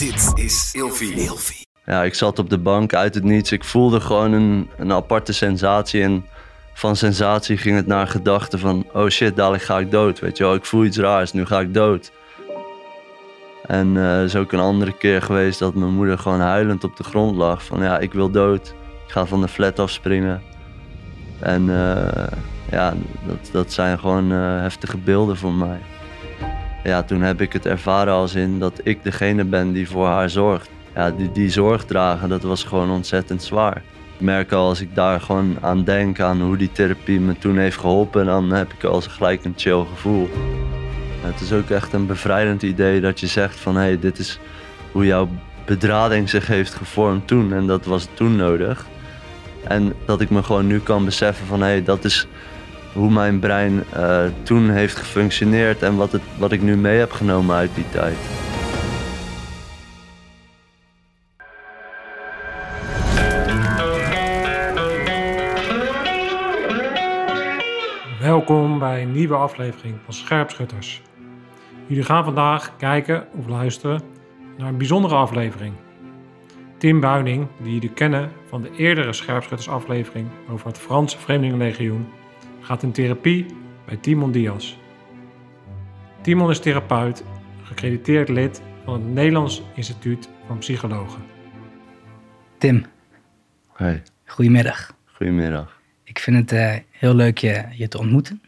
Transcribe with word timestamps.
Dit 0.00 0.32
is 0.34 0.70
Ilfie. 0.74 1.66
Ja, 1.84 2.02
ik 2.02 2.14
zat 2.14 2.38
op 2.38 2.50
de 2.50 2.58
bank 2.58 2.94
uit 2.94 3.14
het 3.14 3.24
niets. 3.24 3.52
Ik 3.52 3.64
voelde 3.64 4.00
gewoon 4.00 4.32
een, 4.32 4.68
een 4.78 4.92
aparte 4.92 5.32
sensatie. 5.32 6.02
En 6.02 6.26
van 6.74 6.96
sensatie 6.96 7.56
ging 7.56 7.76
het 7.76 7.86
naar 7.86 8.06
gedachte 8.06 8.58
van... 8.58 8.86
oh 8.92 9.08
shit, 9.08 9.36
dadelijk 9.36 9.62
ga 9.62 9.78
ik 9.78 9.90
dood. 9.90 10.18
Weet 10.18 10.36
je 10.36 10.44
wel, 10.44 10.54
ik 10.54 10.64
voel 10.64 10.84
iets 10.84 10.98
raars, 10.98 11.32
nu 11.32 11.46
ga 11.46 11.60
ik 11.60 11.74
dood. 11.74 12.12
En 13.66 13.96
eh, 13.96 14.18
er 14.18 14.24
is 14.24 14.36
ook 14.36 14.52
een 14.52 14.60
andere 14.60 14.96
keer 14.96 15.22
geweest 15.22 15.58
dat 15.58 15.74
mijn 15.74 15.94
moeder 15.94 16.18
gewoon 16.18 16.40
huilend 16.40 16.84
op 16.84 16.96
de 16.96 17.04
grond 17.04 17.36
lag. 17.36 17.64
Van 17.64 17.82
ja, 17.82 17.98
ik 17.98 18.12
wil 18.12 18.30
dood. 18.30 18.74
Ik 19.06 19.12
ga 19.12 19.26
van 19.26 19.40
de 19.40 19.48
flat 19.48 19.78
afspringen. 19.78 20.42
En 21.38 21.70
eh, 21.70 22.38
ja, 22.70 22.94
dat, 23.26 23.48
dat 23.52 23.72
zijn 23.72 23.98
gewoon 23.98 24.32
eh, 24.32 24.60
heftige 24.60 24.98
beelden 24.98 25.36
voor 25.36 25.52
mij. 25.52 25.80
Ja, 26.84 27.02
toen 27.02 27.22
heb 27.22 27.40
ik 27.40 27.52
het 27.52 27.66
ervaren 27.66 28.12
als 28.12 28.34
in 28.34 28.58
dat 28.58 28.80
ik 28.82 29.02
degene 29.02 29.44
ben 29.44 29.72
die 29.72 29.88
voor 29.88 30.06
haar 30.06 30.30
zorgt. 30.30 30.70
Ja, 30.94 31.10
die, 31.10 31.32
die 31.32 31.50
zorg 31.50 31.84
dragen, 31.84 32.28
dat 32.28 32.42
was 32.42 32.64
gewoon 32.64 32.90
ontzettend 32.90 33.42
zwaar. 33.42 33.76
Ik 34.18 34.26
merk 34.26 34.52
al 34.52 34.68
als 34.68 34.80
ik 34.80 34.94
daar 34.94 35.20
gewoon 35.20 35.56
aan 35.60 35.84
denk, 35.84 36.20
aan 36.20 36.40
hoe 36.40 36.56
die 36.56 36.72
therapie 36.72 37.20
me 37.20 37.38
toen 37.38 37.58
heeft 37.58 37.78
geholpen, 37.78 38.26
dan 38.26 38.50
heb 38.50 38.72
ik 38.72 38.84
al 38.84 39.00
gelijk 39.00 39.44
een 39.44 39.54
chill 39.56 39.84
gevoel. 39.90 40.28
Het 41.20 41.40
is 41.40 41.52
ook 41.52 41.70
echt 41.70 41.92
een 41.92 42.06
bevrijdend 42.06 42.62
idee 42.62 43.00
dat 43.00 43.20
je 43.20 43.26
zegt 43.26 43.56
van 43.56 43.74
hé, 43.74 43.80
hey, 43.80 43.98
dit 43.98 44.18
is 44.18 44.38
hoe 44.92 45.06
jouw 45.06 45.28
bedrading 45.66 46.28
zich 46.28 46.46
heeft 46.46 46.74
gevormd 46.74 47.26
toen 47.26 47.52
en 47.52 47.66
dat 47.66 47.84
was 47.84 48.08
toen 48.14 48.36
nodig. 48.36 48.86
En 49.68 49.92
dat 50.06 50.20
ik 50.20 50.30
me 50.30 50.42
gewoon 50.42 50.66
nu 50.66 50.80
kan 50.80 51.04
beseffen 51.04 51.46
van 51.46 51.60
hé, 51.60 51.66
hey, 51.66 51.84
dat 51.84 52.04
is 52.04 52.26
hoe 52.92 53.10
mijn 53.10 53.38
brein 53.38 53.84
uh, 53.96 54.24
toen 54.42 54.70
heeft 54.70 54.96
gefunctioneerd 54.96 55.82
en 55.82 55.96
wat, 55.96 56.12
het, 56.12 56.22
wat 56.38 56.52
ik 56.52 56.62
nu 56.62 56.76
mee 56.76 56.98
heb 56.98 57.12
genomen 57.12 57.56
uit 57.56 57.74
die 57.74 57.88
tijd. 57.88 58.16
Welkom 68.20 68.78
bij 68.78 69.02
een 69.02 69.12
nieuwe 69.12 69.34
aflevering 69.34 69.94
van 70.04 70.14
Scherpschutters. 70.14 71.02
Jullie 71.86 72.04
gaan 72.04 72.24
vandaag 72.24 72.76
kijken 72.76 73.26
of 73.38 73.46
luisteren 73.46 74.02
naar 74.58 74.68
een 74.68 74.78
bijzondere 74.78 75.14
aflevering. 75.14 75.74
Tim 76.78 77.00
Buining, 77.00 77.46
die 77.62 77.72
jullie 77.72 77.92
kennen 77.92 78.30
van 78.48 78.62
de 78.62 78.70
eerdere 78.76 79.12
Scherpschutters-aflevering 79.12 80.28
over 80.50 80.66
het 80.66 80.78
Franse 80.78 81.18
Vreemdelingenlegioen, 81.18 82.08
gaat 82.70 82.82
in 82.82 82.92
therapie 82.92 83.46
bij 83.86 83.96
Timon 83.96 84.32
Diaz. 84.32 84.76
Timon 86.20 86.50
is 86.50 86.60
therapeut, 86.60 87.24
gecrediteerd 87.62 88.28
lid 88.28 88.62
van 88.84 88.94
het 88.94 89.04
Nederlands 89.04 89.62
Instituut 89.74 90.28
van 90.46 90.58
Psychologen. 90.58 91.22
Tim, 92.58 92.84
Hey, 93.72 94.02
goedemiddag. 94.26 94.96
goedemiddag. 95.04 95.80
Ik 96.04 96.18
vind 96.18 96.36
het 96.36 96.52
eh, 96.52 96.74
heel 96.90 97.14
leuk 97.14 97.38
je, 97.38 97.64
je 97.72 97.88
te 97.88 97.98
ontmoeten. 97.98 98.42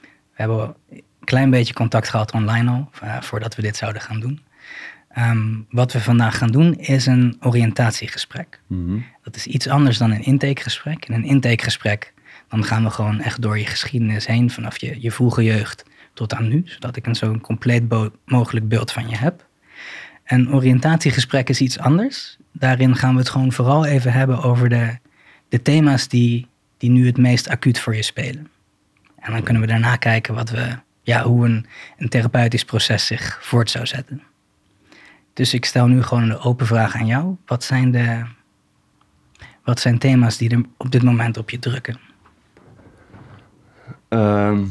We 0.00 0.08
hebben 0.32 0.74
een 0.90 1.02
klein 1.24 1.50
beetje 1.50 1.74
contact 1.74 2.08
gehad 2.08 2.32
online 2.32 2.70
al, 2.70 2.90
eh, 3.00 3.20
voordat 3.20 3.54
we 3.54 3.62
dit 3.62 3.76
zouden 3.76 4.02
gaan 4.02 4.20
doen. 4.20 4.40
Ehm, 5.08 5.50
wat 5.70 5.92
we 5.92 6.00
vandaag 6.00 6.38
gaan 6.38 6.50
doen 6.50 6.74
is 6.74 7.06
een 7.06 7.36
oriëntatiegesprek. 7.40 8.60
Mhm. 8.66 8.98
Dat 9.22 9.36
is 9.36 9.46
iets 9.46 9.68
anders 9.68 9.98
dan 9.98 10.10
een 10.10 10.24
intakegesprek. 10.24 11.06
In 11.06 11.14
een 11.14 11.24
intakegesprek 11.24 12.12
dan 12.52 12.64
gaan 12.64 12.84
we 12.84 12.90
gewoon 12.90 13.20
echt 13.20 13.42
door 13.42 13.58
je 13.58 13.66
geschiedenis 13.66 14.26
heen, 14.26 14.50
vanaf 14.50 14.80
je, 14.80 14.96
je 15.00 15.10
vroege 15.10 15.42
jeugd 15.42 15.84
tot 16.14 16.34
aan 16.34 16.48
nu, 16.48 16.62
zodat 16.64 16.96
ik 16.96 17.06
een 17.06 17.14
zo'n 17.14 17.40
compleet 17.40 17.82
mogelijk 18.24 18.68
beeld 18.68 18.92
van 18.92 19.08
je 19.08 19.16
heb. 19.16 19.46
Een 20.24 20.54
oriëntatiegesprek 20.54 21.48
is 21.48 21.60
iets 21.60 21.78
anders. 21.78 22.36
Daarin 22.52 22.96
gaan 22.96 23.12
we 23.12 23.18
het 23.18 23.28
gewoon 23.28 23.52
vooral 23.52 23.84
even 23.84 24.12
hebben 24.12 24.42
over 24.42 24.68
de, 24.68 24.98
de 25.48 25.62
thema's 25.62 26.08
die, 26.08 26.46
die 26.78 26.90
nu 26.90 27.06
het 27.06 27.16
meest 27.16 27.48
acuut 27.48 27.78
voor 27.78 27.96
je 27.96 28.02
spelen. 28.02 28.48
En 29.18 29.32
dan 29.32 29.42
kunnen 29.42 29.62
we 29.62 29.68
daarna 29.68 29.96
kijken 29.96 30.34
wat 30.34 30.50
we, 30.50 30.78
ja, 31.02 31.22
hoe 31.22 31.44
een, 31.46 31.66
een 31.98 32.08
therapeutisch 32.08 32.64
proces 32.64 33.06
zich 33.06 33.38
voort 33.42 33.70
zou 33.70 33.86
zetten. 33.86 34.22
Dus 35.32 35.54
ik 35.54 35.64
stel 35.64 35.86
nu 35.86 36.02
gewoon 36.02 36.22
een 36.22 36.38
open 36.38 36.66
vraag 36.66 36.94
aan 36.94 37.06
jou. 37.06 37.36
Wat 37.46 37.64
zijn, 37.64 37.90
de, 37.90 38.22
wat 39.64 39.80
zijn 39.80 39.98
thema's 39.98 40.36
die 40.36 40.50
er 40.50 40.64
op 40.76 40.90
dit 40.90 41.02
moment 41.02 41.36
op 41.36 41.50
je 41.50 41.58
drukken? 41.58 42.10
Ehm, 44.12 44.64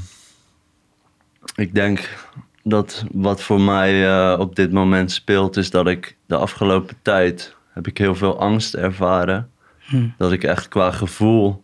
ik 1.56 1.76
denk 1.76 2.18
dat 2.64 3.06
wat 3.12 3.42
voor 3.42 3.62
mij 3.62 4.08
eh, 4.08 4.40
op 4.40 4.56
dit 4.56 4.72
moment 4.72 5.12
speelt, 5.12 5.58
is 5.58 5.70
dat 5.70 5.88
ik 5.88 6.18
de 6.26 6.36
afgelopen 6.36 6.96
tijd 7.02 7.56
heb 7.74 7.88
ik 7.88 7.98
heel 7.98 8.16
veel 8.16 8.40
angst 8.40 8.74
ervaren. 8.74 9.52
Hm. 9.80 10.08
Dat 10.18 10.32
ik 10.32 10.44
echt 10.44 10.68
qua 10.68 10.92
gevoel 10.92 11.64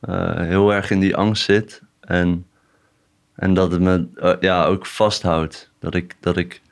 eh, 0.00 0.36
heel 0.36 0.72
erg 0.72 0.90
in 0.90 1.00
die 1.00 1.16
angst 1.16 1.44
zit. 1.44 1.82
En, 2.00 2.46
en 3.34 3.54
dat 3.54 3.72
het 3.72 3.80
me 3.80 4.06
eh, 4.14 4.32
ja, 4.40 4.64
ook 4.64 4.86
vasthoudt. 4.86 5.70
Dat 5.78 5.94
ik, 5.94 6.16
dat 6.20 6.36
ik 6.36 6.62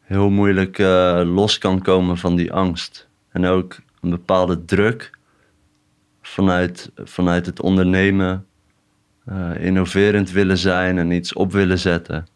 heel 0.00 0.30
moeilijk 0.30 0.78
los 1.24 1.58
kan 1.58 1.82
komen 1.82 2.18
van 2.18 2.36
die 2.36 2.52
angst. 2.52 3.08
En 3.30 3.44
ook 3.44 3.76
een 4.00 4.10
bepaalde 4.10 4.64
druk 4.64 5.10
vanuit, 6.22 6.90
vanuit 6.96 7.46
het 7.46 7.60
ondernemen 7.60 8.47
eh, 9.28 9.64
innoverend 9.64 10.30
willen 10.30 10.58
zijn 10.58 10.98
en 10.98 11.10
iets 11.10 11.32
op 11.32 11.52
willen 11.52 11.78
zetten. 11.78 12.26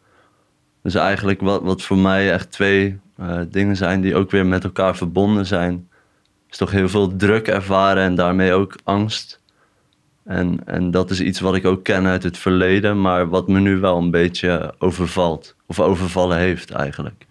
Dus 0.83 0.95
eigenlijk 0.95 1.41
wat, 1.41 1.63
wat 1.63 1.83
voor 1.83 1.99
mij 1.99 2.33
echt 2.33 2.51
twee 2.51 2.99
eh, 3.17 3.41
dingen 3.49 3.77
zijn 3.77 4.01
die 4.01 4.15
ook 4.15 4.31
weer 4.31 4.47
met 4.47 4.65
elkaar 4.65 4.97
verbonden 4.97 5.47
zijn, 5.47 5.89
is 6.51 6.57
toch 6.57 6.71
heel 6.71 6.89
veel 6.89 7.17
druk 7.17 7.49
ervaren 7.49 8.03
en 8.03 8.15
daarmee 8.15 8.53
ook 8.53 8.77
angst. 8.85 9.41
En, 10.25 10.61
en 10.65 10.91
dat 10.91 11.11
is 11.11 11.21
iets 11.21 11.41
wat 11.41 11.55
ik 11.55 11.65
ook 11.65 11.85
ken 11.85 12.07
uit 12.07 12.23
het 12.23 12.39
verleden, 12.39 13.01
maar 13.01 13.29
wat 13.29 13.49
me 13.49 13.61
nu 13.61 13.77
wel 13.77 13.99
een 13.99 14.11
beetje 14.11 14.75
overvalt. 14.79 15.57
Of 15.67 15.81
overvallen 15.81 16.39
heeft 16.39 16.71
eigenlijk. 16.71 17.27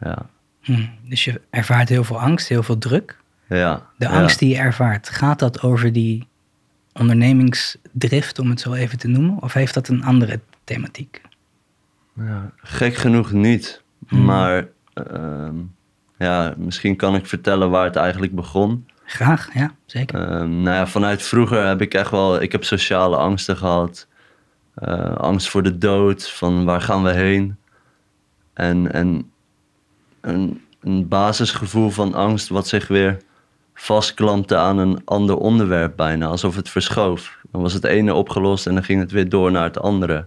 Ja, 0.00 0.26
Hm, 0.62 0.86
Dus 1.08 1.24
je 1.24 1.40
ervaart 1.50 1.88
heel 1.88 2.04
veel 2.04 2.20
angst, 2.20 2.48
heel 2.48 2.62
veel 2.62 2.78
druk. 2.78 3.18
ja. 3.48 3.86
De 3.98 4.04
ja. 4.04 4.20
angst 4.20 4.38
die 4.38 4.48
je 4.48 4.56
ervaart, 4.56 5.08
gaat 5.08 5.38
dat 5.38 5.62
over 5.62 5.92
die 5.92 6.26
ondernemingsdrift, 6.92 8.38
om 8.38 8.50
het 8.50 8.60
zo 8.60 8.72
even 8.72 8.98
te 8.98 9.08
noemen? 9.08 9.42
Of 9.42 9.52
heeft 9.52 9.74
dat 9.74 9.88
een 9.88 10.04
andere 10.04 10.40
thematiek? 10.64 11.20
Ja, 12.16 12.52
gek 12.56 12.94
genoeg 12.94 13.32
niet. 13.32 13.82
Hmm. 14.08 14.24
Maar 14.24 14.68
ehm, 14.94 15.54
ja, 16.18 16.54
misschien 16.56 16.96
kan 16.96 17.14
ik 17.14 17.26
vertellen 17.26 17.70
waar 17.70 17.84
het 17.84 17.96
eigenlijk 17.96 18.34
begon. 18.34 18.86
Graag, 19.04 19.54
ja, 19.54 19.74
zeker. 19.86 20.20
Ehm, 20.20 20.62
nou 20.62 20.76
ja, 20.76 20.86
vanuit 20.86 21.22
vroeger 21.22 21.66
heb 21.66 21.80
ik 21.80 21.94
echt 21.94 22.10
wel... 22.10 22.42
Ik 22.42 22.52
heb 22.52 22.64
sociale 22.64 23.16
angsten 23.16 23.56
gehad. 23.56 24.06
Eh, 24.74 25.16
angst 25.16 25.48
voor 25.48 25.62
de 25.62 25.78
dood, 25.78 26.30
van 26.30 26.64
waar 26.64 26.80
gaan 26.80 27.02
we 27.02 27.12
heen? 27.12 27.56
En, 28.52 28.92
en 28.92 29.30
een, 30.20 30.64
een 30.80 31.08
basisgevoel 31.08 31.90
van 31.90 32.14
angst 32.14 32.48
wat 32.48 32.68
zich 32.68 32.88
weer 32.88 33.22
vastklampte 33.74 34.56
aan 34.56 34.78
een 34.78 35.00
ander 35.04 35.36
onderwerp 35.36 35.96
bijna. 35.96 36.26
Alsof 36.26 36.56
het 36.56 36.68
verschoof. 36.68 37.38
Dan 37.50 37.62
was 37.62 37.72
het 37.72 37.84
ene 37.84 38.14
opgelost 38.14 38.66
en 38.66 38.74
dan 38.74 38.84
ging 38.84 39.00
het 39.00 39.10
weer 39.12 39.28
door 39.28 39.50
naar 39.50 39.64
het 39.64 39.80
andere. 39.80 40.26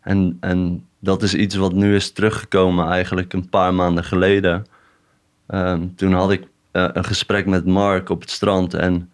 En, 0.00 0.36
en 0.40 0.86
dat 0.98 1.22
is 1.22 1.34
iets 1.34 1.54
wat 1.54 1.72
nu 1.72 1.94
is 1.94 2.10
teruggekomen 2.10 2.88
eigenlijk 2.88 3.32
een 3.32 3.48
paar 3.48 3.74
maanden 3.74 4.04
geleden. 4.04 4.66
Ehm, 5.46 5.86
toen 5.96 6.12
had 6.12 6.30
ik 6.30 6.46
eh, 6.70 6.88
een 6.92 7.04
gesprek 7.04 7.46
met 7.46 7.66
Mark 7.66 8.08
op 8.08 8.20
het 8.20 8.30
strand. 8.30 8.74
En 8.74 9.12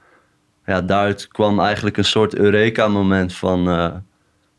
ja, 0.66 0.80
daaruit 0.80 1.28
kwam 1.28 1.60
eigenlijk 1.60 1.96
een 1.96 2.04
soort 2.04 2.34
Eureka-moment 2.34 3.34
van... 3.34 3.68
eh, 3.68 3.92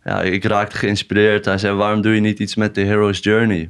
ja, 0.03 0.21
ik 0.21 0.43
raakte 0.43 0.77
geïnspireerd. 0.77 1.45
Hij 1.45 1.57
zei, 1.57 1.75
waarom 1.75 2.01
doe 2.01 2.15
je 2.15 2.21
niet 2.21 2.39
iets 2.39 2.55
met 2.55 2.75
de 2.75 2.81
Hero's 2.81 3.19
Journey? 3.19 3.69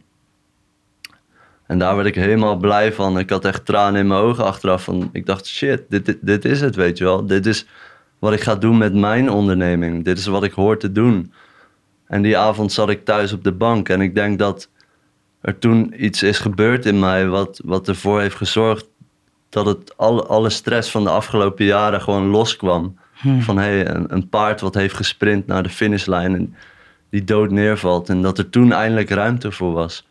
En 1.72 1.78
daar 1.78 1.96
werd 1.96 2.08
ik 2.08 2.16
helemaal 2.16 2.56
blij 2.56 2.94
van. 2.94 3.20
Ik 3.20 3.30
had 3.30 3.46
echt 3.46 3.66
tranen 3.66 4.00
in 4.00 4.08
mijn 4.08 4.20
ogen 4.20 4.44
achteraf. 4.44 4.84
Van, 4.84 5.10
ik 5.12 5.26
dacht, 5.26 5.48
shit, 5.48 5.84
dit, 5.90 6.06
dit, 6.06 6.18
dit 6.22 6.46
is 6.46 6.62
het, 6.62 6.76
weet 6.76 6.98
je 6.98 7.04
wel. 7.04 7.26
Dit 7.26 7.46
is 7.46 7.66
wat 8.20 8.34
ik 8.34 8.42
ga 8.42 8.56
doen 8.56 8.78
met 8.78 8.94
mijn 8.94 9.30
onderneming. 9.30 10.06
Dit 10.06 10.18
is 10.18 10.26
wat 10.26 10.44
ik 10.44 10.52
hoor 10.52 10.78
te 10.78 10.92
doen. 10.92 11.34
En 12.08 12.22
die 12.22 12.38
avond 12.38 12.72
zat 12.72 12.90
ik 12.90 13.06
thuis 13.06 13.34
op 13.34 13.44
de 13.44 13.52
bank. 13.52 13.90
En 13.90 14.02
ik 14.02 14.16
denk 14.16 14.40
dat 14.40 14.70
er 15.42 15.58
toen 15.58 16.06
iets 16.06 16.24
is 16.24 16.40
gebeurd 16.40 16.86
in 16.86 17.00
mij... 17.00 17.28
wat, 17.28 17.62
wat 17.66 17.88
ervoor 17.88 18.22
heeft 18.22 18.36
gezorgd 18.36 18.88
dat 19.50 19.66
het 19.66 19.98
alle, 19.98 20.24
alle 20.24 20.50
stress 20.50 20.92
van 20.92 21.04
de 21.04 21.10
afgelopen 21.10 21.66
jaren 21.66 22.02
gewoon 22.02 22.28
loskwam. 22.28 22.98
Van 23.40 23.58
hey, 23.58 23.88
een, 23.88 24.14
een 24.14 24.30
paard 24.30 24.62
wat 24.62 24.74
heeft 24.74 24.96
gesprint 24.96 25.48
naar 25.48 25.64
de 25.64 25.70
finishlijn 25.70 26.36
en 26.36 26.56
die 27.10 27.24
dood 27.24 27.52
neervalt. 27.52 28.10
En 28.10 28.22
dat 28.22 28.38
er 28.38 28.50
toen 28.50 28.72
eindelijk 28.72 29.10
ruimte 29.10 29.52
voor 29.52 29.74
was. 29.74 30.06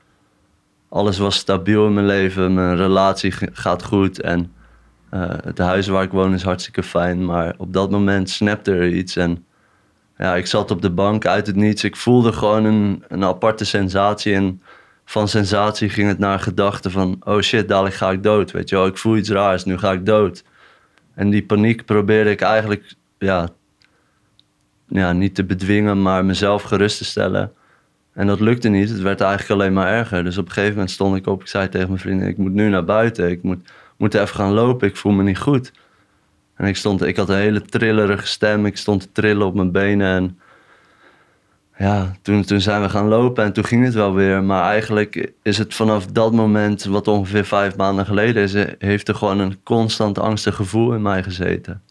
Alles 0.90 1.18
was 1.18 1.36
stabiel 1.36 1.86
in 1.86 1.94
mijn 1.94 2.06
leven, 2.06 2.54
mijn 2.54 2.76
relatie 2.76 3.32
gaat 3.52 3.82
goed 3.82 4.20
en 4.20 4.52
eh, 5.10 5.30
het 5.44 5.58
huis 5.58 5.86
waar 5.86 6.02
ik 6.02 6.10
woon 6.10 6.34
is 6.34 6.42
hartstikke 6.42 6.82
fijn. 6.82 7.24
Maar 7.24 7.54
op 7.56 7.72
dat 7.72 7.90
moment 7.90 8.30
snapte 8.30 8.72
er 8.72 8.88
iets 8.88 9.16
en 9.16 9.44
ja, 10.18 10.36
ik 10.36 10.46
zat 10.46 10.70
op 10.70 10.82
de 10.82 10.90
bank 10.90 11.26
uit 11.26 11.46
het 11.46 11.56
niets. 11.56 11.84
Ik 11.84 11.96
voelde 11.96 12.32
gewoon 12.32 12.64
een, 12.64 13.04
een 13.08 13.24
aparte 13.24 13.64
sensatie 13.64 14.34
en 14.34 14.62
van 15.04 15.28
sensatie 15.28 15.88
ging 15.88 16.08
het 16.08 16.18
naar 16.18 16.40
gedachte 16.40 16.90
van... 16.90 17.16
oh 17.20 17.40
shit, 17.40 17.68
dadelijk 17.68 17.94
ga 17.94 18.10
ik 18.10 18.22
dood, 18.22 18.50
weet 18.50 18.68
je 18.68 18.76
wel. 18.76 18.86
Ik 18.86 18.98
voel 18.98 19.16
iets 19.16 19.30
raars, 19.30 19.64
nu 19.64 19.78
ga 19.78 19.92
ik 19.92 20.06
dood. 20.06 20.44
En 21.14 21.30
die 21.30 21.42
paniek 21.42 21.84
probeerde 21.84 22.30
ik 22.30 22.40
eigenlijk 22.40 22.94
ja, 23.18 23.48
ja, 24.86 25.12
niet 25.12 25.34
te 25.34 25.44
bedwingen, 25.44 26.02
maar 26.02 26.24
mezelf 26.24 26.62
gerust 26.62 26.98
te 26.98 27.04
stellen. 27.04 27.52
En 28.12 28.26
dat 28.26 28.40
lukte 28.40 28.68
niet. 28.68 28.88
Het 28.88 29.00
werd 29.00 29.20
eigenlijk 29.20 29.60
alleen 29.60 29.72
maar 29.72 29.92
erger. 29.92 30.24
Dus 30.24 30.38
op 30.38 30.46
een 30.46 30.52
gegeven 30.52 30.74
moment 30.74 30.90
stond 30.90 31.16
ik 31.16 31.26
op. 31.26 31.40
Ik 31.40 31.46
zei 31.46 31.68
tegen 31.68 31.88
mijn 31.88 32.00
vrienden: 32.00 32.28
Ik 32.28 32.36
moet 32.36 32.52
nu 32.52 32.68
naar 32.68 32.84
buiten. 32.84 33.30
Ik 33.30 33.42
moet, 33.42 33.70
moet 33.96 34.14
even 34.14 34.34
gaan 34.34 34.52
lopen. 34.52 34.88
Ik 34.88 34.96
voel 34.96 35.12
me 35.12 35.22
niet 35.22 35.38
goed. 35.38 35.72
En 36.54 36.66
ik, 36.66 36.76
stond, 36.76 37.02
ik 37.02 37.16
had 37.16 37.28
een 37.28 37.36
hele 37.36 37.62
trillerige 37.62 38.26
stem. 38.26 38.66
Ik 38.66 38.76
stond 38.76 39.00
te 39.00 39.12
trillen 39.12 39.46
op 39.46 39.54
mijn 39.54 39.72
benen. 39.72 40.06
En 40.06 40.38
ja, 41.76 42.16
toen, 42.22 42.44
toen 42.44 42.60
zijn 42.60 42.82
we 42.82 42.88
gaan 42.88 43.08
lopen 43.08 43.44
en 43.44 43.52
toen 43.52 43.64
ging 43.64 43.84
het 43.84 43.94
wel 43.94 44.14
weer. 44.14 44.42
Maar 44.42 44.70
eigenlijk 44.70 45.32
is 45.42 45.58
het 45.58 45.74
vanaf 45.74 46.06
dat 46.06 46.32
moment, 46.32 46.84
wat 46.84 47.08
ongeveer 47.08 47.44
vijf 47.44 47.76
maanden 47.76 48.06
geleden 48.06 48.42
is, 48.42 48.54
heeft 48.78 49.08
er 49.08 49.14
gewoon 49.14 49.38
een 49.38 49.62
constant 49.62 50.18
angstig 50.18 50.54
gevoel 50.54 50.94
in 50.94 51.02
mij 51.02 51.22
gezeten. 51.22 51.82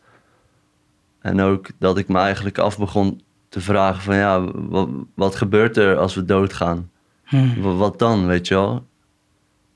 En 1.22 1.42
ook 1.42 1.68
dat 1.80 1.98
ik 1.98 2.08
me 2.08 2.20
eigenlijk 2.20 2.58
af 2.58 2.78
begon 2.78 3.22
te 3.50 3.62
vragen 3.62 4.02
van 4.02 4.16
ja, 4.16 4.42
wat, 4.54 4.90
wat 5.14 5.36
gebeurt 5.36 5.78
er 5.78 5.98
als 5.98 6.16
we 6.16 6.26
doodgaan? 6.26 6.90
Hmm. 7.26 7.62
Wa- 7.62 7.74
Wat 7.74 8.00
dan, 8.00 8.26
weet 8.28 8.48
je 8.48 8.54
wel? 8.54 8.86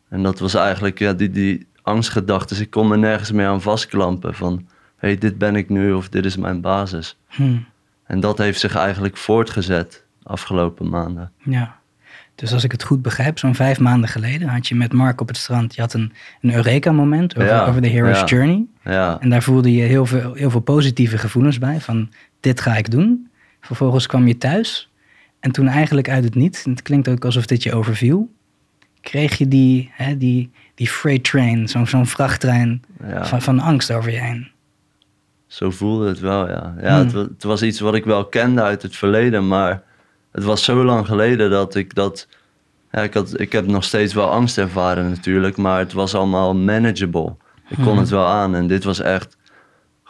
En 0.10 0.24
dat 0.24 0.40
was 0.40 0.54
eigenlijk 0.54 1.00
ja, 1.00 1.14
die, 1.14 1.30
die 1.32 1.68
angstgedachten. 1.82 2.62
Ik 2.62 2.70
kon 2.70 2.88
me 2.88 2.98
nergens 2.98 3.32
meer 3.32 3.48
aan 3.48 3.62
vastklampen 3.62 4.34
van 4.36 4.54
hé, 4.98 5.08
hey, 5.08 5.18
dit 5.18 5.38
ben 5.38 5.56
ik 5.56 5.70
nu 5.70 5.94
of 5.94 6.10
dit 6.10 6.26
is 6.26 6.38
mijn 6.38 6.62
basis. 6.62 7.18
Hmm. 7.28 7.66
En 8.04 8.20
dat 8.20 8.38
heeft 8.38 8.60
zich 8.60 8.76
eigenlijk 8.76 9.18
voortgezet 9.18 10.04
afgelopen 10.24 10.90
maanden. 10.90 11.32
Ja. 11.38 11.76
Dus 12.36 12.54
als 12.54 12.64
ik 12.64 12.72
het 12.72 12.84
goed 12.84 13.02
begrijp, 13.02 13.40
zo'n 13.40 13.56
vijf 13.56 13.80
maanden 13.80 14.10
geleden 14.10 14.48
had 14.48 14.68
je 14.68 14.76
met 14.76 14.94
Mark 14.94 15.22
op 15.22 15.28
het 15.28 15.38
strand, 15.38 15.76
je 15.76 15.82
had 15.82 15.94
een, 15.94 16.14
een 16.42 16.54
Eureka-moment 16.54 17.36
over, 17.36 17.50
Ja, 17.50 17.66
over 17.66 17.82
de 17.82 17.88
Hero's 17.88 18.20
ja. 18.20 18.26
Journey. 18.26 18.66
Ja, 18.84 19.18
En 19.20 19.30
daar 19.30 19.44
voelde 19.44 19.72
je 19.74 19.82
heel 19.84 20.06
veel, 20.06 20.34
heel 20.34 20.50
veel 20.50 20.60
positieve 20.60 21.18
gevoelens 21.18 21.58
bij, 21.60 21.80
van 21.82 22.10
dit 22.40 22.62
ga 22.62 22.76
ik 22.76 22.92
doen. 22.92 23.30
Vervolgens 23.64 24.08
kwam 24.08 24.28
je 24.28 24.38
thuis 24.38 24.90
en 25.40 25.52
toen 25.52 25.68
eigenlijk 25.68 26.10
uit 26.10 26.24
het 26.24 26.36
niet, 26.36 26.62
en 26.66 26.72
het 26.72 26.82
klinkt 26.82 27.08
ook 27.08 27.26
alsof 27.26 27.46
dit 27.46 27.64
je 27.64 27.74
overviel, 27.74 28.30
kreeg 29.02 29.38
je 29.38 29.48
die, 29.48 29.92
hè, 29.94 30.18
die, 30.18 30.52
die 30.76 30.88
freight 30.88 31.24
train, 31.24 31.70
zo'n 31.70 31.88
zo'n 31.88 32.06
vrachttrein 32.06 32.84
ja. 33.08 33.26
van, 33.26 33.42
van 33.42 33.60
angst 33.60 33.92
over 33.92 34.12
je 34.12 34.20
heen. 34.20 34.52
zo 35.48 35.72
voelde 35.72 36.08
het 36.08 36.20
wel, 36.20 36.48
ja. 36.48 36.76
ja 36.82 36.96
Hmm. 36.96 37.06
het, 37.06 37.14
het 37.14 37.44
was 37.44 37.62
iets 37.62 37.80
wat 37.80 37.96
ik 37.96 38.06
wel 38.06 38.26
kende 38.26 38.62
uit 38.62 38.82
het 38.82 38.96
verleden, 38.96 39.48
maar 39.48 39.84
het 40.32 40.44
was 40.44 40.64
zo 40.64 40.84
lang 40.84 41.06
geleden 41.06 41.50
dat 41.50 41.76
ik 41.76 41.96
dat... 41.96 42.28
Ja, 42.92 43.02
ik, 43.02 43.14
had, 43.14 43.40
ik 43.40 43.52
heb 43.52 43.68
nog 43.68 43.84
steeds 43.84 44.14
wel 44.14 44.30
angst 44.30 44.58
ervaren 44.58 45.10
natuurlijk, 45.10 45.58
maar 45.58 45.80
het 45.80 45.94
was 45.94 46.16
allemaal 46.16 46.56
manageable. 46.56 47.36
Ik 47.68 47.76
kon 47.76 47.86
Hmm. 47.86 47.98
het 47.98 48.10
wel 48.10 48.26
aan 48.26 48.56
en 48.56 48.68
dit 48.68 48.84
was 48.84 49.00
echt 49.00 49.38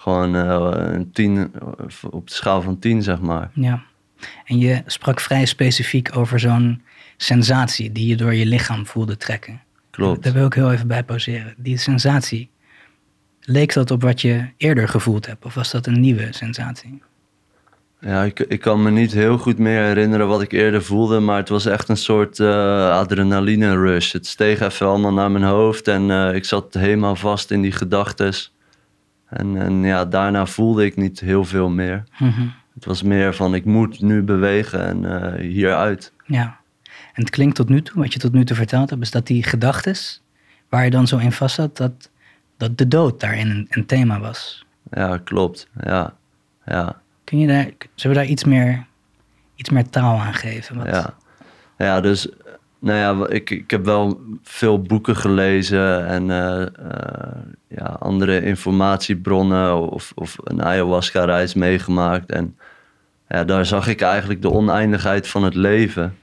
gewoon 0.04 0.36
eh, 0.36 0.94
een 0.94 1.12
tien, 1.12 1.52
op 2.10 2.28
de 2.28 2.34
schaal 2.34 2.62
van 2.62 2.80
tien, 2.80 3.04
zeg 3.04 3.20
maar. 3.20 3.50
Ja. 3.54 3.84
En 4.46 4.58
je 4.58 4.82
sprak 4.86 5.20
vrij 5.20 5.46
specifiek 5.46 6.18
over 6.18 6.40
zo'n 6.40 6.82
sensatie 7.18 7.92
die 7.92 8.08
je 8.08 8.16
door 8.16 8.34
je 8.34 8.46
lichaam 8.46 8.86
voelde 8.86 9.18
trekken. 9.18 9.62
Klopt. 9.90 10.24
Daar 10.24 10.34
wil 10.34 10.46
ik 10.46 10.54
heel 10.54 10.72
even 10.72 10.88
bij 10.88 11.04
pauzeren. 11.04 11.54
Die 11.58 11.78
sensatie, 11.78 12.50
leek 13.42 13.74
dat 13.74 13.92
op 13.92 14.02
wat 14.02 14.22
je 14.22 14.50
eerder 14.58 14.88
gevoeld 14.88 15.26
hebt? 15.26 15.46
Of 15.46 15.54
was 15.54 15.72
dat 15.72 15.88
een 15.88 16.00
nieuwe 16.00 16.28
sensatie? 16.30 17.02
Ja, 18.00 18.24
ik, 18.24 18.40
ik 18.40 18.60
kan 18.60 18.84
me 18.84 18.92
niet 18.92 19.12
heel 19.12 19.38
goed 19.38 19.58
meer 19.58 19.84
herinneren 19.84 20.28
wat 20.28 20.42
ik 20.42 20.52
eerder 20.52 20.84
voelde, 20.84 21.20
maar 21.20 21.38
het 21.38 21.50
was 21.50 21.66
echt 21.66 21.90
een 21.90 21.98
soort 21.98 22.40
eh, 22.40 22.90
adrenaline 22.90 23.76
rush. 23.78 24.12
Het 24.12 24.28
steeg 24.28 24.60
even 24.60 24.88
allemaal 24.88 25.14
naar 25.14 25.32
mijn 25.32 25.44
hoofd 25.44 25.88
en 25.88 26.12
eh, 26.12 26.36
ik 26.36 26.46
zat 26.46 26.74
helemaal 26.74 27.16
vast 27.16 27.52
in 27.52 27.62
die 27.62 27.72
gedachtes. 27.72 28.54
En, 29.34 29.58
en 29.58 29.84
ja, 29.84 30.06
daarna 30.06 30.46
voelde 30.46 30.86
ik 30.86 30.96
niet 30.96 31.20
heel 31.20 31.46
veel 31.46 31.70
meer. 31.70 32.04
Mhm. 32.20 32.48
Het 32.74 32.86
was 32.86 33.04
meer 33.04 33.36
van 33.36 33.56
ik 33.56 33.66
moet 33.66 34.02
nu 34.02 34.22
bewegen 34.22 34.86
en 34.86 35.22
eh, 35.22 35.40
hieruit. 35.40 36.14
Ja. 36.26 36.58
En 36.84 37.22
het 37.22 37.30
klinkt 37.30 37.56
tot 37.56 37.70
nu 37.70 37.82
toe, 37.82 38.02
wat 38.02 38.14
je 38.14 38.20
tot 38.20 38.34
nu 38.34 38.46
toe 38.46 38.56
verteld 38.56 38.90
hebt, 38.90 39.02
is 39.02 39.12
dat 39.12 39.28
die 39.28 39.44
gedachtes, 39.44 40.22
waar 40.70 40.84
je 40.84 40.90
dan 40.90 41.08
zo 41.08 41.18
in 41.18 41.32
vast 41.32 41.56
zat, 41.56 41.78
dat, 41.78 42.10
dat 42.58 42.78
de 42.78 42.88
dood 42.88 43.20
daarin 43.20 43.50
een, 43.50 43.68
een 43.70 43.86
thema 43.86 44.20
was. 44.20 44.66
Ja, 44.92 45.18
klopt. 45.18 45.68
Ja, 45.84 46.14
ja. 46.66 47.02
Kun 47.24 47.40
je 47.40 47.48
daar, 47.48 47.70
zullen 47.96 48.18
we 48.18 48.24
daar 48.24 48.32
iets 48.32 48.44
meer, 48.44 48.86
iets 49.56 49.70
meer 49.70 49.90
taal 49.90 50.20
aan 50.20 50.34
geven? 50.34 50.78
Wat, 50.78 50.86
Ja, 50.86 51.14
ja 51.78 52.02
dus 52.02 52.30
nou 52.84 52.98
ja, 52.98 53.28
ik, 53.28 53.50
ik 53.50 53.72
heb 53.72 53.86
wel 53.86 54.22
veel 54.44 54.82
boeken 54.82 55.16
gelezen 55.16 56.08
en 56.08 56.30
eh, 56.32 56.62
eh, 56.62 57.38
ja, 57.68 57.86
andere 58.00 58.42
informatiebronnen 58.42 59.92
of, 59.92 60.12
of 60.16 60.36
een 60.44 60.64
ayahuasca-reis 60.64 61.54
meegemaakt. 61.54 62.32
En 62.32 62.58
ja, 63.28 63.44
daar 63.44 63.66
zag 63.66 63.88
ik 63.88 64.02
eigenlijk 64.02 64.42
de 64.42 64.52
oneindigheid 64.52 65.28
van 65.28 65.44
het 65.44 65.56
leven. 65.56 66.18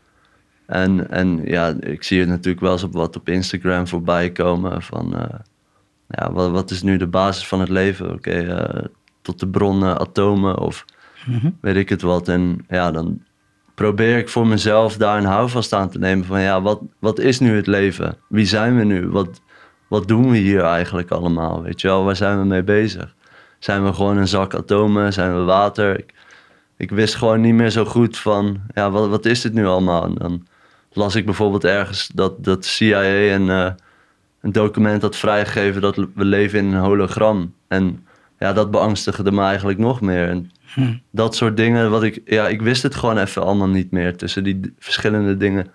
En, 0.67 1.11
en 1.11 1.41
ja, 1.45 1.75
ik 1.81 2.03
zie 2.03 2.21
het 2.21 2.29
natuurlijk 2.29 2.61
wel 2.65 2.73
eens 2.73 2.83
op 2.83 2.93
wat 2.93 3.17
op 3.17 3.29
Instagram 3.29 3.87
voorbij 3.89 4.31
komen 4.31 4.83
van... 4.83 5.17
eh, 5.17 5.39
ja, 6.09 6.33
wat, 6.33 6.51
wat 6.51 6.71
is 6.71 6.83
nu 6.83 6.97
de 6.97 7.07
basis 7.07 7.47
van 7.47 7.61
het 7.61 7.69
leven? 7.69 8.13
Oké, 8.13 8.89
tot 9.23 9.41
de 9.41 9.49
bronnen, 9.49 9.99
atomen 9.99 10.59
of 10.59 10.85
Mhm. 11.27 11.51
weet 11.61 11.77
ik 11.77 11.89
het 11.89 12.03
wat. 12.03 12.29
En 12.29 12.65
ja, 12.69 12.91
dan 12.91 13.21
probeer 13.81 14.19
ik 14.19 14.29
voor 14.29 14.47
mezelf 14.47 14.97
daar 14.97 15.19
een 15.19 15.25
houvast 15.25 15.73
aan 15.73 15.91
te 15.91 15.99
nemen 15.99 16.25
van 16.25 16.41
ja, 16.41 16.63
wat, 16.63 16.81
wat 16.99 17.19
is 17.19 17.39
nu 17.39 17.57
het 17.57 17.67
leven? 17.67 18.17
Wie 18.29 18.47
zijn 18.47 18.77
we 18.77 18.85
nu? 18.85 19.09
Wat, 19.09 19.41
wat 19.89 20.09
doen 20.09 20.31
we 20.31 20.37
hier 20.37 20.63
eigenlijk 20.63 21.11
allemaal? 21.11 21.63
Weet 21.63 21.81
je 21.81 21.89
wel, 21.89 22.05
waar 22.05 22.17
zijn 22.17 22.39
we 22.39 22.45
mee 22.45 22.63
bezig? 22.63 23.15
Zijn 23.59 23.85
we 23.85 23.93
gewoon 23.93 24.17
een 24.17 24.29
zak 24.29 24.55
atomen? 24.55 25.13
Zijn 25.13 25.35
we 25.35 25.43
water? 25.43 25.99
Ik, 25.99 26.15
ik 26.77 26.91
wist 26.91 27.15
gewoon 27.15 27.41
niet 27.41 27.55
meer 27.55 27.71
zo 27.71 27.85
goed 27.85 28.19
van 28.19 28.61
ja, 28.75 28.91
wat, 28.91 29.09
wat 29.09 29.25
is 29.25 29.41
dit 29.41 29.53
nu 29.53 29.67
allemaal? 29.67 30.05
En 30.05 30.15
dan 30.15 30.47
las 30.93 31.15
ik 31.15 31.25
bijvoorbeeld 31.25 31.65
ergens 31.65 32.11
dat, 32.15 32.45
dat 32.45 32.65
CIA 32.65 33.03
een, 33.35 33.51
eh, 33.51 33.71
een 34.41 34.53
document 34.53 35.03
had 35.03 35.17
vrijgegeven 35.17 35.81
dat 35.81 35.97
we 35.97 36.25
leven 36.25 36.59
in 36.59 36.73
een 36.73 36.83
hologram. 36.83 37.55
En 37.69 38.07
ja, 38.39 38.53
dat 38.53 38.71
beangstigde 38.71 39.33
me 39.33 39.43
eigenlijk 39.43 39.79
nog 39.79 40.01
meer. 40.01 40.29
En 40.29 40.51
Hm. 40.75 40.95
dat 41.11 41.35
soort 41.35 41.57
dingen, 41.57 41.91
wat 41.91 42.03
ik, 42.03 42.21
ja, 42.25 42.49
ik 42.49 42.63
wist 42.63 42.83
het 42.83 42.95
gewoon 42.95 43.19
even 43.19 43.43
allemaal 43.43 43.69
niet 43.69 43.91
meer 43.91 44.17
tussen 44.17 44.45
die 44.45 44.75
verschillende 44.79 45.37
dingen 45.37 45.67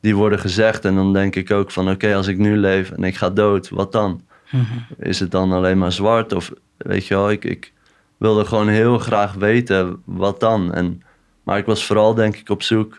die 0.00 0.16
worden 0.16 0.38
gezegd. 0.38 0.84
En 0.84 0.94
dan 0.94 1.12
denk 1.12 1.36
ik 1.36 1.50
ook 1.50 1.70
van, 1.70 1.90
oké, 1.90 2.14
als 2.14 2.26
ik 2.26 2.38
nu 2.38 2.56
leef 2.56 2.90
en 2.90 3.04
ik 3.04 3.16
ga 3.16 3.30
dood, 3.30 3.68
wat 3.68 3.92
dan? 3.92 4.22
Mhm. 4.50 4.64
Is 4.98 5.20
het 5.20 5.30
dan 5.30 5.52
alleen 5.52 5.78
maar 5.78 5.92
zwart? 5.92 6.32
Of 6.32 6.52
weet 6.76 7.06
je 7.06 7.14
wel, 7.14 7.30
ik, 7.30 7.44
ik 7.44 7.72
wilde 8.16 8.44
gewoon 8.44 8.68
heel 8.68 8.98
graag 8.98 9.32
weten 9.32 10.02
wat 10.04 10.40
dan. 10.40 10.72
En, 10.72 11.02
maar 11.42 11.58
ik 11.58 11.66
was 11.66 11.86
vooral 11.86 12.14
denk 12.14 12.36
ik 12.36 12.48
op 12.48 12.62
zoek 12.62 12.98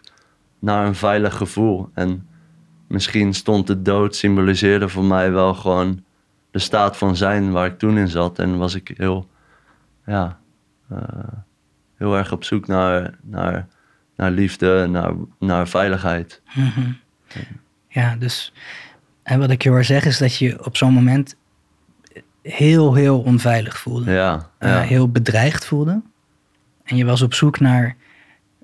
naar 0.59 0.85
een 0.85 0.95
veilig 0.95 1.35
gevoel. 1.35 1.89
En 1.93 2.27
misschien 2.87 3.33
stond 3.33 3.67
de 3.67 3.81
dood, 3.81 4.15
symboliseerde 4.15 4.89
voor 4.89 5.03
mij 5.03 5.31
wel 5.31 5.53
gewoon 5.53 6.03
de 6.51 6.59
staat 6.59 6.97
van 6.97 7.15
zijn 7.15 7.51
waar 7.51 7.65
ik 7.65 7.77
toen 7.77 7.97
in 7.97 8.07
zat. 8.07 8.39
En 8.39 8.57
was 8.57 8.75
ik 8.75 8.93
heel, 8.97 9.27
ja, 10.05 10.39
heel 11.97 12.17
erg 12.17 12.31
op 12.31 12.43
zoek 12.43 12.67
naar, 12.67 13.13
naar, 13.21 13.67
naar 14.15 14.31
liefde, 14.31 14.87
naar, 14.87 15.13
naar 15.39 15.67
veiligheid. 15.67 16.41
Mhm. 16.55 16.91
Ja, 17.87 18.15
dus 18.15 18.53
en 19.23 19.39
wat 19.39 19.49
ik 19.49 19.63
je 19.63 19.69
hoor 19.69 19.83
zeggen 19.83 20.11
is 20.11 20.17
dat 20.17 20.35
je 20.35 20.65
op 20.65 20.77
zo'n 20.77 20.93
moment 20.93 21.35
heel, 22.41 22.93
heel 22.93 23.21
onveilig 23.21 23.77
voelde. 23.79 24.11
Ja, 24.11 24.49
Eh, 24.57 24.69
ja, 24.69 24.81
heel 24.81 25.09
bedreigd 25.11 25.65
voelde. 25.65 26.01
En 26.83 26.95
je 26.95 27.05
was 27.05 27.21
op 27.21 27.33
zoek 27.33 27.59
naar, 27.59 27.95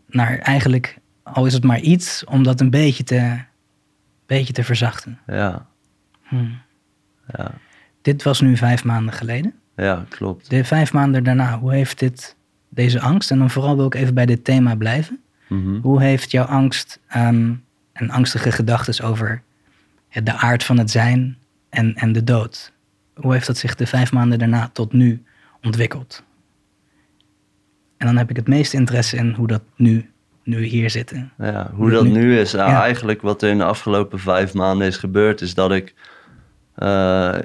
naar 0.07 0.37
eigenlijk, 0.37 0.97
al 1.23 1.45
is 1.45 1.53
het 1.53 1.63
maar 1.63 1.79
iets, 1.79 2.23
om 2.25 2.43
dat 2.43 2.59
een 2.61 2.69
beetje 2.69 3.03
te, 3.03 3.37
beetje 4.25 4.53
te 4.53 4.63
verzachten. 4.63 5.19
ja, 5.27 5.65
Hm. 6.21 6.45
ja, 7.37 7.51
Dit 8.01 8.23
was 8.23 8.41
nu 8.41 8.57
vijf 8.57 8.83
maanden 8.83 9.13
geleden. 9.13 9.53
Ja, 9.85 10.05
klopt. 10.09 10.49
De 10.49 10.63
vijf 10.63 10.93
maanden 10.93 11.23
daarna, 11.23 11.59
hoe 11.59 11.73
heeft 11.73 11.99
dit, 11.99 12.35
deze 12.69 12.99
angst, 12.99 13.31
en 13.31 13.37
dan 13.39 13.49
vooral 13.49 13.75
wil 13.75 13.85
ik 13.85 13.95
even 13.95 14.13
bij 14.13 14.25
dit 14.25 14.43
thema 14.43 14.75
blijven. 14.75 15.19
Mhm. 15.47 15.79
Hoe 15.81 16.01
heeft 16.01 16.31
jouw 16.31 16.45
angst 16.45 16.99
ehm, 17.07 17.53
en 17.93 18.09
angstige 18.09 18.51
gedachten 18.51 19.05
over 19.05 19.41
de 20.23 20.33
aard 20.33 20.63
van 20.63 20.77
het 20.77 20.91
zijn 20.91 21.37
en, 21.69 21.95
en 21.95 22.11
de 22.11 22.23
dood, 22.23 22.71
hoe 23.13 23.33
heeft 23.33 23.47
dat 23.47 23.57
zich 23.57 23.75
de 23.75 23.85
vijf 23.87 24.11
maanden 24.11 24.39
daarna 24.39 24.69
tot 24.73 24.93
nu 24.93 25.23
ontwikkeld? 25.63 26.23
En 27.97 28.07
dan 28.07 28.17
heb 28.17 28.29
ik 28.29 28.35
het 28.35 28.47
meeste 28.47 28.77
interesse 28.77 29.17
in 29.17 29.31
hoe 29.33 29.47
dat 29.47 29.61
nu, 29.75 30.09
nu 30.43 30.63
hier 30.63 30.89
zitten. 30.89 31.31
Ja, 31.37 31.69
Hoe 31.73 31.81
hoe 31.83 31.91
dat 31.91 32.03
nu- 32.03 32.09
nu 32.11 32.39
is. 32.39 32.51
Nou, 32.53 32.69
Ja. 32.69 32.81
Eigenlijk 32.81 33.21
wat 33.21 33.41
er 33.41 33.49
in 33.49 33.57
de 33.57 33.63
afgelopen 33.63 34.19
vijf 34.19 34.53
maanden 34.53 34.87
is 34.87 34.97
gebeurd, 34.97 35.41
is 35.41 35.53
dat 35.53 35.71
ik. 35.71 35.93
eh, 36.75 37.35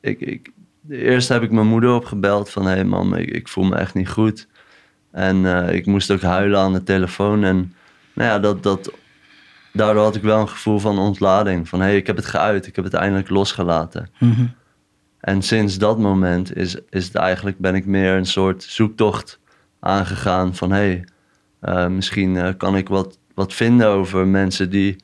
ik, 0.00 0.20
ik 0.20 0.50
eerst 0.92 1.28
heb 1.28 1.42
ik 1.42 1.50
mijn 1.50 1.66
moeder 1.66 1.94
opgebeld 1.94 2.50
van: 2.50 2.66
hé 2.66 2.70
hey 2.70 2.84
mam, 2.84 3.14
ik, 3.14 3.30
ik 3.30 3.48
voel 3.48 3.64
me 3.64 3.76
echt 3.76 3.94
niet 3.94 4.08
goed. 4.08 4.48
En 5.10 5.46
eh, 5.46 5.74
ik 5.74 5.86
moest 5.86 6.10
ook 6.10 6.22
huilen 6.22 6.60
aan 6.60 6.72
de 6.72 6.82
telefoon. 6.82 7.44
En 7.44 7.74
nou 8.12 8.28
ja, 8.28 8.38
dat, 8.38 8.62
dat 8.62 8.92
daardoor 9.72 10.02
had 10.02 10.16
ik 10.16 10.22
wel 10.22 10.40
een 10.40 10.48
gevoel 10.48 10.78
van 10.78 10.98
ontlading. 10.98 11.68
Van 11.68 11.80
hé, 11.80 11.86
hey, 11.86 11.96
ik 11.96 12.06
heb 12.06 12.16
het 12.16 12.26
geuit, 12.26 12.66
ik 12.66 12.76
heb 12.76 12.84
het 12.84 12.94
eindelijk 12.94 13.28
losgelaten. 13.28 14.10
Mhm. 14.18 14.46
En 15.20 15.42
sinds 15.42 15.78
dat 15.78 15.98
moment 15.98 16.56
is, 16.56 16.76
is 16.90 17.04
het 17.04 17.14
eigenlijk, 17.14 17.58
ben 17.58 17.74
ik 17.74 17.86
meer 17.86 18.16
een 18.16 18.26
soort 18.26 18.62
zoektocht 18.62 19.40
aangegaan 19.80 20.54
van 20.54 20.70
hé, 20.70 20.76
hey, 20.76 21.04
eh, 21.60 21.86
misschien 21.86 22.36
eh, 22.36 22.48
kan 22.56 22.76
ik 22.76 22.88
wat, 22.88 23.18
wat 23.34 23.52
vinden 23.52 23.88
over 23.88 24.26
mensen 24.26 24.70
die 24.70 24.96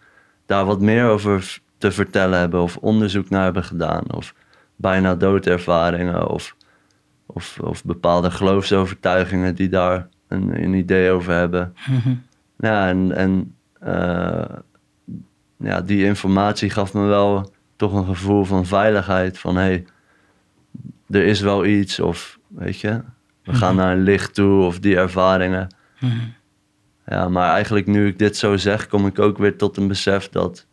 daar 0.47 0.65
wat 0.65 0.81
meer 0.81 1.05
over 1.05 1.59
te 1.79 1.91
vertellen 1.91 2.39
hebben 2.39 2.63
of 2.63 2.77
onderzoek 2.77 3.31
naar 3.31 3.45
hebben 3.45 3.65
gedaan 3.65 4.13
of 4.13 4.35
bijna 4.79 5.15
doodervaringen 5.15 6.31
of, 6.31 6.57
of, 7.27 7.59
of 7.61 7.85
bepaalde 7.85 8.31
geloofsovertuigingen 8.31 9.55
die 9.55 9.69
daar 9.69 10.09
een, 10.29 10.63
een 10.63 10.75
idee 10.75 11.11
over 11.11 11.33
hebben. 11.33 11.75
Mhm. 11.89 12.15
Ja, 12.59 12.89
en, 12.89 13.13
en 13.17 13.55
eh, 13.81 14.57
ja, 15.57 15.81
die 15.81 16.05
informatie 16.05 16.71
gaf 16.71 16.95
me 16.95 17.07
wel 17.07 17.53
toch 17.77 17.93
een 17.93 18.07
gevoel 18.07 18.45
van 18.45 18.67
veiligheid. 18.67 19.39
Van 19.39 19.57
hé, 19.57 19.63
hey, 19.63 19.87
er 21.09 21.25
is 21.25 21.41
wel 21.41 21.65
iets 21.65 22.01
of 22.01 22.39
weet 22.47 22.81
je, 22.81 23.03
we 23.45 23.55
gaan 23.55 23.77
naar 23.77 23.93
een 23.93 24.03
licht 24.03 24.35
toe 24.35 24.63
of 24.65 24.81
die 24.81 24.97
ervaringen. 24.97 25.75
Mhm. 26.01 26.17
Ja, 27.07 27.29
maar 27.29 27.53
eigenlijk 27.53 27.87
nu 27.87 28.07
ik 28.07 28.19
dit 28.19 28.37
zo 28.37 28.57
zeg, 28.57 28.87
kom 28.87 29.07
ik 29.07 29.19
ook 29.19 29.39
weer 29.39 29.57
tot 29.57 29.77
een 29.77 29.89
besef 29.89 30.29
dat 30.29 30.67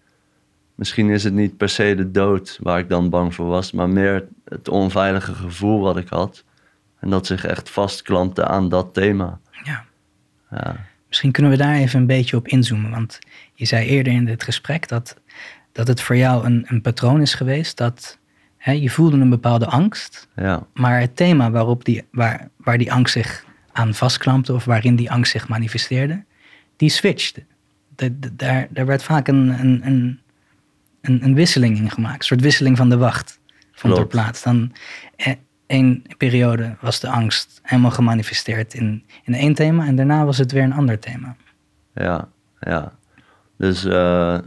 misschien 0.76 1.10
is 1.10 1.24
het 1.24 1.34
niet 1.34 1.58
per 1.58 1.70
se 1.70 1.96
de 1.96 2.12
dood 2.12 2.60
waar 2.62 2.80
ik 2.80 2.90
dan 2.90 3.10
bang 3.10 3.36
voor 3.36 3.46
was, 3.48 3.72
maar 3.72 3.90
meer 3.90 4.28
het 4.46 4.68
onveilige 4.68 5.34
gevoel 5.34 5.80
wat 5.80 5.98
ik 5.98 6.08
had. 6.10 6.44
En 7.00 7.10
dat 7.10 7.26
zich 7.26 7.46
echt 7.46 7.70
vastklampte 7.70 8.46
aan 8.48 8.70
dat 8.70 8.94
thema. 8.94 9.40
Ja. 9.64 9.86
Ja, 10.52 10.76
Misschien 11.08 11.32
kunnen 11.32 11.52
we 11.52 11.58
daar 11.58 11.76
even 11.76 12.00
een 12.00 12.06
beetje 12.08 12.38
op 12.38 12.48
inzoomen. 12.48 12.92
Want 12.92 13.20
je 13.54 13.66
zei 13.66 13.88
eerder 13.88 14.14
in 14.14 14.26
dit 14.26 14.44
gesprek 14.44 14.88
dat, 14.88 15.18
dat 15.72 15.88
het 15.88 16.02
voor 16.02 16.18
jou 16.18 16.46
een, 16.46 16.66
een 16.68 16.82
patroon 16.82 17.22
is 17.22 17.34
geweest. 17.34 17.78
Dat 17.78 18.18
hè, 18.58 18.72
je 18.72 18.90
voelde 18.90 19.18
een 19.18 19.30
bepaalde 19.30 19.66
angst. 19.66 20.28
ja, 20.36 20.68
Maar 20.74 21.00
het 21.00 21.16
thema 21.16 21.52
waarop 21.52 21.86
die, 21.86 22.04
waar, 22.12 22.50
waar 22.58 22.78
die 22.78 22.92
angst 22.92 23.14
zich 23.14 23.46
aan 23.72 23.94
vastklampte. 23.94 24.54
Of 24.54 24.66
waarin 24.66 24.96
die 24.96 25.12
angst 25.12 25.32
zich 25.32 25.48
manifesteerde. 25.48 26.24
Die 26.76 26.90
switchte. 26.90 27.44
Da- 27.96 28.08
da- 28.12 28.30
daar, 28.34 28.68
daar 28.70 28.86
werd 28.86 29.04
vaak 29.04 29.28
een, 29.28 29.60
een, 29.60 29.82
een, 29.86 30.20
een, 31.08 31.24
een 31.24 31.36
wisseling 31.36 31.78
in 31.78 31.92
gemaakt. 31.92 32.18
Een 32.18 32.24
soort 32.24 32.42
wisseling 32.42 32.78
van 32.78 32.90
de 32.90 32.98
wacht. 32.98 33.40
Vond 33.72 33.98
er 33.98 34.08
plaats. 34.08 34.44
Dan 34.44 34.72
eh, 35.16 35.34
één 35.68 36.04
periode 36.18 36.76
was 36.82 37.00
de 37.00 37.10
angst 37.10 37.60
helemaal 37.64 37.92
gemanifesteerd 37.92 38.74
in, 38.74 39.04
in 39.24 39.34
één 39.34 39.54
thema. 39.54 39.86
En 39.86 39.96
daarna 39.96 40.26
was 40.26 40.38
het 40.38 40.52
weer 40.52 40.64
een 40.64 40.74
ander 40.74 41.00
thema. 41.00 41.36
Ja, 41.94 42.28
ja. 42.60 42.94
Dus, 43.58 43.86
eh, 43.86 43.92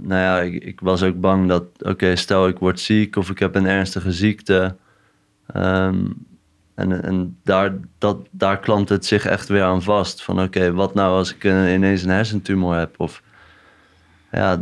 nou 0.01 0.21
ja, 0.21 0.41
ik, 0.41 0.65
ik 0.65 0.81
was 0.81 1.03
ook 1.03 1.21
bang 1.21 1.49
dat, 1.49 1.65
oké, 1.79 2.17
stel 2.17 2.49
ik 2.49 2.59
word 2.59 2.81
ziek 2.81 3.17
of 3.17 3.31
ik 3.31 3.39
heb 3.39 3.55
een 3.55 3.67
ernstige 3.67 4.13
ziekte. 4.13 4.77
ehm, 5.47 6.05
en 6.75 7.03
en 7.03 7.39
daar, 7.43 7.75
dat, 7.99 8.27
daar 8.31 8.59
klampt 8.61 8.89
het 8.89 9.07
zich 9.07 9.25
echt 9.25 9.49
weer 9.49 9.63
aan 9.63 9.83
vast. 9.83 10.23
Van, 10.23 10.43
oké, 10.43 10.73
wat 10.73 10.95
nou 10.95 11.17
als 11.17 11.35
ik 11.35 11.45
eh, 11.45 11.73
ineens 11.73 12.03
een 12.03 12.11
hersentumor 12.11 12.77
heb? 12.77 13.01
Of, 13.01 13.23
ja, 14.31 14.59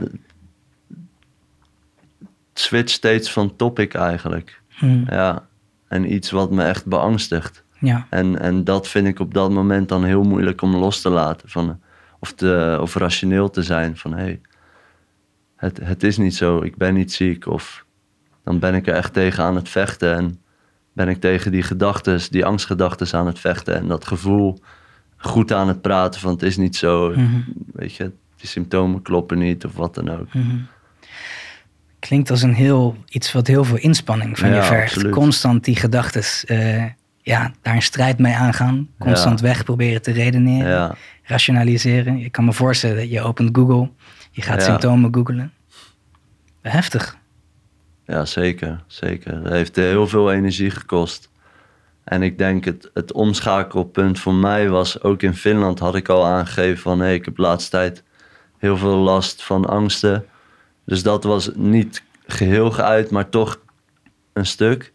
switcht 2.60 2.90
steeds 2.90 3.32
van 3.32 3.56
topic 3.56 3.94
eigenlijk. 3.94 4.60
Hmm, 4.68 5.04
Ja, 5.10 5.46
en 5.88 6.12
iets 6.12 6.30
wat 6.30 6.50
me 6.50 6.64
echt 6.64 6.86
beangstigt. 6.86 7.64
ja. 7.78 8.06
En, 8.10 8.38
en 8.40 8.64
dat 8.64 8.88
vind 8.88 9.06
ik 9.06 9.18
op 9.20 9.34
dat 9.34 9.50
moment 9.50 9.88
dan 9.88 10.04
heel 10.04 10.22
moeilijk 10.22 10.62
om 10.62 10.76
los 10.76 11.00
te 11.00 11.08
laten. 11.10 11.48
Van, 11.48 11.80
of, 12.18 12.32
te, 12.32 12.78
of 12.80 12.94
rationeel 12.94 13.50
te 13.50 13.62
zijn. 13.62 13.96
Van 13.96 14.12
hé, 14.12 14.22
hey, 14.22 14.40
het, 15.56 15.80
het 15.82 16.02
is 16.02 16.16
niet 16.16 16.34
zo, 16.34 16.62
ik 16.62 16.76
ben 16.76 16.94
niet 16.94 17.12
ziek. 17.12 17.46
Of 17.46 17.84
dan 18.44 18.58
ben 18.58 18.74
ik 18.74 18.86
er 18.86 18.94
echt 18.94 19.12
tegen 19.12 19.44
aan 19.44 19.56
het 19.56 19.68
vechten. 19.68 20.14
En 20.14 20.40
ben 20.92 21.08
ik 21.08 21.20
tegen 21.20 21.50
die 21.52 21.62
gedachten, 21.62 22.20
die 22.30 22.44
angstgedachten 22.44 23.18
aan 23.18 23.26
het 23.26 23.38
vechten. 23.38 23.74
En 23.74 23.86
dat 23.86 24.06
gevoel 24.06 24.58
goed 25.16 25.52
aan 25.52 25.68
het 25.68 25.80
praten 25.80 26.20
van 26.20 26.32
het 26.32 26.42
is 26.42 26.56
niet 26.56 26.76
zo. 26.76 27.10
Mhm. 27.10 27.40
Weet 27.72 27.94
je, 27.94 28.12
die 28.36 28.48
symptomen 28.48 29.02
kloppen 29.02 29.38
niet 29.38 29.64
of 29.64 29.76
wat 29.76 29.94
dan 29.94 30.08
ook. 30.10 30.34
Mhm. 30.34 30.56
Klinkt 31.98 32.30
als 32.30 32.42
een 32.42 32.54
heel, 32.54 32.96
iets 33.08 33.32
wat 33.32 33.46
heel 33.46 33.64
veel 33.64 33.76
inspanning 33.76 34.38
van 34.38 34.54
je 34.54 34.62
vergt. 34.62 34.94
absoluut. 34.94 35.14
Constant 35.14 35.64
die 35.64 35.76
gedachten, 35.76 36.22
ja, 37.22 37.52
daar 37.62 37.74
een 37.74 37.82
strijd 37.82 38.18
mee 38.18 38.34
aangaan. 38.34 38.88
Constant 38.98 39.40
weg 39.40 39.64
proberen 39.64 40.02
te 40.02 40.12
redeneren, 40.12 40.70
Ja, 40.70 40.94
rationaliseren. 41.22 42.18
Ik 42.18 42.32
kan 42.32 42.44
me 42.44 42.52
voorstellen, 42.52 42.96
dat 42.96 43.10
je 43.10 43.20
opent 43.20 43.56
Google, 43.56 43.90
je 44.30 44.42
gaat 44.42 44.62
symptomen 44.62 45.14
googlen. 45.14 45.52
Heftig. 46.62 47.16
Ja, 48.06 48.24
zeker. 48.24 48.84
Zeker. 48.86 49.34
Het 49.34 49.52
heeft 49.52 49.76
heel 49.76 50.08
veel 50.08 50.32
energie 50.32 50.70
gekost. 50.70 51.30
En 52.04 52.22
ik 52.22 52.38
denk 52.38 52.64
het, 52.64 52.90
het 52.94 53.12
omschakelpunt 53.12 54.18
voor 54.18 54.34
mij 54.34 54.68
was, 54.68 55.02
ook 55.02 55.22
in 55.22 55.34
Finland 55.34 55.78
had 55.78 55.94
ik 55.94 56.08
al 56.08 56.26
aangegeven 56.26 56.82
van 56.82 57.00
hé, 57.00 57.12
ik 57.12 57.24
heb 57.24 57.36
de 57.36 57.42
laatste 57.42 57.70
tijd 57.70 58.02
heel 58.58 58.76
veel 58.76 58.96
last 58.96 59.42
van 59.42 59.64
angsten. 59.64 60.24
Dus 60.86 61.02
dat 61.02 61.24
was 61.24 61.50
niet 61.54 62.02
geheel 62.26 62.70
geuit, 62.70 63.10
maar 63.10 63.28
toch 63.28 63.60
een 64.32 64.46
stuk. 64.46 64.92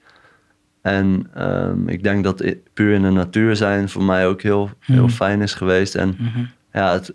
En 0.82 1.30
ehm, 1.34 1.88
ik 1.88 2.04
denk 2.04 2.24
dat 2.24 2.44
puur 2.74 2.94
in 2.94 3.02
de 3.02 3.10
natuur 3.10 3.56
zijn 3.56 3.90
voor 3.90 4.04
mij 4.04 4.28
ook 4.28 4.42
heel, 4.42 4.70
heel 4.80 5.04
Mhm. 5.06 5.12
fijn 5.14 5.42
is 5.42 5.54
geweest. 5.54 5.96
En 5.96 6.16
Mhm. 6.20 6.44
ja, 6.74 6.92
het 6.94 7.14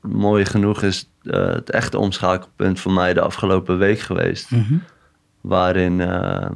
mooie 0.00 0.44
genoeg 0.44 0.82
is 0.82 1.08
eh, 1.22 1.46
het 1.46 1.70
echte 1.70 1.98
omschakelpunt 1.98 2.80
voor 2.80 2.92
mij 2.92 3.14
de 3.14 3.20
afgelopen 3.20 3.78
week 3.78 3.98
geweest 3.98 4.50
Mhm. 4.50 4.74
waarin, 5.40 6.00
ehm, 6.00 6.54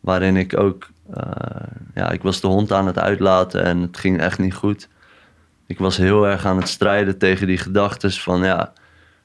waarin 0.00 0.36
ik 0.36 0.58
ook, 0.58 0.88
eh, 1.12 1.22
ja, 1.94 2.10
ik 2.10 2.22
was 2.22 2.40
de 2.40 2.46
hond 2.46 2.72
aan 2.72 2.86
het 2.86 2.98
uitlaten 2.98 3.62
en 3.64 3.78
het 3.80 3.96
ging 3.98 4.20
echt 4.20 4.38
niet 4.38 4.54
goed. 4.54 4.88
Ik 5.66 5.78
was 5.78 5.96
heel 5.96 6.26
erg 6.26 6.46
aan 6.46 6.56
het 6.56 6.68
strijden 6.68 7.18
tegen 7.18 7.46
die 7.46 7.58
gedachten 7.58 8.10
van, 8.12 8.44
ja, 8.44 8.72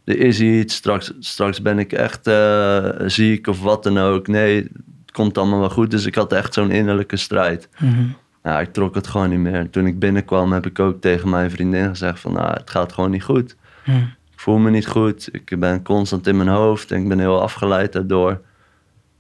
er 0.04 0.18
is 0.20 0.40
iets, 0.40 0.76
straks, 0.76 1.14
straks 1.20 1.62
ben 1.62 1.80
ik 1.80 1.94
echt 1.94 2.28
eh, 2.28 2.90
ziek 3.06 3.48
of 3.48 3.62
wat 3.62 3.84
dan 3.84 3.98
ook. 3.98 4.28
Nee, 4.28 4.56
het 4.64 5.12
komt 5.12 5.38
allemaal 5.38 5.60
wel 5.60 5.70
goed. 5.70 5.92
Dus 5.92 6.06
ik 6.06 6.16
had 6.16 6.34
echt 6.34 6.54
zo'n 6.54 6.72
innerlijke 6.72 7.18
strijd. 7.18 7.70
Mhm. 7.80 8.04
Ja, 8.44 8.60
ik 8.60 8.74
trok 8.74 8.96
het 8.96 9.08
gewoon 9.08 9.30
niet 9.30 9.40
meer. 9.40 9.54
En 9.54 9.70
toen 9.70 9.86
ik 9.86 10.00
binnenkwam 10.00 10.52
heb 10.52 10.66
ik 10.66 10.80
ook 10.80 11.02
tegen 11.02 11.30
mijn 11.30 11.52
vriendin 11.52 11.88
gezegd 11.90 12.20
van, 12.20 12.34
nou, 12.34 12.54
het 12.54 12.70
gaat 12.70 12.94
gewoon 12.94 13.12
niet 13.12 13.24
goed 13.24 13.56
Mhm. 13.86 13.98
ik 14.32 14.40
voel 14.40 14.58
me 14.58 14.70
niet 14.70 14.88
goed. 14.88 15.30
Ik 15.32 15.60
ben 15.60 15.84
constant 15.84 16.28
in 16.28 16.38
mijn 16.38 16.50
hoofd 16.50 16.92
en 16.92 17.02
ik 17.02 17.08
ben 17.08 17.20
heel 17.20 17.42
afgeleid 17.42 17.94
daardoor. 17.94 18.42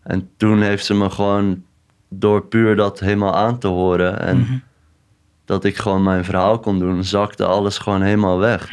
En 0.03 0.29
toen 0.38 0.62
heeft 0.62 0.86
ze 0.86 0.93
me 0.93 1.09
gewoon 1.09 1.63
door 2.09 2.45
puur 2.45 2.75
dat 2.75 3.00
helemaal 3.00 3.36
aan 3.36 3.59
te 3.59 3.67
horen 3.67 4.19
en 4.19 4.38
Mhm. 4.38 4.53
dat 5.45 5.63
ik 5.63 5.77
gewoon 5.77 6.03
mijn 6.03 6.25
verhaal 6.25 6.59
kon 6.59 6.79
doen, 6.79 7.03
zakte 7.03 7.45
alles 7.45 7.77
gewoon 7.77 8.01
helemaal 8.01 8.38
weg. 8.39 8.71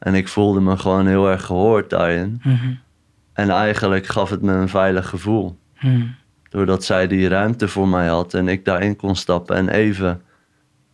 En 0.00 0.14
ik 0.14 0.28
voelde 0.28 0.60
me 0.60 0.76
gewoon 0.76 1.06
heel 1.06 1.30
erg 1.30 1.44
gehoord 1.44 1.90
daarin. 1.90 2.40
Mhm. 2.42 2.74
En 3.32 3.50
eigenlijk 3.50 4.06
gaf 4.06 4.30
het 4.30 4.42
me 4.42 4.52
een 4.52 4.68
veilig 4.68 5.08
gevoel. 5.08 5.58
Mhm. 5.80 6.06
Doordat 6.48 6.84
zij 6.84 7.06
die 7.06 7.28
ruimte 7.28 7.68
voor 7.68 7.88
mij 7.88 8.06
had 8.06 8.34
en 8.34 8.48
ik 8.48 8.64
daarin 8.64 8.96
kon 8.96 9.16
stappen 9.16 9.56
en 9.56 9.68
even 9.68 10.22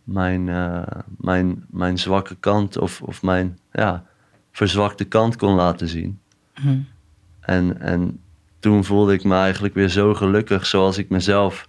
mijn, 0.03 0.49
eh, 0.49 0.81
mijn, 1.17 1.65
mijn 1.69 1.97
zwakke 1.97 2.35
kant 2.39 2.77
of, 2.77 3.01
of 3.01 3.21
mijn 3.21 3.59
ja, 3.71 4.03
verzwakte 4.51 5.05
kant 5.05 5.35
kon 5.35 5.53
laten 5.53 5.87
zien. 5.87 6.19
Mhm. 6.61 6.79
En, 7.39 7.81
en 7.81 8.19
toen 8.59 8.83
voelde 8.83 9.13
ik 9.13 9.23
me 9.23 9.35
eigenlijk 9.35 9.73
weer 9.73 9.89
zo 9.89 10.13
gelukkig 10.13 10.65
zoals 10.65 10.97
ik 10.97 11.09
mezelf 11.09 11.67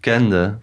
kende 0.00 0.58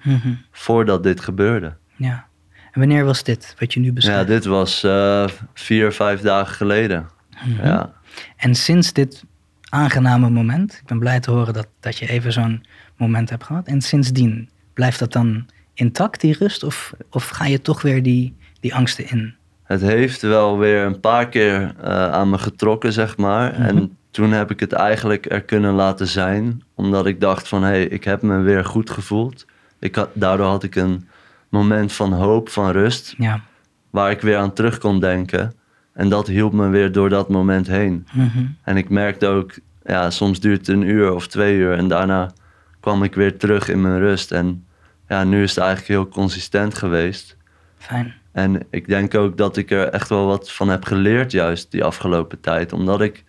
voordat 0.51 1.03
dit 1.03 1.19
gebeurde. 1.19 1.73
Ja. 1.95 2.29
En 2.71 2.79
wanneer 2.79 3.05
was 3.05 3.23
dit, 3.23 3.55
wat 3.59 3.73
je 3.73 3.79
nu 3.79 3.85
Ja, 3.85 3.91
beschrijft? 3.93 4.27
dit 4.27 4.45
was 4.45 4.83
eh, 4.83 5.25
vier, 5.53 5.91
vijf 5.91 6.21
dagen 6.21 6.55
geleden. 6.55 7.09
Mhm. 7.45 7.67
Ja, 7.67 7.93
En 8.37 8.55
sinds 8.55 8.93
dit 8.93 9.23
aangename 9.69 10.29
moment, 10.29 10.73
ik 10.73 10.85
ben 10.87 10.99
blij 10.99 11.19
te 11.19 11.31
horen 11.31 11.53
dat, 11.53 11.67
dat 11.79 11.97
je 11.97 12.09
even 12.09 12.31
zo'n 12.31 12.65
moment 12.97 13.29
hebt 13.29 13.43
gehad. 13.43 13.67
En 13.67 13.81
sindsdien, 13.81 14.49
blijft 14.73 14.99
dat 14.99 15.11
dan 15.13 15.45
intact, 15.73 16.21
die 16.21 16.35
rust? 16.39 16.63
Of, 16.63 16.93
of 17.09 17.27
ga 17.29 17.45
je 17.45 17.61
toch 17.61 17.81
weer 17.81 18.03
die, 18.03 18.35
die 18.59 18.75
angsten 18.75 19.09
in? 19.09 19.35
het 19.63 19.81
heeft 19.81 20.21
wel 20.21 20.57
weer 20.57 20.85
een 20.85 20.99
paar 20.99 21.29
keer 21.29 21.75
eh, 21.81 22.11
aan 22.11 22.29
me 22.29 22.37
getrokken, 22.37 22.93
zeg 22.93 23.17
maar. 23.17 23.51
Mhm. 23.53 23.61
En 23.61 23.97
toen 24.11 24.31
heb 24.31 24.51
ik 24.51 24.59
het 24.59 24.73
eigenlijk 24.73 25.31
er 25.31 25.41
kunnen 25.41 25.73
laten 25.73 26.07
zijn. 26.07 26.63
Omdat 26.75 27.05
ik 27.05 27.19
dacht 27.21 27.47
van, 27.47 27.61
hé, 27.63 27.69
hey, 27.69 27.85
ik 27.85 28.03
heb 28.03 28.21
me 28.21 28.37
weer 28.39 28.65
goed 28.65 28.89
gevoeld. 28.89 29.45
Ik 29.79 29.95
had, 29.95 30.09
daardoor 30.13 30.45
had 30.47 30.63
ik 30.63 30.75
een 30.75 31.07
moment 31.51 31.93
van 31.93 32.13
hoop, 32.13 32.49
van 32.49 32.71
rust. 32.71 33.13
Ja. 33.17 33.41
Waar 33.89 34.11
ik 34.11 34.21
weer 34.21 34.37
aan 34.37 34.53
terug 34.53 34.77
kon 34.77 34.99
denken. 34.99 35.53
En 35.93 36.09
dat 36.09 36.27
hielp 36.27 36.53
me 36.53 36.69
weer 36.69 36.91
door 36.91 37.09
dat 37.09 37.29
moment 37.29 37.67
heen. 37.67 38.07
Mhm. 38.11 38.45
En 38.63 38.77
ik 38.77 38.89
merkte 38.89 39.27
ook, 39.27 39.53
ja, 39.83 40.09
soms 40.09 40.39
duurt 40.39 40.57
het 40.57 40.67
een 40.67 40.81
uur 40.81 41.13
of 41.13 41.27
twee 41.27 41.55
uur 41.55 41.77
en 41.77 41.87
daarna 41.87 42.31
kwam 42.79 43.03
ik 43.03 43.15
weer 43.15 43.37
terug 43.37 43.69
in 43.69 43.81
mijn 43.81 43.99
rust. 43.99 44.31
En 44.31 44.65
ja, 45.07 45.23
nu 45.23 45.43
is 45.43 45.55
het 45.55 45.63
eigenlijk 45.63 45.87
heel 45.87 46.07
consistent 46.07 46.77
geweest. 46.77 47.37
Fijn. 47.77 48.13
En 48.31 48.65
ik 48.69 48.87
denk 48.87 49.15
ook 49.15 49.37
dat 49.37 49.57
ik 49.57 49.71
er 49.71 49.87
echt 49.87 50.09
wel 50.09 50.25
wat 50.25 50.51
van 50.51 50.69
heb 50.69 50.83
geleerd 50.83 51.31
juist 51.31 51.71
die 51.71 51.83
afgelopen 51.83 52.39
tijd. 52.39 52.73
Omdat 52.73 53.01
ik 53.01 53.23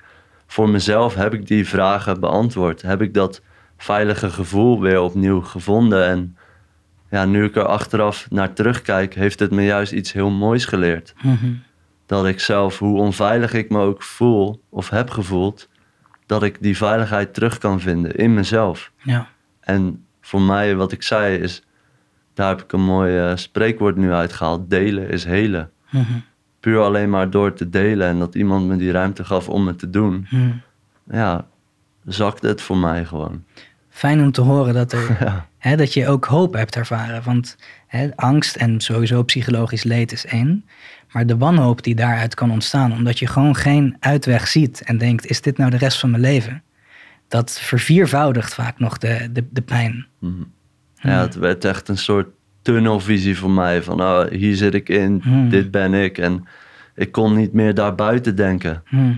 voor 0.46 0.68
mezelf 0.68 1.14
heb 1.14 1.34
ik 1.34 1.46
die 1.46 1.68
vragen 1.68 2.20
beantwoord. 2.20 2.82
Heb 2.82 3.02
ik 3.02 3.14
dat 3.14 3.42
veilige 3.76 4.30
gevoel 4.30 4.80
weer 4.80 5.00
opnieuw 5.00 5.40
gevonden. 5.40 6.06
En 6.06 6.36
ja, 7.12 7.24
nu 7.24 7.44
ik 7.44 7.56
er 7.56 7.66
achteraf 7.66 8.26
naar 8.30 8.52
terugkijk, 8.52 9.14
heeft 9.14 9.38
het 9.38 9.50
me 9.50 9.62
juist 9.64 9.92
iets 9.92 10.12
heel 10.12 10.30
moois 10.30 10.64
geleerd. 10.64 11.14
Mhm. 11.22 11.52
Dat 12.06 12.26
ik 12.26 12.40
zelf, 12.40 12.78
hoe 12.78 13.00
onveilig 13.00 13.52
ik 13.52 13.70
me 13.70 13.78
ook 13.78 14.02
voel 14.02 14.62
of 14.68 14.88
heb 14.88 15.10
gevoeld, 15.10 15.68
dat 16.26 16.42
ik 16.42 16.56
die 16.60 16.76
veiligheid 16.76 17.34
terug 17.34 17.58
kan 17.58 17.80
vinden 17.80 18.14
in 18.14 18.34
mezelf. 18.34 18.92
Ja. 18.96 19.28
En 19.60 20.04
voor 20.20 20.40
mij, 20.40 20.76
wat 20.76 20.92
ik 20.92 21.02
zei, 21.02 21.36
is, 21.36 21.62
daar 22.34 22.48
heb 22.48 22.62
ik 22.62 22.72
een 22.72 22.84
mooi 22.84 23.18
eh, 23.18 23.36
spreekwoord 23.36 23.96
nu 23.96 24.12
uitgehaald. 24.12 24.70
Delen 24.70 25.08
is 25.08 25.24
helen. 25.24 25.70
Mhm. 25.90 26.12
Puur 26.60 26.80
alleen 26.80 27.10
maar 27.10 27.30
door 27.30 27.52
te 27.52 27.68
delen 27.68 28.08
en 28.08 28.18
dat 28.18 28.34
iemand 28.34 28.66
me 28.66 28.76
die 28.76 28.90
ruimte 28.90 29.24
gaf 29.24 29.48
om 29.48 29.66
het 29.66 29.78
te 29.78 29.90
doen. 29.90 30.26
Mhm. 30.30 30.52
Ja, 31.10 31.46
zakte 32.04 32.46
het 32.46 32.62
voor 32.62 32.78
mij 32.78 33.04
gewoon. 33.04 33.44
Fijn 33.92 34.20
om 34.20 34.32
te 34.32 34.40
horen 34.40 34.74
dat, 34.74 34.92
er, 34.92 35.16
Ja, 35.20 35.46
hè, 35.58 35.76
dat 35.76 35.94
je 35.94 36.08
ook 36.08 36.24
hoop 36.24 36.54
hebt 36.54 36.76
ervaren. 36.76 37.22
Want 37.22 37.56
hè, 37.86 38.16
angst 38.16 38.56
en 38.56 38.80
sowieso 38.80 39.22
psychologisch 39.22 39.82
leed 39.82 40.12
is 40.12 40.26
één. 40.26 40.64
Maar 41.12 41.26
de 41.26 41.36
wanhoop 41.36 41.82
die 41.82 41.94
daaruit 41.94 42.34
kan 42.34 42.50
ontstaan, 42.50 42.92
omdat 42.92 43.18
je 43.18 43.26
gewoon 43.26 43.56
geen 43.56 43.96
uitweg 44.00 44.48
ziet 44.48 44.82
en 44.82 44.98
denkt: 44.98 45.26
is 45.26 45.40
dit 45.40 45.58
nou 45.58 45.70
de 45.70 45.76
rest 45.76 46.00
van 46.00 46.10
mijn 46.10 46.22
leven? 46.22 46.62
Dat 47.28 47.60
verviervoudigt 47.60 48.54
vaak 48.54 48.78
nog 48.78 48.98
de, 48.98 49.28
de, 49.32 49.44
de 49.50 49.62
pijn. 49.62 50.06
Mhm. 50.18 50.32
ja, 50.94 51.20
het 51.20 51.34
werd 51.34 51.64
echt 51.64 51.88
een 51.88 51.98
soort 51.98 52.28
tunnelvisie 52.62 53.38
voor 53.38 53.50
mij. 53.50 53.82
Van 53.82 54.00
oh, 54.00 54.24
hier 54.30 54.56
zit 54.56 54.74
ik 54.74 54.88
in, 54.88 55.20
Hmm. 55.22 55.48
dit 55.48 55.70
ben 55.70 55.94
ik. 55.94 56.18
En 56.18 56.46
ik 56.94 57.12
kon 57.12 57.36
niet 57.36 57.52
meer 57.52 57.74
daarbuiten 57.74 58.36
denken. 58.36 58.82
Hm, 58.86 59.12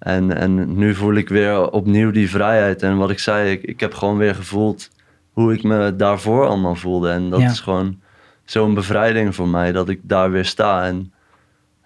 En, 0.00 0.36
en 0.36 0.76
nu 0.76 0.94
voel 0.94 1.14
ik 1.14 1.28
weer 1.28 1.70
opnieuw 1.70 2.10
die 2.10 2.30
vrijheid. 2.30 2.82
En 2.82 2.96
wat 2.96 3.10
ik 3.10 3.18
zei, 3.18 3.50
ik, 3.50 3.62
ik 3.62 3.80
heb 3.80 3.94
gewoon 3.94 4.16
weer 4.16 4.34
gevoeld 4.34 4.90
hoe 5.32 5.52
ik 5.52 5.62
me 5.62 5.96
daarvoor 5.96 6.46
allemaal 6.46 6.74
voelde. 6.74 7.10
En 7.10 7.30
dat 7.30 7.40
Ja. 7.40 7.50
is 7.50 7.60
gewoon 7.60 8.00
zo'n 8.44 8.74
bevrijding 8.74 9.34
voor 9.34 9.48
mij, 9.48 9.72
dat 9.72 9.88
ik 9.88 10.00
daar 10.02 10.30
weer 10.30 10.44
sta. 10.44 10.84
En 10.86 11.12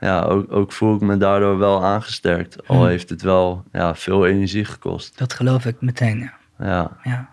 ja, 0.01 0.23
ook, 0.23 0.53
ook 0.53 0.73
voel 0.73 0.95
ik 0.95 1.01
me 1.01 1.17
daardoor 1.17 1.59
wel 1.59 1.85
aangesterkt. 1.85 2.69
Al 2.69 2.77
Hmm. 2.77 2.87
heeft 2.87 3.09
het 3.11 3.23
wel 3.23 3.65
ja, 3.73 3.95
veel 3.95 4.27
energie 4.27 4.65
gekost. 4.65 5.19
dat 5.19 5.33
geloof 5.33 5.65
ik 5.67 5.77
meteen. 5.81 6.19
Ja. 6.19 6.33
Ja, 6.67 6.91
Ja. 7.03 7.33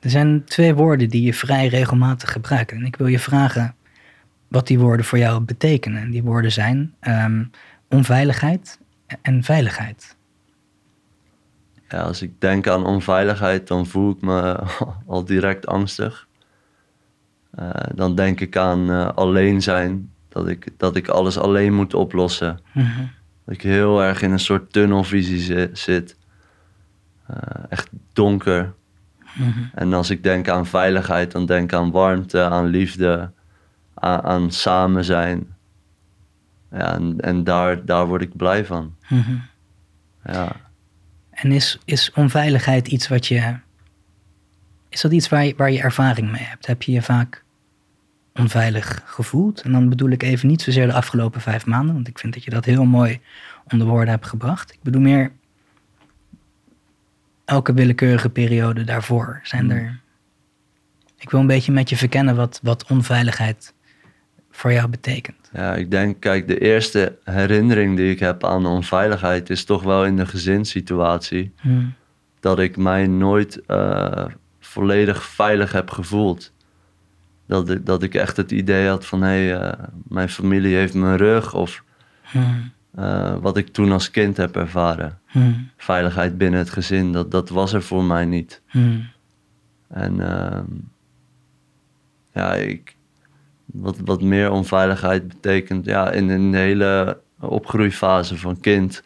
Er 0.00 0.10
zijn 0.10 0.44
twee 0.44 0.74
woorden 0.74 1.08
die 1.08 1.22
je 1.22 1.34
vrij 1.34 1.66
regelmatig 1.68 2.32
gebruikt. 2.32 2.72
En 2.72 2.84
ik 2.84 2.96
wil 2.96 3.06
je 3.06 3.18
vragen 3.18 3.74
wat 4.48 4.66
die 4.66 4.78
woorden 4.78 5.06
voor 5.06 5.18
jou 5.18 5.40
betekenen. 5.40 6.02
En 6.02 6.10
die 6.10 6.22
woorden 6.22 6.52
zijn 6.52 6.94
ehm, 7.00 7.44
onveiligheid 7.88 8.78
en 9.22 9.42
veiligheid. 9.44 10.16
ja, 11.88 12.00
als 12.02 12.22
ik 12.22 12.40
denk 12.40 12.66
aan 12.66 12.86
onveiligheid, 12.86 13.66
dan 13.68 13.86
voel 13.86 14.10
ik 14.10 14.20
me 14.20 14.62
al 15.06 15.24
direct 15.24 15.66
angstig. 15.66 16.26
Eh, 17.50 17.70
dan 17.94 18.14
denk 18.14 18.40
ik 18.40 18.56
aan 18.56 18.90
eh, 18.90 19.08
alleen 19.14 19.62
zijn. 19.62 20.10
Dat 20.28 20.48
ik, 20.48 20.68
dat 20.76 20.96
ik 20.96 21.08
alles 21.08 21.38
alleen 21.38 21.74
moet 21.74 21.94
oplossen. 21.94 22.60
Mhm. 22.72 23.04
Dat 23.44 23.54
ik 23.54 23.62
heel 23.62 24.02
erg 24.02 24.22
in 24.22 24.30
een 24.32 24.38
soort 24.38 24.72
tunnelvisie 24.72 25.38
zi- 25.40 25.68
zit. 25.72 26.16
Eh, 27.26 27.36
echt 27.68 27.88
donker. 28.12 28.72
Mhm. 29.34 29.64
En 29.74 29.92
als 29.92 30.10
ik 30.10 30.22
denk 30.22 30.48
aan 30.48 30.66
veiligheid, 30.66 31.32
dan 31.32 31.46
denk 31.46 31.72
ik 31.72 31.78
aan 31.78 31.90
warmte, 31.90 32.42
aan 32.42 32.66
liefde, 32.66 33.30
aan, 33.94 34.22
aan 34.22 34.50
samen 34.50 35.04
zijn. 35.04 35.55
Ja, 36.76 36.94
en, 36.94 37.20
en 37.20 37.44
daar, 37.44 37.84
daar 37.84 38.06
word 38.06 38.22
ik 38.22 38.36
blij 38.36 38.64
van. 38.64 38.94
Mhm. 39.08 39.36
Ja. 40.24 40.52
En 41.30 41.52
is, 41.52 41.78
is 41.84 42.12
onveiligheid 42.12 42.88
iets 42.88 43.08
wat 43.08 43.26
je. 43.26 43.56
Is 44.88 45.00
dat 45.00 45.12
iets 45.12 45.28
waar 45.28 45.44
je, 45.44 45.54
waar 45.56 45.70
je 45.70 45.80
ervaring 45.80 46.30
mee 46.30 46.42
hebt? 46.42 46.66
Heb 46.66 46.82
je 46.82 46.92
je 46.92 47.02
vaak 47.02 47.44
onveilig 48.34 49.02
gevoeld? 49.04 49.60
En 49.60 49.72
dan 49.72 49.88
bedoel 49.88 50.10
ik 50.10 50.22
even 50.22 50.48
niet 50.48 50.62
zozeer 50.62 50.86
de 50.86 50.92
afgelopen 50.92 51.40
vijf 51.40 51.66
maanden, 51.66 51.94
want 51.94 52.08
ik 52.08 52.18
vind 52.18 52.34
dat 52.34 52.44
je 52.44 52.50
dat 52.50 52.64
heel 52.64 52.84
mooi 52.84 53.20
onder 53.72 53.86
woorden 53.86 54.08
hebt 54.08 54.26
gebracht. 54.26 54.72
Ik 54.72 54.82
bedoel 54.82 55.00
meer 55.00 55.32
elke 57.44 57.72
willekeurige 57.72 58.30
periode 58.30 58.84
daarvoor. 58.84 59.40
Zijn 59.42 59.70
Hmm. 59.70 59.78
er. 59.78 60.00
Ik 61.18 61.30
wil 61.30 61.40
een 61.40 61.46
beetje 61.46 61.72
met 61.72 61.88
je 61.88 61.96
verkennen 61.96 62.36
wat, 62.36 62.60
wat 62.62 62.90
onveiligheid 62.90 63.74
voor 64.56 64.72
jou 64.72 64.88
betekent. 64.88 65.50
ja, 65.52 65.74
ik 65.74 65.90
denk, 65.90 66.20
kijk, 66.20 66.48
de 66.48 66.58
eerste 66.58 67.16
herinnering 67.24 67.96
die 67.96 68.10
ik 68.10 68.18
heb 68.18 68.44
aan 68.44 68.66
onveiligheid 68.66 69.50
is 69.50 69.64
toch 69.64 69.82
wel 69.82 70.04
in 70.04 70.16
de 70.16 70.26
gezinssituatie. 70.26 71.52
Hm. 71.60 71.84
dat 72.40 72.58
ik 72.58 72.76
mij 72.76 73.06
nooit 73.06 73.60
eh, 73.66 74.24
volledig 74.60 75.24
veilig 75.24 75.72
heb 75.72 75.90
gevoeld. 75.90 76.52
Dat 77.46 77.70
ik, 77.70 77.86
dat 77.86 78.02
ik 78.02 78.14
echt 78.14 78.36
het 78.36 78.50
idee 78.52 78.88
had 78.88 79.06
van 79.06 79.22
hé, 79.22 79.46
hey, 79.46 79.60
eh, 79.60 79.84
mijn 80.08 80.28
familie 80.28 80.74
heeft 80.74 80.94
mijn 80.94 81.16
rug. 81.16 81.54
Of 81.54 81.84
Hm. 82.22 82.38
eh, 82.94 83.36
wat 83.40 83.56
ik 83.56 83.68
toen 83.68 83.92
als 83.92 84.10
kind 84.10 84.36
heb 84.36 84.56
ervaren. 84.56 85.18
Hm. 85.26 85.52
Veiligheid 85.76 86.38
binnen 86.38 86.58
het 86.58 86.70
gezin, 86.70 87.12
dat, 87.12 87.30
dat 87.30 87.48
was 87.48 87.72
er 87.72 87.82
voor 87.82 88.04
mij 88.04 88.24
niet. 88.24 88.60
En 89.88 90.20
ehm, 90.20 90.64
ja, 92.32 92.54
ik, 92.54 92.95
wat, 93.80 93.96
wat 94.04 94.22
meer 94.22 94.50
onveiligheid 94.50 95.28
betekent, 95.28 95.84
ja, 95.84 96.10
in 96.10 96.28
een 96.28 96.54
hele 96.54 97.20
opgroeifase 97.40 98.38
van 98.38 98.60
kind 98.60 99.02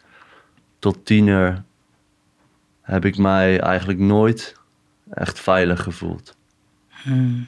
tot 0.79 1.05
tiener 1.05 1.63
heb 2.81 3.05
ik 3.05 3.17
mij 3.17 3.59
eigenlijk 3.59 3.99
nooit 3.99 4.55
echt 5.09 5.39
veilig 5.39 5.83
gevoeld. 5.83 6.35
Hm. 6.87 7.41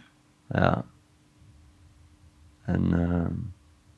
Ja. 0.48 0.86
En 2.66 2.94
ehm, 2.94 3.34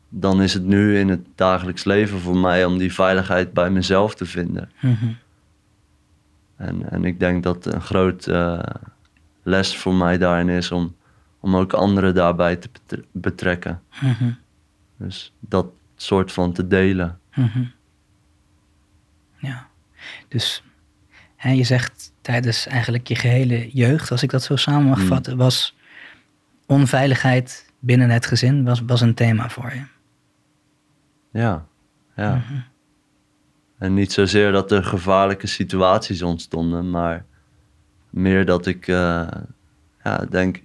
dan 0.10 0.42
is 0.42 0.54
het 0.54 0.64
nu 0.64 0.98
in 1.00 1.10
het 1.10 1.26
dagelijks 1.36 1.84
leven 1.84 2.20
voor 2.20 2.38
mij 2.38 2.66
om 2.66 2.78
die 2.78 2.94
veiligheid 2.94 3.54
bij 3.54 3.70
mezelf 3.70 4.16
te 4.16 4.26
vinden. 4.26 4.72
Mhm. 4.80 5.12
En, 6.56 6.92
en 6.92 7.06
ik 7.06 7.20
denk 7.20 7.44
dat 7.44 7.66
een 7.66 7.82
groot 7.82 8.28
eh, 8.28 8.60
les 9.44 9.78
voor 9.78 9.94
mij 9.94 10.18
daarin 10.18 10.50
is 10.50 10.72
om, 10.72 10.96
om 11.46 11.56
ook 11.56 11.74
anderen 11.74 12.14
daarbij 12.16 12.56
te 12.56 12.70
betre- 12.72 13.06
betrekken. 13.12 13.82
Mhm. 14.02 14.32
Dus 14.98 15.34
dat 15.40 15.66
soort 15.96 16.32
van 16.32 16.54
te 16.54 16.68
delen. 16.68 17.20
Mhm. 17.36 17.64
Ja, 19.38 19.68
dus 20.28 20.64
hè, 21.36 21.50
je 21.52 21.64
zegt 21.64 22.12
tijdens 22.22 22.68
eigenlijk 22.68 23.08
je 23.08 23.16
gehele 23.16 23.70
jeugd, 23.70 24.12
als 24.12 24.24
ik 24.24 24.30
dat 24.30 24.44
zo 24.44 24.56
samen 24.56 24.84
mag 24.90 25.00
Mm. 25.00 25.08
vatten, 25.08 25.38
was 25.38 25.76
onveiligheid 26.66 27.72
binnen 27.80 28.10
het 28.10 28.26
gezin 28.26 28.64
was, 28.64 28.82
was 28.86 29.02
een 29.02 29.14
thema 29.14 29.50
voor 29.50 29.74
je. 29.74 29.84
Ja, 31.32 31.66
ja. 32.16 32.36
Mhm. 32.36 32.60
En 33.78 33.94
niet 33.94 34.12
zozeer 34.12 34.52
dat 34.52 34.72
er 34.72 34.84
gevaarlijke 34.84 35.48
situaties 35.48 36.22
ontstonden, 36.22 36.90
maar 36.90 37.26
meer 38.10 38.46
dat 38.46 38.66
ik, 38.66 38.88
eh, 38.88 39.28
ja, 40.04 40.18
denk, 40.30 40.62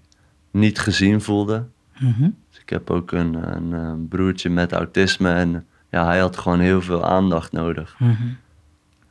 niet 0.51 0.79
gezien 0.79 1.21
voelde. 1.21 1.65
Mhm. 1.99 2.31
Dus 2.51 2.61
ik 2.61 2.69
heb 2.71 2.91
ook 2.91 3.13
een, 3.13 3.57
een, 3.57 3.75
eh, 3.75 3.93
broertje 4.09 4.51
met 4.51 4.73
autisme 4.73 5.33
en 5.33 5.67
ja, 5.91 6.05
hij 6.05 6.19
had 6.19 6.37
gewoon 6.37 6.61
heel 6.61 6.83
veel 6.83 7.05
aandacht 7.05 7.53
nodig. 7.53 7.97
Mhm. 7.99 8.29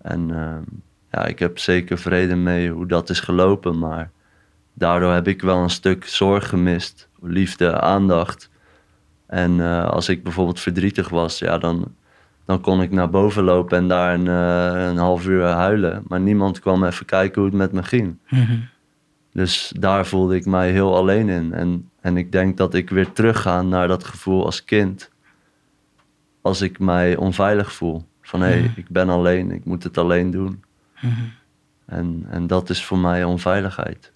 En 0.01 0.31
ehm, 0.31 0.63
ja, 1.11 1.25
ik 1.25 1.39
heb 1.39 1.59
zeker 1.59 1.97
vrede 1.97 2.35
mee 2.35 2.71
hoe 2.71 2.85
dat 2.85 3.09
is 3.09 3.19
gelopen, 3.19 3.79
maar 3.79 4.11
daardoor 4.73 5.13
heb 5.13 5.27
ik 5.27 5.41
wel 5.41 5.57
een 5.57 5.69
stuk 5.69 6.05
zorg 6.05 6.49
gemist, 6.49 7.09
liefde, 7.21 7.81
aandacht. 7.81 8.49
En 9.27 9.59
eh, 9.59 9.85
als 9.85 10.09
ik 10.09 10.23
bijvoorbeeld 10.23 10.59
verdrietig 10.59 11.09
was, 11.09 11.39
ja, 11.39 11.57
dan, 11.57 11.95
dan 12.45 12.61
kon 12.61 12.81
ik 12.81 12.91
naar 12.91 13.09
boven 13.09 13.43
lopen 13.43 13.77
en 13.77 13.87
daar 13.87 14.13
een, 14.13 14.27
eh, 14.27 14.87
een 14.89 14.97
half 14.97 15.27
uur 15.27 15.43
huilen. 15.43 16.03
Maar 16.07 16.19
niemand 16.19 16.59
kwam 16.59 16.83
even 16.83 17.05
kijken 17.05 17.41
hoe 17.41 17.49
het 17.49 17.59
met 17.59 17.71
me 17.71 17.83
ging. 17.83 18.17
Mhm. 18.29 18.57
Dus 19.33 19.73
daar 19.79 20.05
voelde 20.05 20.35
ik 20.35 20.45
mij 20.45 20.71
heel 20.71 20.95
alleen 20.95 21.29
in. 21.29 21.53
En, 21.53 21.89
en 22.01 22.17
ik 22.17 22.31
denk 22.31 22.57
dat 22.57 22.73
ik 22.73 22.89
weer 22.89 23.11
terugga 23.11 23.61
naar 23.61 23.87
dat 23.87 24.03
gevoel 24.03 24.45
als 24.45 24.63
kind. 24.63 25.11
Als 26.41 26.61
ik 26.61 26.79
mij 26.79 27.15
onveilig 27.15 27.73
voel. 27.73 28.07
Van 28.21 28.41
hé, 28.41 28.47
hey, 28.47 28.71
ik 28.75 28.89
ben 28.89 29.09
alleen, 29.09 29.51
ik 29.51 29.65
moet 29.65 29.83
het 29.83 29.97
alleen 29.97 30.31
doen. 30.31 30.63
Mhm. 31.01 31.13
En, 31.85 32.25
en 32.29 32.47
dat 32.47 32.69
is 32.69 32.83
voor 32.83 32.97
mij 32.97 33.23
onveiligheid. 33.23 34.11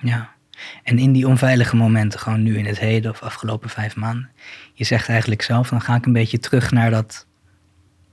Ja. 0.00 0.34
En 0.82 0.98
in 0.98 1.12
die 1.12 1.28
onveilige 1.28 1.76
momenten, 1.76 2.20
gewoon 2.20 2.42
nu 2.42 2.58
in 2.58 2.66
het 2.66 2.78
heden 2.78 3.10
of 3.10 3.22
afgelopen 3.22 3.70
vijf 3.70 3.96
maanden, 3.96 4.30
je 4.72 4.84
zegt 4.84 5.08
eigenlijk 5.08 5.42
zelf, 5.42 5.68
dan 5.68 5.80
ga 5.80 5.94
ik 5.94 6.06
een 6.06 6.12
beetje 6.12 6.38
terug 6.38 6.70
naar 6.70 6.90
dat, 6.90 7.26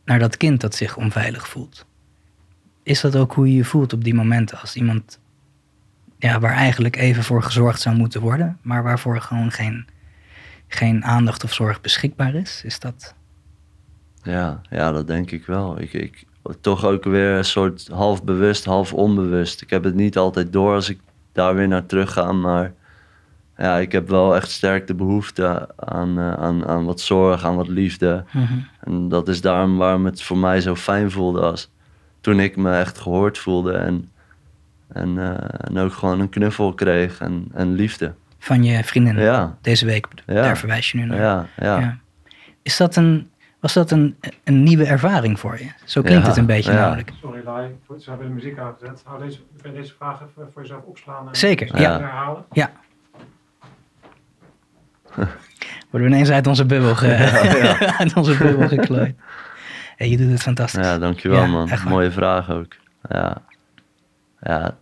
naar 0.05 0.19
dat 0.19 0.37
kind 0.37 0.61
dat 0.61 0.75
zich 0.75 0.97
onveilig 0.97 1.47
voelt. 1.47 1.85
Is 2.83 3.01
dat 3.01 3.15
ook 3.15 3.33
hoe 3.33 3.47
je 3.47 3.55
je 3.55 3.65
voelt 3.65 3.93
op 3.93 4.03
die 4.03 4.13
momenten 4.13 4.59
als 4.59 4.75
iemand 4.75 5.19
ja, 6.23 6.39
waar 6.39 6.53
eigenlijk 6.53 6.95
even 6.95 7.23
voor 7.23 7.43
gezorgd 7.43 7.81
zou 7.81 7.95
moeten 7.95 8.21
worden, 8.21 8.57
maar 8.61 8.83
waarvoor 8.83 9.21
gewoon 9.21 9.51
geen, 9.51 9.85
geen 10.67 11.05
aandacht 11.05 11.43
of 11.43 11.53
zorg 11.53 11.81
beschikbaar 11.81 12.35
is? 12.35 12.61
Is 12.65 12.79
dat... 12.79 13.13
Ja, 14.21 14.61
ja, 14.69 14.91
dat 14.91 15.07
denk 15.07 15.31
ik 15.31 15.45
wel. 15.45 15.81
Ik, 15.81 15.93
ik, 15.93 16.25
toch 16.61 16.85
ook 16.85 17.03
weer 17.03 17.37
een 17.37 17.45
soort 17.45 17.87
half 17.87 18.23
bewust, 18.23 18.65
half 18.65 18.93
onbewust. 18.93 19.61
Ik 19.61 19.69
heb 19.69 19.83
het 19.83 19.95
niet 19.95 20.17
altijd 20.17 20.53
door 20.53 20.73
als 20.73 20.89
ik 20.89 20.99
daar 21.31 21.55
weer 21.55 21.67
naar 21.67 21.85
terug 21.85 22.13
ga, 22.13 22.31
maar 22.31 22.73
ja, 23.57 23.77
ik 23.77 23.91
heb 23.91 24.09
wel 24.09 24.35
echt 24.35 24.51
sterk 24.51 24.87
de 24.87 24.95
behoefte 24.95 25.69
aan, 25.75 26.19
uh, 26.19 26.33
aan, 26.33 26.65
aan 26.67 26.85
wat 26.85 26.99
zorg, 26.99 27.45
aan 27.45 27.55
wat 27.55 27.67
liefde. 27.67 28.23
Mhm. 28.31 28.59
En 28.79 29.09
dat 29.09 29.27
is 29.27 29.41
daarom 29.41 29.77
waarom 29.77 30.05
het 30.05 30.21
voor 30.21 30.37
mij 30.37 30.61
zo 30.61 30.75
fijn 30.75 31.11
voelde 31.11 31.41
als 31.41 31.69
toen 32.21 32.39
ik 32.39 32.55
me 32.55 32.77
echt 32.77 32.97
gehoord 32.97 33.37
voelde 33.37 33.73
en, 33.73 34.11
en, 34.93 35.15
uh, 35.17 35.29
en 35.57 35.77
ook 35.77 35.93
gewoon 35.93 36.19
een 36.19 36.29
knuffel 36.29 36.73
kreeg 36.73 37.19
en, 37.19 37.47
en 37.53 37.73
liefde. 37.73 38.13
Van 38.39 38.63
je 38.63 38.83
vriendin 38.83 39.17
Ja, 39.17 39.57
deze 39.61 39.85
week, 39.85 40.07
Ja. 40.25 40.33
daar 40.33 40.57
verwijs 40.57 40.91
je 40.91 40.97
nu 40.97 41.05
naar. 41.05 41.19
ja, 41.19 41.45
ja. 41.57 41.79
Ja. 41.79 41.97
Is 42.61 42.77
dat 42.77 42.95
een, 42.95 43.29
was 43.59 43.73
dat 43.73 43.91
een, 43.91 44.15
een 44.43 44.63
nieuwe 44.63 44.85
ervaring 44.85 45.39
voor 45.39 45.57
je? 45.59 45.67
Zo 45.85 46.01
klinkt 46.01 46.21
Ja, 46.23 46.29
het 46.29 46.37
een 46.37 46.45
beetje 46.45 46.71
ja. 46.71 46.79
namelijk. 46.79 47.11
Sorry, 47.21 47.41
Lai. 47.45 47.67
Ze 47.99 48.09
hebben 48.09 48.27
de 48.27 48.33
muziek 48.33 48.57
aangezet. 48.59 49.01
Hou 49.05 49.23
deze, 49.23 49.39
kun 49.61 49.71
je 49.73 49.77
deze 49.81 49.93
vraag 49.97 50.15
even 50.21 50.51
voor 50.53 50.61
jezelf 50.61 50.83
opslaan 50.83 51.27
en 51.27 51.35
Zeker, 51.35 51.79
ja. 51.81 51.99
herhalen? 51.99 52.45
Ja. 52.51 52.71
Worden 55.89 56.09
we 56.09 56.15
ineens 56.15 56.29
uit 56.31 56.47
onze 56.47 56.65
bubbel, 56.65 56.95
ge 56.95 57.15
uit 57.99 58.15
onze 58.15 58.37
bubbel 58.37 58.67
geklooid. 58.67 59.15
Hey, 59.95 60.09
je 60.09 60.17
doet 60.17 60.31
het 60.31 60.41
fantastisch. 60.41 60.85
Ja, 60.85 60.97
dankjewel 60.97 61.39
Ja, 61.41 61.45
man. 61.47 61.69
Mooie 61.87 62.11
vraag 62.11 62.49
ook. 62.49 62.75
Ja. 63.09 63.37
Ja. 64.41 64.77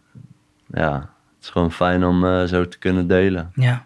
Ja, 0.74 0.94
het 1.00 1.44
is 1.44 1.50
gewoon 1.50 1.72
fijn 1.72 2.04
om 2.04 2.26
eh, 2.26 2.44
zo 2.44 2.68
te 2.68 2.78
kunnen 2.78 3.08
delen. 3.08 3.52
Ja. 3.56 3.86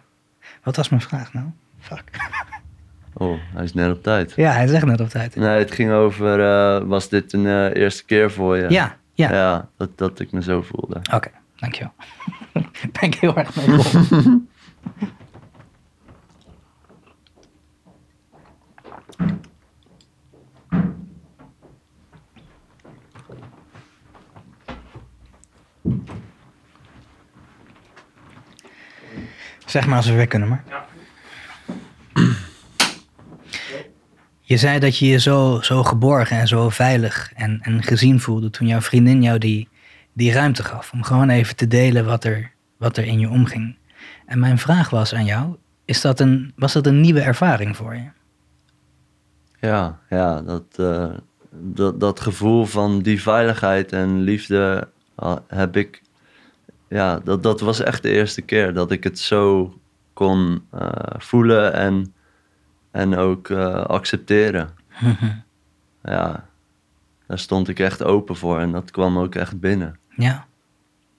Wat 0.62 0.76
was 0.76 0.88
mijn 0.88 1.02
vraag 1.02 1.32
nou? 1.32 1.46
Fuck. 1.78 2.04
Oh, 3.18 3.38
hij 3.54 3.64
is 3.64 3.74
net 3.74 3.90
op 3.92 4.02
tijd. 4.02 4.32
Ja, 4.36 4.52
hij 4.52 4.66
zegt 4.66 4.84
net 4.84 5.00
op 5.00 5.08
tijd. 5.08 5.36
Nee, 5.36 5.58
het 5.58 5.72
ging 5.72 5.90
over, 5.90 6.40
eh, 6.40 6.82
was 6.86 7.08
dit 7.08 7.32
een 7.32 7.46
eh, 7.46 7.82
eerste 7.82 8.04
keer 8.04 8.30
voor 8.30 8.56
je? 8.56 8.70
Ja, 8.70 8.96
ja. 9.12 9.32
Ja, 9.32 9.68
dat, 9.76 9.98
dat 9.98 10.20
ik 10.20 10.32
me 10.32 10.42
zo 10.42 10.62
voelde. 10.62 11.00
Oké, 11.14 11.30
dankjewel. 11.56 11.92
Daar 12.52 12.70
ben 13.00 13.02
ik 13.02 13.14
heel 13.14 13.36
erg 13.36 13.56
mee 13.56 13.78
Zeg 29.76 29.86
maar 29.86 29.96
als 29.96 30.06
we 30.06 30.14
weer 30.14 30.26
kunnen, 30.26 30.48
maar. 30.48 30.64
Ja. 30.68 30.84
Je 34.40 34.56
zei 34.56 34.78
dat 34.78 34.98
je 34.98 35.06
je 35.06 35.18
zo, 35.18 35.58
zo 35.62 35.82
geborgen 35.82 36.38
en 36.38 36.48
zo 36.48 36.68
veilig 36.68 37.32
en, 37.34 37.58
en 37.62 37.82
gezien 37.82 38.20
voelde 38.20 38.50
toen 38.50 38.66
jouw 38.66 38.80
vriendin 38.80 39.22
jou 39.22 39.38
die, 39.38 39.68
die 40.12 40.32
ruimte 40.32 40.62
gaf. 40.62 40.92
Om 40.92 41.02
gewoon 41.02 41.28
even 41.28 41.56
te 41.56 41.66
delen 41.66 42.04
wat 42.04 42.24
er, 42.24 42.50
wat 42.76 42.96
er 42.96 43.04
in 43.04 43.18
je 43.18 43.28
omging. 43.28 43.76
En 44.26 44.38
mijn 44.38 44.58
vraag 44.58 44.90
was 44.90 45.14
aan 45.14 45.24
jou, 45.24 45.56
is 45.84 46.00
dat 46.00 46.20
een, 46.20 46.52
was 46.56 46.72
dat 46.72 46.86
een 46.86 47.00
nieuwe 47.00 47.20
ervaring 47.20 47.76
voor 47.76 47.94
je? 47.94 48.08
Ja, 49.60 49.98
ja 50.10 50.42
dat, 50.42 50.64
eh, 50.76 51.10
dat, 51.50 52.00
dat 52.00 52.20
gevoel 52.20 52.64
van 52.64 53.00
die 53.00 53.22
veiligheid 53.22 53.92
en 53.92 54.20
liefde 54.20 54.88
ah, 55.14 55.36
heb 55.48 55.76
ik. 55.76 56.02
Ja, 56.88 57.18
dat, 57.24 57.42
dat 57.42 57.60
was 57.60 57.80
echt 57.80 58.02
de 58.02 58.10
eerste 58.10 58.42
keer 58.42 58.74
dat 58.74 58.90
ik 58.90 59.04
het 59.04 59.18
zo 59.18 59.74
kon 60.12 60.64
eh, 60.70 60.88
voelen 61.18 61.72
en, 61.72 62.14
en 62.90 63.16
ook 63.16 63.48
eh, 63.50 63.74
accepteren. 63.84 64.68
Ja, 66.02 66.46
daar 67.26 67.38
stond 67.38 67.68
ik 67.68 67.78
echt 67.78 68.02
open 68.02 68.36
voor 68.36 68.60
en 68.60 68.72
dat 68.72 68.90
kwam 68.90 69.18
ook 69.18 69.34
echt 69.34 69.60
binnen. 69.60 69.98
ja. 70.16 70.46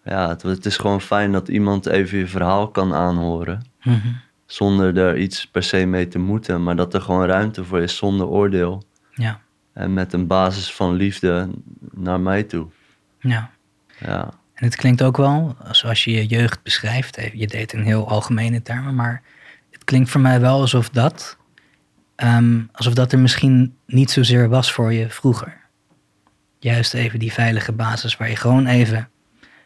Ja, 0.04 0.30
het, 0.30 0.42
het 0.42 0.66
is 0.66 0.78
gewoon 0.78 1.02
fijn 1.02 1.32
dat 1.32 1.48
iemand 1.48 1.86
even 1.86 2.18
je 2.18 2.28
verhaal 2.28 2.68
kan 2.68 2.94
aanhoren. 2.94 3.66
Mhm. 3.84 4.08
Zonder 4.46 4.98
er 4.98 5.18
iets 5.18 5.48
per 5.48 5.64
se 5.64 5.86
mee 5.86 6.08
te 6.08 6.20
moeten, 6.20 6.64
maar 6.64 6.76
dat 6.76 6.94
er 6.94 7.02
gewoon 7.02 7.26
ruimte 7.26 7.64
voor 7.66 7.82
is 7.82 7.98
zonder 7.98 8.28
oordeel. 8.28 8.84
ja, 9.14 9.40
En 9.74 9.94
met 9.94 10.14
een 10.14 10.28
basis 10.28 10.74
van 10.74 10.94
liefde 10.94 11.50
naar 11.92 12.20
mij 12.20 12.44
toe. 12.44 12.68
ja. 13.20 13.50
Ja, 14.00 14.30
En 14.58 14.66
het 14.66 14.76
klinkt 14.76 15.02
ook 15.02 15.18
wel, 15.18 15.56
zoals 15.72 16.04
je 16.04 16.12
je 16.12 16.26
jeugd 16.26 16.64
beschrijft, 16.64 17.18
eh, 17.18 17.34
je 17.34 17.48
deed 17.48 17.74
in 17.74 17.82
heel 17.82 18.08
algemene 18.10 18.62
termen, 18.62 18.96
maar 18.96 19.22
het 19.72 19.84
klinkt 19.84 20.10
voor 20.10 20.22
mij 20.22 20.40
wel 20.40 20.60
alsof 20.60 20.90
dat, 20.90 21.38
ehm, 22.16 22.60
alsof 22.72 22.94
dat 22.94 23.12
er 23.12 23.20
misschien 23.20 23.76
niet 23.86 24.12
zozeer 24.12 24.50
was 24.50 24.72
voor 24.72 24.94
je 24.94 25.10
vroeger. 25.10 25.58
Juist 26.60 26.94
even 26.94 27.20
die 27.20 27.34
veilige 27.34 27.72
basis 27.72 28.18
waar 28.18 28.30
je 28.30 28.36
gewoon 28.36 28.66
even, 28.68 29.10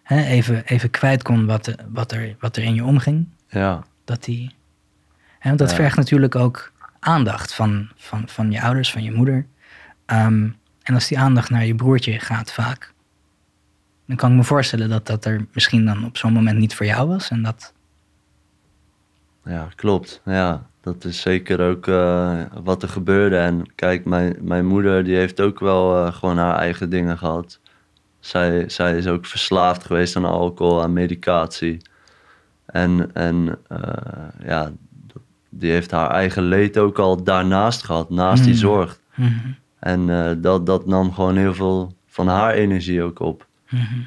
hè, 0.04 0.24
even, 0.24 0.66
even 0.66 0.90
kwijt 0.90 1.24
kon 1.24 1.46
wat, 1.46 1.68
eh, 1.68 1.76
wat, 1.90 2.12
er, 2.12 2.36
wat 2.40 2.56
er 2.58 2.64
in 2.64 2.76
je 2.76 2.84
omging. 2.84 3.28
ja, 3.50 3.84
Dat 4.06 4.24
die, 4.24 4.52
hè, 5.40 5.48
want 5.48 5.60
dat 5.60 5.70
Ja. 5.70 5.76
vergt 5.76 5.98
natuurlijk 5.98 6.36
ook 6.36 6.72
aandacht 7.00 7.54
van, 7.54 7.90
van, 7.96 8.24
van 8.28 8.52
je 8.52 8.62
ouders, 8.62 8.92
van 8.92 9.04
je 9.04 9.12
moeder. 9.12 9.46
Ehm, 10.06 10.50
en 10.84 10.94
als 10.94 11.08
die 11.08 11.20
aandacht 11.20 11.50
naar 11.50 11.66
je 11.66 11.76
broertje 11.76 12.20
gaat 12.20 12.52
vaak, 12.52 12.94
dan 14.06 14.16
kan 14.16 14.32
ik 14.32 14.38
me 14.38 14.44
voorstellen 14.44 14.90
dat 14.90 15.08
dat 15.08 15.26
er 15.26 15.46
misschien 15.54 15.86
dan 15.86 16.06
op 16.06 16.18
zo'n 16.18 16.34
moment 16.34 16.58
niet 16.58 16.76
voor 16.76 16.86
jou 16.86 17.08
was. 17.08 17.30
En 17.30 17.44
dat, 17.44 17.74
ja, 19.46 19.68
klopt. 19.76 20.22
Ja, 20.26 20.66
dat 20.82 21.04
is 21.04 21.22
zeker 21.22 21.60
ook 21.70 21.88
eh, 21.88 22.42
wat 22.64 22.84
er 22.84 22.90
gebeurde. 22.90 23.38
En 23.38 23.64
kijk, 23.76 24.06
mijn, 24.06 24.38
mijn 24.42 24.66
moeder 24.66 25.04
die 25.04 25.16
heeft 25.16 25.42
ook 25.42 25.60
wel 25.60 26.06
eh, 26.06 26.14
gewoon 26.14 26.38
haar 26.38 26.56
eigen 26.58 26.90
dingen 26.90 27.18
gehad. 27.18 27.60
Zij, 28.20 28.70
zij 28.70 28.98
is 28.98 29.08
ook 29.08 29.26
verslaafd 29.26 29.86
geweest 29.86 30.16
aan 30.16 30.26
alcohol, 30.26 30.82
aan 30.84 30.94
medicatie. 30.94 31.78
En, 32.66 33.10
en 33.14 33.58
eh, 33.68 33.80
ja, 34.46 34.72
die 35.50 35.72
heeft 35.72 35.92
haar 35.92 36.10
eigen 36.10 36.44
leed 36.44 36.78
ook 36.78 37.00
al 37.00 37.24
daarnaast 37.24 37.84
gehad, 37.84 38.10
naast 38.10 38.44
die 38.44 38.54
Mm. 38.54 38.60
zorg. 38.60 39.00
Mhm, 39.16 39.30
En 39.80 40.08
dat, 40.42 40.66
dat 40.66 40.86
nam 40.86 41.14
gewoon 41.14 41.38
heel 41.38 41.54
veel 41.54 41.94
van 42.08 42.28
haar 42.28 42.54
energie 42.54 43.04
ook 43.04 43.20
op. 43.20 43.46
mhm. 43.72 44.02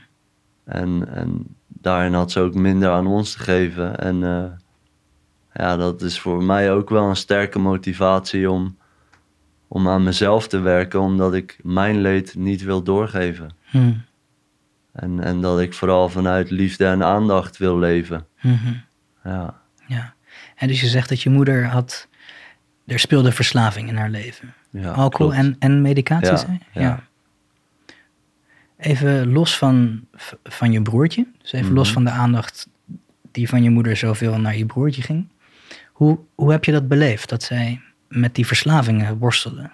En, 0.64 1.08
en 1.14 1.56
daarin 1.68 2.14
had 2.14 2.32
ze 2.32 2.40
ook 2.40 2.54
minder 2.54 2.90
aan 2.90 3.06
ons 3.06 3.32
te 3.32 3.38
geven. 3.38 3.98
En 3.98 4.24
eh, 4.24 4.44
ja, 5.54 5.76
dat 5.76 6.02
is 6.02 6.20
voor 6.20 6.42
mij 6.42 6.72
ook 6.72 6.90
wel 6.90 7.08
een 7.08 7.16
sterke 7.16 7.58
motivatie 7.58 8.50
om, 8.50 8.76
om 9.68 9.88
aan 9.88 10.02
mezelf 10.02 10.48
te 10.48 10.58
werken, 10.60 11.00
omdat 11.00 11.34
ik 11.34 11.58
mijn 11.62 12.00
leed 12.00 12.34
niet 12.34 12.62
wil 12.62 12.82
doorgeven. 12.82 13.50
Mhm, 13.72 13.92
En, 14.92 15.20
en 15.20 15.40
dat 15.40 15.60
ik 15.60 15.74
vooral 15.74 16.08
vanuit 16.08 16.50
liefde 16.50 16.86
en 16.86 17.02
aandacht 17.02 17.56
wil 17.56 17.78
leven. 17.78 18.26
mhm. 18.40 18.72
Ja, 19.24 19.60
Ja. 19.86 20.14
En 20.56 20.68
dus 20.68 20.80
je 20.80 20.86
zegt 20.86 21.08
dat 21.08 21.22
je 21.22 21.30
moeder 21.30 21.66
had, 21.66 22.08
er 22.86 22.98
speelde 22.98 23.32
verslaving 23.32 23.88
in 23.88 23.96
haar 23.96 24.10
leven. 24.10 24.54
ja 24.70 24.90
Alcohol 24.90 25.32
klopt. 25.32 25.34
en, 25.34 25.56
en 25.58 25.82
medicatie, 25.82 26.58
ja. 26.72 27.02
Even 28.84 29.32
los 29.32 29.58
van, 29.58 30.00
van 30.44 30.72
je 30.72 30.82
broertje, 30.82 31.26
dus 31.42 31.52
even 31.52 31.72
los 31.72 31.84
Mhm. 31.84 31.94
van 31.94 32.04
de 32.04 32.10
aandacht 32.10 32.68
die 33.32 33.48
van 33.48 33.62
je 33.62 33.70
moeder 33.70 33.96
zoveel 33.96 34.38
naar 34.40 34.56
je 34.56 34.66
broertje 34.66 35.02
ging. 35.02 35.28
Hoe, 35.92 36.18
hoe 36.34 36.50
heb 36.50 36.64
je 36.64 36.72
dat 36.72 36.88
beleefd, 36.88 37.28
dat 37.28 37.42
zij 37.42 37.80
met 38.08 38.34
die 38.34 38.46
verslavingen 38.46 39.18
worstelde? 39.18 39.70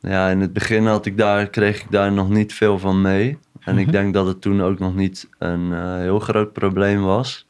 Ja, 0.00 0.28
in 0.28 0.40
het 0.40 0.52
begin 0.52 0.86
had 0.86 1.06
ik 1.06 1.16
daar, 1.18 1.46
kreeg 1.50 1.80
ik 1.80 1.90
daar 1.90 2.12
nog 2.12 2.28
niet 2.28 2.54
veel 2.54 2.78
van 2.78 3.00
mee. 3.00 3.38
En 3.60 3.78
ik 3.78 3.84
Mhm. 3.86 3.92
denk 3.92 4.14
dat 4.14 4.26
het 4.26 4.40
toen 4.40 4.62
ook 4.62 4.78
nog 4.78 4.94
niet 4.94 5.28
een 5.38 5.72
eh, 5.72 5.96
heel 5.96 6.18
groot 6.18 6.52
probleem 6.52 7.02
was. 7.02 7.46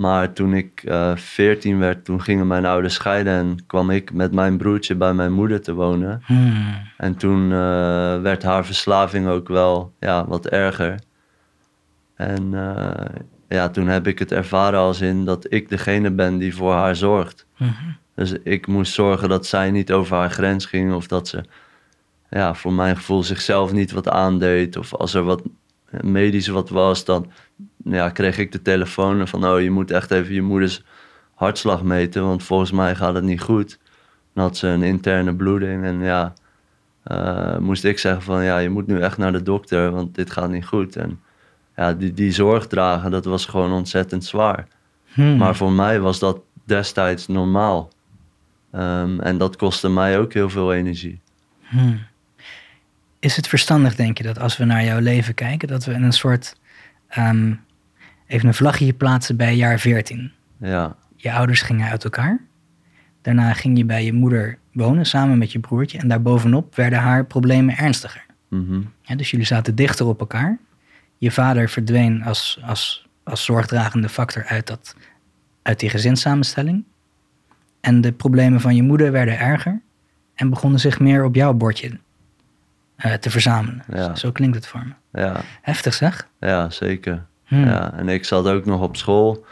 Maar 0.00 0.32
toen 0.32 0.54
ik 0.54 0.82
eh 0.84 1.16
14 1.16 1.78
werd, 1.78 2.04
toen 2.04 2.22
gingen 2.22 2.46
mijn 2.46 2.66
ouders 2.66 2.94
scheiden 2.94 3.32
en 3.32 3.66
kwam 3.66 3.90
ik 3.90 4.12
met 4.12 4.32
mijn 4.32 4.56
broertje 4.56 4.94
bij 4.94 5.12
mijn 5.14 5.32
moeder 5.32 5.60
te 5.60 5.74
wonen. 5.74 6.22
Hmm, 6.26 6.64
En 6.96 7.16
toen 7.16 7.42
eh, 7.52 8.20
werd 8.20 8.42
haar 8.42 8.64
verslaving 8.64 9.26
ook 9.28 9.48
wel 9.48 9.92
ja, 9.98 10.26
wat 10.26 10.46
erger. 10.46 10.98
En 12.14 12.54
eh, 12.54 13.04
ja, 13.48 13.68
toen 13.68 13.86
heb 13.88 14.06
ik 14.06 14.18
het 14.18 14.32
ervaren 14.32 14.78
als 14.80 15.00
in 15.00 15.24
dat 15.24 15.46
ik 15.52 15.68
degene 15.68 16.10
ben 16.10 16.38
die 16.38 16.54
voor 16.54 16.72
haar 16.72 16.96
zorgt. 16.96 17.46
mhm, 17.56 17.72
Dus 18.14 18.32
ik 18.44 18.66
moest 18.66 18.92
zorgen 18.92 19.28
dat 19.28 19.46
zij 19.46 19.70
niet 19.70 19.92
over 19.92 20.16
haar 20.16 20.30
grens 20.30 20.66
ging 20.66 20.94
of 20.94 21.06
dat 21.06 21.28
ze, 21.28 21.44
ja, 22.30 22.54
voor 22.54 22.72
mijn 22.72 22.96
gevoel 22.96 23.22
zichzelf 23.22 23.72
niet 23.72 23.92
wat 23.92 24.08
aandeed. 24.08 24.76
Of 24.76 24.94
als 24.94 25.14
er 25.14 25.22
wat 25.22 25.42
medisch 26.00 26.48
wat 26.48 26.68
was, 26.68 27.04
dan 27.04 27.30
ja, 27.84 28.08
kreeg 28.10 28.38
ik 28.38 28.52
de 28.52 28.62
telefoon 28.62 29.28
van, 29.28 29.46
oh, 29.46 29.60
je 29.60 29.70
moet 29.70 29.90
echt 29.90 30.10
even 30.10 30.34
je 30.34 30.42
moeders 30.42 30.82
hartslag 31.34 31.82
meten, 31.82 32.22
want 32.22 32.42
volgens 32.42 32.70
mij 32.70 32.94
gaat 32.94 33.14
het 33.14 33.24
niet 33.24 33.40
goed. 33.40 33.78
Dan 34.34 34.44
had 34.44 34.56
ze 34.56 34.66
een 34.66 34.82
interne 34.82 35.34
bloeding 35.34 35.84
en 35.84 36.00
ja, 36.00 36.32
eh, 37.02 37.58
moest 37.58 37.84
ik 37.84 37.98
zeggen 37.98 38.22
van, 38.22 38.44
ja, 38.44 38.58
je 38.58 38.70
moet 38.70 38.86
nu 38.86 39.00
echt 39.00 39.18
naar 39.18 39.32
de 39.32 39.42
dokter, 39.42 39.90
want 39.90 40.14
dit 40.14 40.30
gaat 40.30 40.50
niet 40.50 40.66
goed. 40.66 40.96
En 40.96 41.20
ja, 41.76 41.92
die, 41.92 42.14
die 42.14 42.32
zorg 42.32 42.66
dragen, 42.66 43.10
dat 43.10 43.24
was 43.24 43.46
gewoon 43.46 43.72
ontzettend 43.72 44.24
zwaar. 44.24 44.66
hmm. 45.12 45.36
Maar 45.36 45.56
voor 45.56 45.72
mij 45.72 46.00
was 46.00 46.18
dat 46.18 46.40
destijds 46.64 47.26
normaal. 47.26 47.90
Ehm, 48.72 49.20
en 49.20 49.38
dat 49.38 49.56
kostte 49.56 49.88
mij 49.88 50.18
ook 50.18 50.32
heel 50.32 50.50
veel 50.50 50.72
energie. 50.74 51.20
Hmm. 51.60 52.00
Is 53.18 53.36
het 53.36 53.48
verstandig, 53.48 53.94
denk 53.94 54.18
je, 54.18 54.24
dat 54.24 54.38
als 54.38 54.56
we 54.56 54.64
naar 54.64 54.84
jouw 54.84 55.00
leven 55.00 55.34
kijken, 55.34 55.68
dat 55.68 55.84
we 55.84 55.92
in 55.92 56.02
een 56.02 56.12
soort. 56.12 56.56
ehm, 57.08 57.52
even 58.30 58.48
een 58.48 58.54
vlaggetje 58.54 58.92
plaatsen 58.92 59.36
bij 59.36 59.56
jaar 59.56 59.78
14? 59.78 60.32
Ja, 60.60 60.96
Je 61.16 61.32
ouders 61.32 61.62
gingen 61.62 61.90
uit 61.90 62.04
elkaar. 62.04 62.40
Daarna 63.22 63.52
ging 63.52 63.78
je 63.78 63.84
bij 63.84 64.04
je 64.04 64.12
moeder 64.12 64.58
wonen 64.72 65.06
samen 65.06 65.38
met 65.38 65.52
je 65.52 65.58
broertje. 65.58 65.98
En 65.98 66.08
daarbovenop 66.08 66.74
werden 66.76 66.98
haar 66.98 67.24
problemen 67.26 67.76
ernstiger. 67.76 68.24
mhm, 68.48 68.80
Ja, 69.02 69.14
dus 69.14 69.30
jullie 69.30 69.46
zaten 69.46 69.74
dichter 69.74 70.06
op 70.06 70.20
elkaar. 70.20 70.58
Je 71.18 71.30
vader 71.30 71.68
verdween 71.68 72.22
als, 72.22 72.60
als, 72.64 73.06
als 73.24 73.44
zorgdragende 73.44 74.08
factor 74.08 74.44
uit, 74.44 74.66
dat, 74.66 74.96
uit 75.62 75.80
die 75.80 75.90
gezinssamenstelling. 75.90 76.84
En 77.80 78.00
de 78.00 78.12
problemen 78.12 78.60
van 78.60 78.74
je 78.76 78.82
moeder 78.82 79.12
werden 79.12 79.38
erger 79.38 79.80
en 80.34 80.50
begonnen 80.50 80.80
zich 80.80 81.00
meer 81.00 81.24
op 81.24 81.34
jouw 81.34 81.52
bordje 81.54 81.98
eh, 82.96 83.12
te 83.12 83.30
verzamelen. 83.30 83.84
Ja. 83.92 84.14
Zo 84.14 84.32
klinkt 84.32 84.56
het 84.56 84.66
voor 84.66 84.86
me. 84.86 85.20
ja, 85.20 85.40
Heftig 85.62 85.94
zeg. 85.94 86.28
ja 86.40 86.70
zeker. 86.70 87.26
Hmm. 87.50 87.64
Ja, 87.64 87.92
en 87.92 88.08
ik 88.08 88.24
zat 88.24 88.46
ook 88.48 88.64
nog 88.64 88.80
op 88.80 88.96
school. 88.96 89.44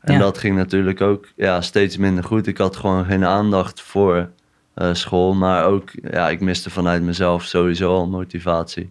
En 0.00 0.12
Ja. 0.12 0.18
dat 0.18 0.38
ging 0.38 0.56
natuurlijk 0.56 1.00
ook 1.00 1.28
ja, 1.36 1.60
steeds 1.60 1.96
minder 1.96 2.24
goed. 2.24 2.46
Ik 2.46 2.58
had 2.58 2.76
gewoon 2.76 3.04
geen 3.04 3.24
aandacht 3.24 3.80
voor 3.80 4.30
eh, 4.74 4.94
school. 4.94 5.34
Maar 5.34 5.64
ook, 5.64 5.90
ja, 6.10 6.28
ik 6.28 6.40
miste 6.40 6.70
vanuit 6.70 7.02
mezelf 7.02 7.44
sowieso 7.44 7.94
al 7.94 8.08
motivatie. 8.08 8.90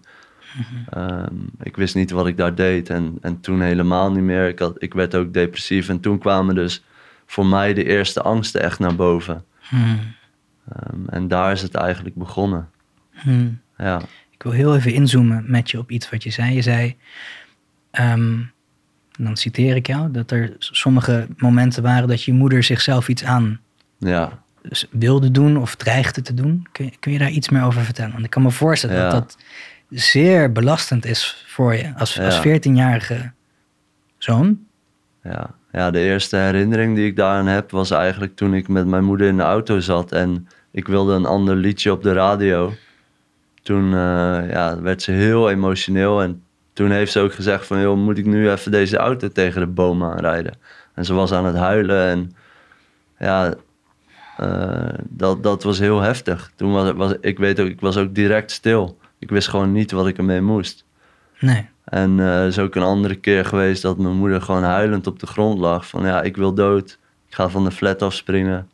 Ehm, 0.89 1.33
ik 1.61 1.75
wist 1.75 1.95
niet 1.95 2.11
wat 2.11 2.27
ik 2.27 2.37
daar 2.37 2.55
deed. 2.55 2.89
En, 2.89 3.17
en 3.21 3.39
toen 3.39 3.61
helemaal 3.61 4.11
niet 4.11 4.23
meer. 4.23 4.47
Ik, 4.47 4.59
had, 4.59 4.75
ik 4.77 4.93
werd 4.93 5.15
ook 5.15 5.33
depressief. 5.33 5.89
En 5.89 5.99
toen 5.99 6.17
kwamen 6.17 6.55
dus 6.55 6.83
voor 7.25 7.45
mij 7.45 7.73
de 7.73 7.83
eerste 7.83 8.21
angsten 8.21 8.61
echt 8.61 8.79
naar 8.79 8.95
boven. 8.95 9.45
Hmm. 9.59 9.99
Ehm, 10.75 11.07
en 11.09 11.27
daar 11.27 11.51
is 11.51 11.61
het 11.61 11.75
eigenlijk 11.75 12.15
begonnen. 12.15 12.69
Hmm. 13.11 13.59
Ja, 13.77 14.01
Ik 14.31 14.43
wil 14.43 14.51
heel 14.51 14.75
even 14.75 14.93
inzoomen 14.93 15.43
met 15.47 15.71
je 15.71 15.77
op 15.79 15.91
iets 15.91 16.09
wat 16.09 16.23
je 16.23 16.29
zei. 16.29 16.53
Je 16.53 16.61
zei, 16.61 16.97
en 17.91 18.51
dan 19.19 19.37
citeer 19.37 19.75
ik 19.75 19.87
jou, 19.87 20.11
dat 20.11 20.31
er 20.31 20.55
sommige 20.59 21.27
momenten 21.37 21.83
waren 21.83 22.07
dat 22.07 22.23
je 22.23 22.33
moeder 22.33 22.63
zichzelf 22.63 23.07
iets 23.07 23.23
aan 23.23 23.59
ja, 23.97 24.39
wilde 24.91 25.31
doen 25.31 25.57
of 25.57 25.75
dreigde 25.75 26.21
te 26.21 26.33
doen. 26.33 26.67
Kun 26.71 26.85
je, 26.85 26.91
kun 26.99 27.11
je 27.11 27.19
daar 27.19 27.29
iets 27.29 27.49
meer 27.49 27.63
over 27.63 27.81
vertellen? 27.81 28.11
Want 28.11 28.23
ik 28.23 28.29
kan 28.29 28.41
me 28.41 28.51
voorstellen 28.51 28.95
Ja. 28.95 29.09
dat 29.09 29.11
dat 29.11 29.37
zeer 29.89 30.51
belastend 30.51 31.05
is 31.05 31.43
voor 31.47 31.75
je 31.75 31.93
als, 31.97 32.19
als 32.19 32.41
Ja. 32.41 32.59
14-jarige 32.59 33.31
zoon. 34.17 34.59
Ja. 35.23 35.55
ja, 35.71 35.91
de 35.91 35.99
eerste 35.99 36.35
herinnering 36.35 36.95
die 36.95 37.05
ik 37.07 37.15
daaraan 37.15 37.47
heb 37.47 37.71
was 37.71 37.91
eigenlijk 37.91 38.35
toen 38.35 38.53
ik 38.53 38.67
met 38.67 38.85
mijn 38.87 39.03
moeder 39.03 39.27
in 39.27 39.37
de 39.37 39.43
auto 39.43 39.79
zat 39.79 40.11
en 40.11 40.47
ik 40.71 40.87
wilde 40.87 41.13
een 41.13 41.25
ander 41.25 41.55
liedje 41.55 41.91
op 41.91 42.03
de 42.03 42.13
radio. 42.13 42.73
Toen 43.63 43.85
eh, 43.93 44.49
ja, 44.51 44.81
werd 44.81 45.01
ze 45.01 45.11
heel 45.11 45.49
emotioneel 45.49 46.21
en 46.21 46.43
toen 46.79 46.91
heeft 46.91 47.11
ze 47.11 47.19
ook 47.19 47.33
gezegd 47.33 47.67
van 47.67 47.79
joh, 47.81 47.97
moet 47.97 48.17
ik 48.17 48.25
nu 48.25 48.51
even 48.51 48.71
deze 48.71 48.97
auto 48.97 49.27
tegen 49.27 49.61
de 49.61 49.67
boom 49.67 50.03
aanrijden? 50.03 50.53
En 50.93 51.05
ze 51.05 51.13
was 51.13 51.31
aan 51.31 51.45
het 51.45 51.55
huilen 51.55 52.05
en 52.05 52.35
ja, 53.17 53.53
eh, 54.37 54.93
dat, 55.03 55.43
dat 55.43 55.63
was 55.63 55.79
heel 55.79 55.99
heftig. 55.99 56.51
Toen 56.55 56.71
was, 56.71 56.91
was 56.91 57.13
ik 57.21 57.37
weet 57.39 57.59
ook, 57.59 57.67
ik 57.67 57.79
was 57.79 57.97
ook 57.97 58.15
direct 58.15 58.51
stil. 58.51 58.97
Ik 59.17 59.29
wist 59.29 59.47
gewoon 59.47 59.71
niet 59.71 59.91
wat 59.91 60.07
ik 60.07 60.17
ermee 60.17 60.41
moest. 60.41 60.85
Nee. 61.39 61.69
En 61.83 62.19
eh 62.19 62.45
is 62.45 62.59
ook 62.59 62.75
een 62.75 62.83
andere 62.83 63.15
keer 63.15 63.45
geweest 63.45 63.81
dat 63.81 63.97
mijn 63.97 64.15
moeder 64.15 64.41
gewoon 64.41 64.63
huilend 64.63 65.07
op 65.07 65.19
de 65.19 65.27
grond 65.27 65.59
lag. 65.59 65.87
Van 65.87 66.05
ja, 66.05 66.21
ik 66.21 66.37
wil 66.37 66.53
dood. 66.53 66.97
Ik 67.27 67.35
ga 67.35 67.49
van 67.49 67.63
de 67.63 67.71
flat 67.71 68.01
afspringen. 68.01 68.69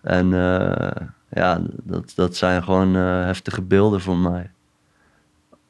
En 0.00 0.32
eh, 0.34 1.06
ja, 1.28 1.60
dat, 1.82 2.12
dat 2.14 2.36
zijn 2.36 2.62
gewoon 2.62 2.94
heftige 2.94 3.62
beelden 3.62 4.00
voor 4.00 4.16
mij. 4.16 4.50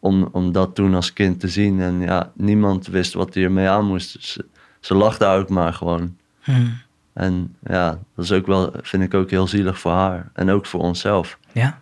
Om, 0.01 0.29
om 0.33 0.53
dat 0.53 0.75
toen 0.75 0.95
als 0.95 1.13
kind 1.13 1.41
te 1.41 1.49
zien. 1.49 1.81
En 1.81 2.01
ja, 2.01 2.31
niemand 2.35 2.87
wist 2.87 3.13
wat 3.13 3.35
hij 3.35 3.43
ermee 3.43 3.69
aan 3.69 3.87
moest. 3.87 4.17
Ze, 4.25 4.45
ze 4.81 5.15
daar 5.19 5.39
ook 5.39 5.49
maar 5.49 5.73
gewoon. 5.73 6.17
Hmm. 6.41 6.79
En 7.13 7.55
ja, 7.63 7.99
dat 8.15 8.25
is 8.25 8.33
ook 8.33 8.47
wel, 8.47 8.73
vind 8.83 9.03
ik 9.03 9.15
ook 9.15 9.31
heel 9.31 9.47
zielig 9.47 9.79
voor 9.79 9.93
haar. 9.93 10.31
En 10.35 10.51
ook 10.51 10.67
voor 10.67 10.81
onszelf. 10.81 11.39
Ja, 11.53 11.79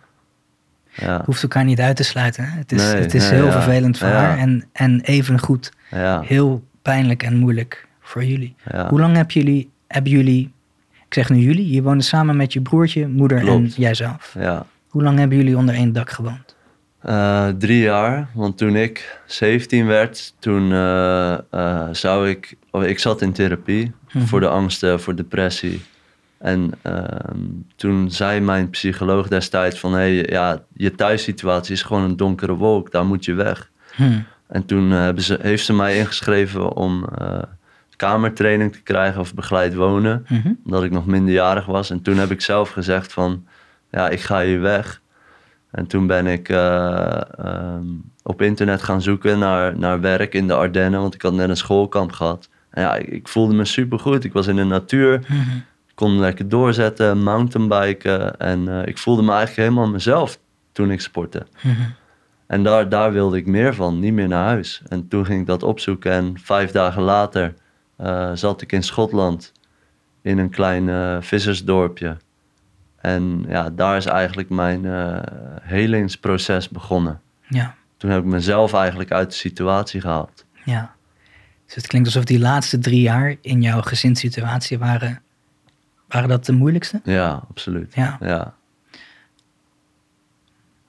Ja, 0.93 1.21
hoeft 1.25 1.41
elkaar 1.43 1.63
niet 1.63 1.79
uit 1.79 1.95
te 1.95 2.03
sluiten. 2.03 2.43
hè? 2.43 2.57
Het 2.57 2.71
is, 2.71 2.81
Nee, 2.91 3.01
het 3.01 3.13
is 3.13 3.23
nee, 3.23 3.33
heel 3.33 3.45
ja. 3.45 3.51
vervelend 3.51 3.97
voor 3.97 4.07
Ja. 4.07 4.13
haar 4.13 4.37
en, 4.37 4.63
en 4.71 5.01
even 5.01 5.39
goed 5.39 5.71
ja, 5.91 6.21
heel 6.21 6.63
pijnlijk 6.81 7.23
en 7.23 7.37
moeilijk 7.37 7.87
voor 8.01 8.23
jullie. 8.23 8.55
Hoe 8.89 8.99
lang 8.99 9.15
hebben 9.15 9.33
jullie, 9.33 9.69
hebben 9.87 10.11
jullie, 10.11 10.51
ik 11.07 11.13
zeg 11.13 11.29
nu 11.29 11.37
jullie, 11.37 11.69
je 11.71 11.81
woonde 11.81 12.03
samen 12.03 12.37
met 12.37 12.53
je 12.53 12.61
broertje, 12.61 13.07
moeder 13.07 13.47
en 13.47 13.65
jijzelf. 13.65 14.35
ja. 14.39 14.65
Hoe 14.89 15.03
lang 15.03 15.17
hebben 15.19 15.37
jullie 15.37 15.57
onder 15.57 15.75
één 15.75 15.93
dak 15.93 16.09
gewoond? 16.09 16.48
Eh, 16.99 17.47
drie 17.47 17.81
jaar, 17.81 18.27
want 18.33 18.57
toen 18.57 18.75
ik 18.75 19.19
17 19.25 19.85
werd, 19.85 20.33
toen 20.39 20.71
eh, 20.71 21.33
eh, 21.51 21.87
zou 21.91 22.29
ik, 22.29 22.55
oh, 22.71 22.83
ik 22.83 22.99
zat 22.99 23.21
in 23.21 23.31
therapie 23.31 23.91
Mhm. 24.13 24.25
voor 24.25 24.39
de 24.39 24.47
angsten, 24.47 24.99
voor 24.99 25.15
depressie. 25.15 25.81
En 26.37 26.71
ehm, 26.81 27.37
toen 27.75 28.11
zei 28.11 28.39
mijn 28.39 28.69
psycholoog 28.69 29.27
destijds 29.27 29.79
van, 29.79 29.91
hé, 29.93 29.97
hey, 29.99 30.25
ja, 30.29 30.61
je 30.73 30.95
thuissituatie 30.95 31.73
is 31.73 31.81
gewoon 31.81 32.03
een 32.03 32.17
donkere 32.17 32.53
wolk, 32.55 32.91
daar 32.91 33.05
moet 33.05 33.25
je 33.25 33.33
weg. 33.33 33.69
Hmm. 33.95 34.25
En 34.47 34.65
toen 34.65 35.13
ze, 35.21 35.39
heeft 35.41 35.65
ze 35.65 35.73
mij 35.73 35.97
ingeschreven 35.97 36.75
om 36.75 37.05
kamertraining 37.95 38.73
te 38.73 38.81
krijgen 38.81 39.19
of 39.21 39.33
begeleid 39.33 39.73
wonen 39.75 40.25
Mhm. 40.29 40.53
omdat 40.65 40.83
ik 40.83 40.91
nog 40.91 41.05
minderjarig 41.05 41.65
was. 41.65 41.89
En 41.89 42.01
toen 42.01 42.17
heb 42.17 42.31
ik 42.31 42.41
zelf 42.41 42.69
gezegd 42.69 43.13
van, 43.13 43.45
ja, 43.91 44.09
ik 44.09 44.19
ga 44.19 44.41
hier 44.41 44.61
weg. 44.61 45.01
En 45.71 45.87
toen 45.87 46.07
ben 46.07 46.27
ik 46.27 46.49
eh, 46.49 47.21
ehm, 47.37 47.85
op 48.23 48.41
internet 48.41 48.83
gaan 48.83 49.01
zoeken 49.01 49.39
naar, 49.39 49.77
naar 49.77 50.01
werk 50.01 50.33
in 50.33 50.47
de 50.47 50.53
Ardennen, 50.53 50.99
want 51.01 51.13
ik 51.13 51.21
had 51.21 51.33
net 51.33 51.49
een 51.49 51.57
schoolkamp 51.57 52.11
gehad. 52.11 52.49
En 52.69 52.81
ja, 52.83 52.95
ik, 52.95 53.07
ik 53.07 53.27
voelde 53.27 53.53
me 53.53 53.65
supergoed. 53.65 54.23
Ik 54.23 54.33
was 54.33 54.47
in 54.47 54.55
de 54.55 54.63
natuur, 54.63 55.19
Mhm. 55.27 55.57
kon 55.95 56.19
lekker 56.19 56.49
doorzetten, 56.49 57.23
mountainbiken. 57.23 58.37
En 58.39 58.67
eh, 58.67 58.87
ik 58.87 58.97
voelde 58.97 59.21
me 59.21 59.31
eigenlijk 59.31 59.59
helemaal 59.69 59.89
mezelf 59.89 60.39
toen 60.71 60.91
ik 60.91 61.01
sportte. 61.01 61.45
Mhm. 61.61 61.73
En 62.47 62.63
daar, 62.63 62.89
daar 62.89 63.11
wilde 63.11 63.37
ik 63.37 63.45
meer 63.45 63.73
van, 63.75 63.99
niet 63.99 64.13
meer 64.13 64.27
naar 64.27 64.45
huis. 64.45 64.81
En 64.87 65.07
toen 65.07 65.25
ging 65.25 65.39
ik 65.41 65.45
dat 65.47 65.63
opzoeken 65.63 66.11
en 66.11 66.33
vijf 66.43 66.71
dagen 66.71 67.01
later 67.01 67.53
eh, 67.95 68.31
zat 68.33 68.61
ik 68.61 68.71
in 68.71 68.83
Schotland 68.83 69.51
in 70.21 70.37
een 70.37 70.49
klein 70.49 71.23
vissersdorpje. 71.23 72.17
En 73.01 73.45
ja, 73.47 73.69
daar 73.69 73.97
is 73.97 74.05
eigenlijk 74.05 74.49
mijn 74.49 74.85
eh, 74.85 75.17
helingsproces 75.61 76.69
begonnen. 76.69 77.21
Ja, 77.47 77.75
Toen 77.97 78.09
heb 78.09 78.19
ik 78.19 78.25
mezelf 78.25 78.73
eigenlijk 78.73 79.11
uit 79.11 79.29
de 79.29 79.35
situatie 79.35 80.01
gehaald. 80.01 80.45
ja. 80.65 80.97
Dus 81.65 81.77
het 81.77 81.87
klinkt 81.87 82.07
alsof 82.07 82.23
die 82.23 82.39
laatste 82.39 82.79
drie 82.79 83.01
jaar 83.01 83.35
in 83.41 83.61
jouw 83.61 83.81
gezinssituatie 83.81 84.79
waren, 84.79 85.21
waren 86.07 86.29
dat 86.29 86.45
de 86.45 86.51
moeilijkste? 86.51 87.01
Ja, 87.03 87.43
absoluut. 87.49 87.93
Ja. 87.95 88.17
Ja. 88.21 88.53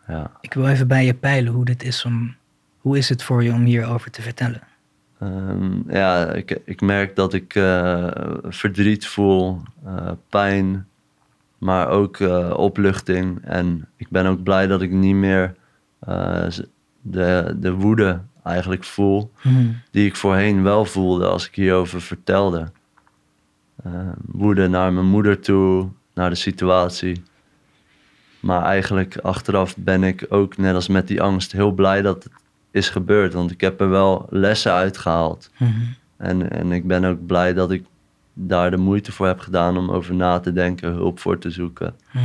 Ja. 0.08 0.30
Ik 0.40 0.54
wil 0.54 0.66
even 0.68 0.88
bij 0.88 1.04
je 1.04 1.14
peilen 1.14 1.52
hoe 1.52 1.64
dit 1.64 1.82
is 1.82 2.04
om, 2.04 2.34
hoe 2.78 2.98
is 2.98 3.08
het 3.08 3.22
voor 3.22 3.44
je 3.44 3.52
om 3.52 3.64
hierover 3.64 4.10
te 4.10 4.22
vertellen? 4.22 4.60
Ehm, 5.20 5.90
ja, 5.90 6.32
ik, 6.32 6.60
ik 6.64 6.80
merk 6.80 7.16
dat 7.16 7.34
ik 7.34 7.54
eh, 7.54 8.08
verdriet 8.42 9.06
voel, 9.06 9.60
eh, 9.84 10.10
pijn, 10.28 10.86
maar 11.60 11.88
ook 11.88 12.16
eh, 12.20 12.50
opluchting. 12.56 13.40
En 13.44 13.88
ik 13.96 14.08
ben 14.08 14.26
ook 14.26 14.42
blij 14.42 14.66
dat 14.66 14.82
ik 14.82 14.90
niet 14.90 15.14
meer 15.14 15.54
eh, 15.98 16.46
de, 17.00 17.56
de 17.60 17.72
woede 17.72 18.20
eigenlijk 18.44 18.84
voel, 18.84 19.30
Mhm. 19.42 19.66
die 19.90 20.06
ik 20.06 20.16
voorheen 20.16 20.62
wel 20.62 20.84
voelde 20.84 21.26
als 21.26 21.46
ik 21.46 21.54
hierover 21.54 22.00
vertelde. 22.00 22.66
Eh, 23.84 23.92
woede 24.26 24.68
naar 24.68 24.92
mijn 24.92 25.06
moeder 25.06 25.40
toe, 25.40 25.88
naar 26.14 26.30
de 26.30 26.36
situatie. 26.36 27.22
Maar 28.40 28.62
eigenlijk 28.62 29.16
achteraf 29.16 29.76
ben 29.76 30.02
ik 30.02 30.26
ook, 30.28 30.56
net 30.56 30.74
als 30.74 30.88
met 30.88 31.08
die 31.08 31.22
angst, 31.22 31.52
heel 31.52 31.72
blij 31.72 32.02
dat 32.02 32.24
het 32.24 32.32
is 32.70 32.88
gebeurd. 32.88 33.32
Want 33.32 33.50
ik 33.50 33.60
heb 33.60 33.80
er 33.80 33.88
wel 33.90 34.26
lessen 34.30 34.72
uitgehaald. 34.72 35.50
Mhm. 35.58 35.70
En, 36.16 36.50
en 36.50 36.72
ik 36.72 36.86
ben 36.86 37.04
ook 37.04 37.26
blij 37.26 37.54
dat 37.54 37.70
ik 37.70 37.84
daar 38.46 38.70
de 38.70 38.76
moeite 38.76 39.12
voor 39.12 39.26
heb 39.26 39.40
gedaan 39.40 39.76
om 39.76 39.90
over 39.90 40.14
na 40.14 40.38
te 40.38 40.52
denken, 40.52 40.92
hulp 40.92 41.18
voor 41.18 41.38
te 41.38 41.50
zoeken. 41.50 41.94
Mhm. 42.10 42.24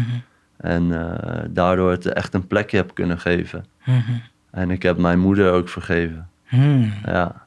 En 0.58 0.92
eh, 0.92 1.40
daardoor 1.50 1.92
het 1.92 2.06
echt 2.06 2.34
een 2.34 2.48
plekje 2.48 2.78
heb 2.78 2.94
kunnen 2.94 3.20
geven. 3.20 3.66
Mhm. 3.86 4.12
En 4.52 4.72
ik 4.72 4.82
heb 4.84 4.98
mijn 4.98 5.20
moeder 5.20 5.52
ook 5.52 5.70
vergeven. 5.70 6.30
Hmm. 6.46 6.94
Ja, 7.06 7.46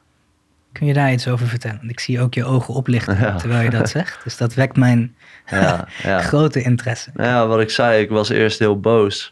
Kun 0.71 0.87
je 0.87 0.93
daar 0.93 1.11
iets 1.11 1.27
over 1.27 1.47
vertellen? 1.47 1.77
Want 1.77 1.91
ik 1.91 1.99
zie 1.99 2.21
ook 2.21 2.33
je 2.33 2.45
ogen 2.45 2.73
oplichten 2.73 3.17
Ja. 3.25 3.35
terwijl 3.35 3.63
je 3.63 3.69
dat 3.69 3.89
zegt. 3.89 4.23
Dus 4.23 4.37
dat 4.37 4.53
wekt 4.53 4.75
mijn 4.77 5.15
ja, 5.45 5.87
ja. 6.03 6.21
grote 6.31 6.61
interesse. 6.61 7.11
Ja, 7.15 7.47
wat 7.47 7.59
ik 7.59 7.69
zei, 7.69 8.01
ik 8.01 8.09
was 8.09 8.29
eerst 8.29 8.59
heel 8.59 8.79
boos. 8.79 9.31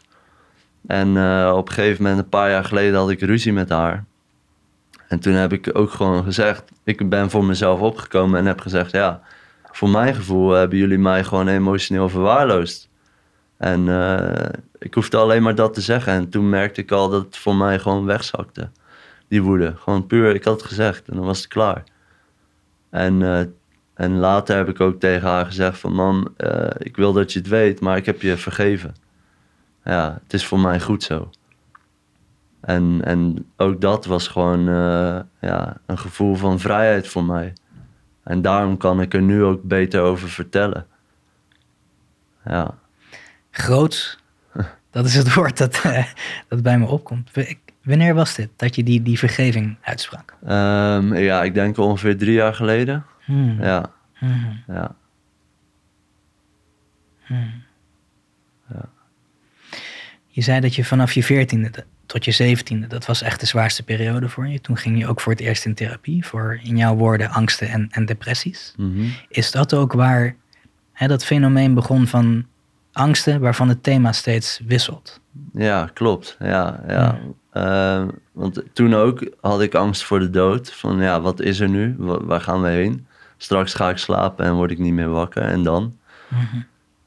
En 0.86 1.16
eh, 1.16 1.52
op 1.56 1.68
een 1.68 1.74
gegeven 1.74 2.02
moment, 2.02 2.22
een 2.22 2.28
paar 2.28 2.50
jaar 2.50 2.64
geleden, 2.64 2.98
had 2.98 3.10
ik 3.10 3.20
ruzie 3.20 3.52
met 3.52 3.68
haar. 3.68 4.04
En 5.08 5.20
toen 5.20 5.32
heb 5.32 5.52
ik 5.52 5.70
ook 5.72 5.90
gewoon 5.90 6.24
gezegd, 6.24 6.72
ik 6.84 7.08
ben 7.08 7.30
voor 7.30 7.44
mezelf 7.44 7.80
opgekomen 7.80 8.38
en 8.38 8.46
heb 8.46 8.60
gezegd, 8.60 8.90
ja, 8.90 9.22
voor 9.72 9.88
mijn 9.88 10.14
gevoel 10.14 10.50
hebben 10.50 10.78
jullie 10.78 10.98
mij 10.98 11.24
gewoon 11.24 11.48
emotioneel 11.48 12.08
verwaarloosd. 12.08 12.88
En 13.56 13.88
eh, 13.88 14.48
ik 14.78 14.94
hoefde 14.94 15.16
alleen 15.16 15.42
maar 15.42 15.54
dat 15.54 15.74
te 15.74 15.80
zeggen. 15.80 16.12
En 16.12 16.28
toen 16.28 16.48
merkte 16.48 16.80
ik 16.80 16.90
al 16.90 17.08
dat 17.08 17.24
het 17.24 17.36
voor 17.36 17.54
mij 17.54 17.78
gewoon 17.78 18.04
wegzakte. 18.04 18.70
Die 19.28 19.42
woede. 19.42 19.74
Gewoon 19.76 20.06
puur, 20.06 20.34
ik 20.34 20.44
had 20.44 20.60
het 20.60 20.68
gezegd 20.68 21.08
en 21.08 21.16
dan 21.16 21.24
was 21.24 21.38
het 21.38 21.48
klaar. 21.48 21.84
En, 22.90 23.22
eh, 23.22 23.40
en 23.94 24.16
later 24.16 24.56
heb 24.56 24.68
ik 24.68 24.80
ook 24.80 25.00
tegen 25.00 25.28
haar 25.28 25.46
gezegd 25.46 25.78
van... 25.78 25.92
Mam, 25.92 26.28
eh, 26.36 26.70
ik 26.78 26.96
wil 26.96 27.12
dat 27.12 27.32
je 27.32 27.38
het 27.38 27.48
weet, 27.48 27.80
maar 27.80 27.96
ik 27.96 28.06
heb 28.06 28.22
je 28.22 28.36
vergeven. 28.36 28.94
Ja, 29.84 30.18
het 30.22 30.32
is 30.32 30.46
voor 30.46 30.60
mij 30.60 30.80
goed 30.80 31.02
zo. 31.02 31.30
En, 32.60 33.00
en 33.04 33.46
ook 33.56 33.80
dat 33.80 34.04
was 34.06 34.28
gewoon 34.28 34.68
eh, 34.68 35.20
ja, 35.40 35.76
een 35.86 35.98
gevoel 35.98 36.34
van 36.34 36.60
vrijheid 36.60 37.08
voor 37.08 37.24
mij. 37.24 37.52
En 38.22 38.42
daarom 38.42 38.76
kan 38.76 39.00
ik 39.00 39.14
er 39.14 39.22
nu 39.22 39.44
ook 39.44 39.62
beter 39.62 40.00
over 40.00 40.28
vertellen. 40.28 40.86
Ja. 42.44 42.74
Groots, 43.50 44.18
dat 44.90 45.04
is 45.04 45.14
het 45.14 45.34
woord 45.34 45.58
dat, 45.58 45.80
eh, 45.84 46.04
dat 46.48 46.62
bij 46.62 46.78
me 46.78 46.86
opkomt. 46.86 47.30
Wanneer 47.82 48.14
was 48.14 48.34
dit 48.34 48.48
dat 48.56 48.74
je 48.74 48.82
die, 48.82 49.02
die 49.02 49.18
vergeving 49.18 49.76
uitsprak? 49.82 50.34
Ehm, 50.46 51.14
ja, 51.14 51.42
ik 51.42 51.54
denk 51.54 51.76
ongeveer 51.78 52.18
drie 52.18 52.32
jaar 52.34 52.54
geleden. 52.54 53.04
Hmm, 53.24 53.62
Ja, 53.62 53.92
hmm, 54.14 54.62
ja. 54.66 54.94
hmm. 57.24 57.66
Je 60.26 60.44
zei 60.44 60.60
dat 60.60 60.74
je 60.74 60.84
vanaf 60.84 61.12
je 61.12 61.22
veertiende 61.22 61.84
tot 62.08 62.24
je 62.24 62.30
zeventiende, 62.30 62.86
dat 62.86 63.06
was 63.06 63.22
echt 63.22 63.40
de 63.40 63.46
zwaarste 63.46 63.82
periode 63.82 64.28
voor 64.28 64.48
je. 64.48 64.60
Toen 64.60 64.76
ging 64.76 64.98
je 64.98 65.06
ook 65.06 65.20
voor 65.20 65.32
het 65.32 65.40
eerst 65.40 65.64
in 65.64 65.74
therapie 65.74 66.26
voor, 66.26 66.60
in 66.62 66.76
jouw 66.76 66.94
woorden, 66.94 67.30
angsten 67.30 67.68
en, 67.68 67.88
en 67.90 68.06
depressies. 68.06 68.74
Mhm. 68.76 69.04
Is 69.28 69.50
dat 69.50 69.74
ook 69.74 69.92
waar 69.92 70.36
hè, 70.92 71.06
dat 71.06 71.24
fenomeen 71.24 71.74
begon 71.74 72.06
van 72.06 72.46
angsten, 72.92 73.40
waarvan 73.40 73.68
het 73.68 73.82
thema 73.82 74.12
steeds 74.12 74.60
wisselt? 74.66 75.20
Ja, 75.52 75.90
klopt. 75.94 76.36
Ja, 76.38 76.80
ja. 76.88 77.18
Ehm, 77.52 78.08
want 78.32 78.62
toen 78.72 78.94
ook 78.94 79.30
had 79.40 79.60
ik 79.60 79.74
angst 79.74 80.04
voor 80.04 80.18
de 80.18 80.30
dood. 80.30 80.72
Van 80.72 81.00
ja, 81.00 81.20
wat 81.20 81.40
is 81.40 81.60
er 81.60 81.68
nu? 81.68 81.94
Wa- 81.98 82.24
waar 82.24 82.40
gaan 82.40 82.62
we 82.62 82.68
heen? 82.68 83.06
Straks 83.36 83.74
ga 83.74 83.90
ik 83.90 83.98
slapen 83.98 84.44
en 84.44 84.54
word 84.54 84.70
ik 84.70 84.78
niet 84.78 84.92
meer 84.92 85.10
wakker. 85.10 85.42
En 85.42 85.62
dan? 85.62 85.96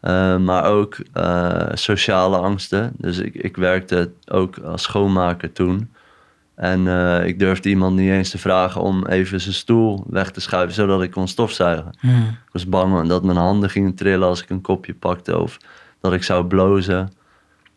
Eh, 0.02 0.38
maar 0.38 0.64
ook 0.64 0.98
eh, 1.14 1.68
sociale 1.74 2.38
angsten. 2.38 2.92
Dus 2.98 3.18
ik, 3.18 3.34
ik 3.36 3.58
werkte 3.58 4.12
ook 4.28 4.58
als 4.58 4.82
schoonmaker 4.82 5.52
toen. 5.52 5.92
En 6.56 6.88
eh, 6.88 7.26
ik 7.28 7.40
durfde 7.40 7.70
iemand 7.70 7.96
niet 7.96 8.10
eens 8.12 8.30
te 8.30 8.38
vragen 8.38 8.82
om 8.82 9.06
even 9.06 9.42
zijn 9.42 9.54
stoel 9.54 10.04
weg 10.10 10.32
te 10.32 10.42
schuiven, 10.42 10.74
zodat 10.76 11.02
ik 11.02 11.12
kon 11.12 11.28
stofzuigen. 11.28 11.92
Hmm, 12.00 12.22
Ik 12.28 12.50
was 12.52 12.68
bang 12.68 13.08
dat 13.08 13.24
mijn 13.24 13.38
handen 13.38 13.70
gingen 13.70 13.94
trillen 13.96 14.28
als 14.28 14.42
ik 14.44 14.50
een 14.50 14.62
kopje 14.62 14.94
pakte 14.94 15.40
of 15.40 15.58
dat 16.02 16.14
ik 16.14 16.24
zou 16.24 16.46
blozen. 16.46 17.12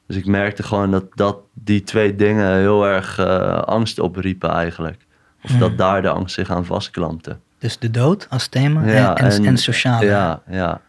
Dus 0.06 0.16
ik 0.16 0.26
merkte 0.26 0.62
gewoon 0.62 0.90
dat, 0.90 1.04
dat 1.14 1.38
die 1.52 1.82
twee 1.82 2.14
dingen 2.16 2.56
heel 2.58 2.86
erg 2.86 3.18
angst 3.66 3.98
opriepen 3.98 4.50
eigenlijk. 4.50 5.06
Of 5.42 5.50
Hmm. 5.50 5.58
dat 5.58 5.78
daar 5.78 6.02
de 6.02 6.08
angst 6.08 6.34
zich 6.34 6.50
aan 6.50 6.64
vastklampte. 6.64 7.36
Dus 7.58 7.78
de 7.78 7.90
dood 7.90 8.26
als 8.30 8.46
thema 8.48 8.84
Ja, 8.86 9.16
en, 9.16 9.24
en, 9.24 9.30
en- 9.32 9.44
en 9.46 9.56
sociale. 9.58 10.04
Ja, 10.06 10.42
ja, 10.50 10.80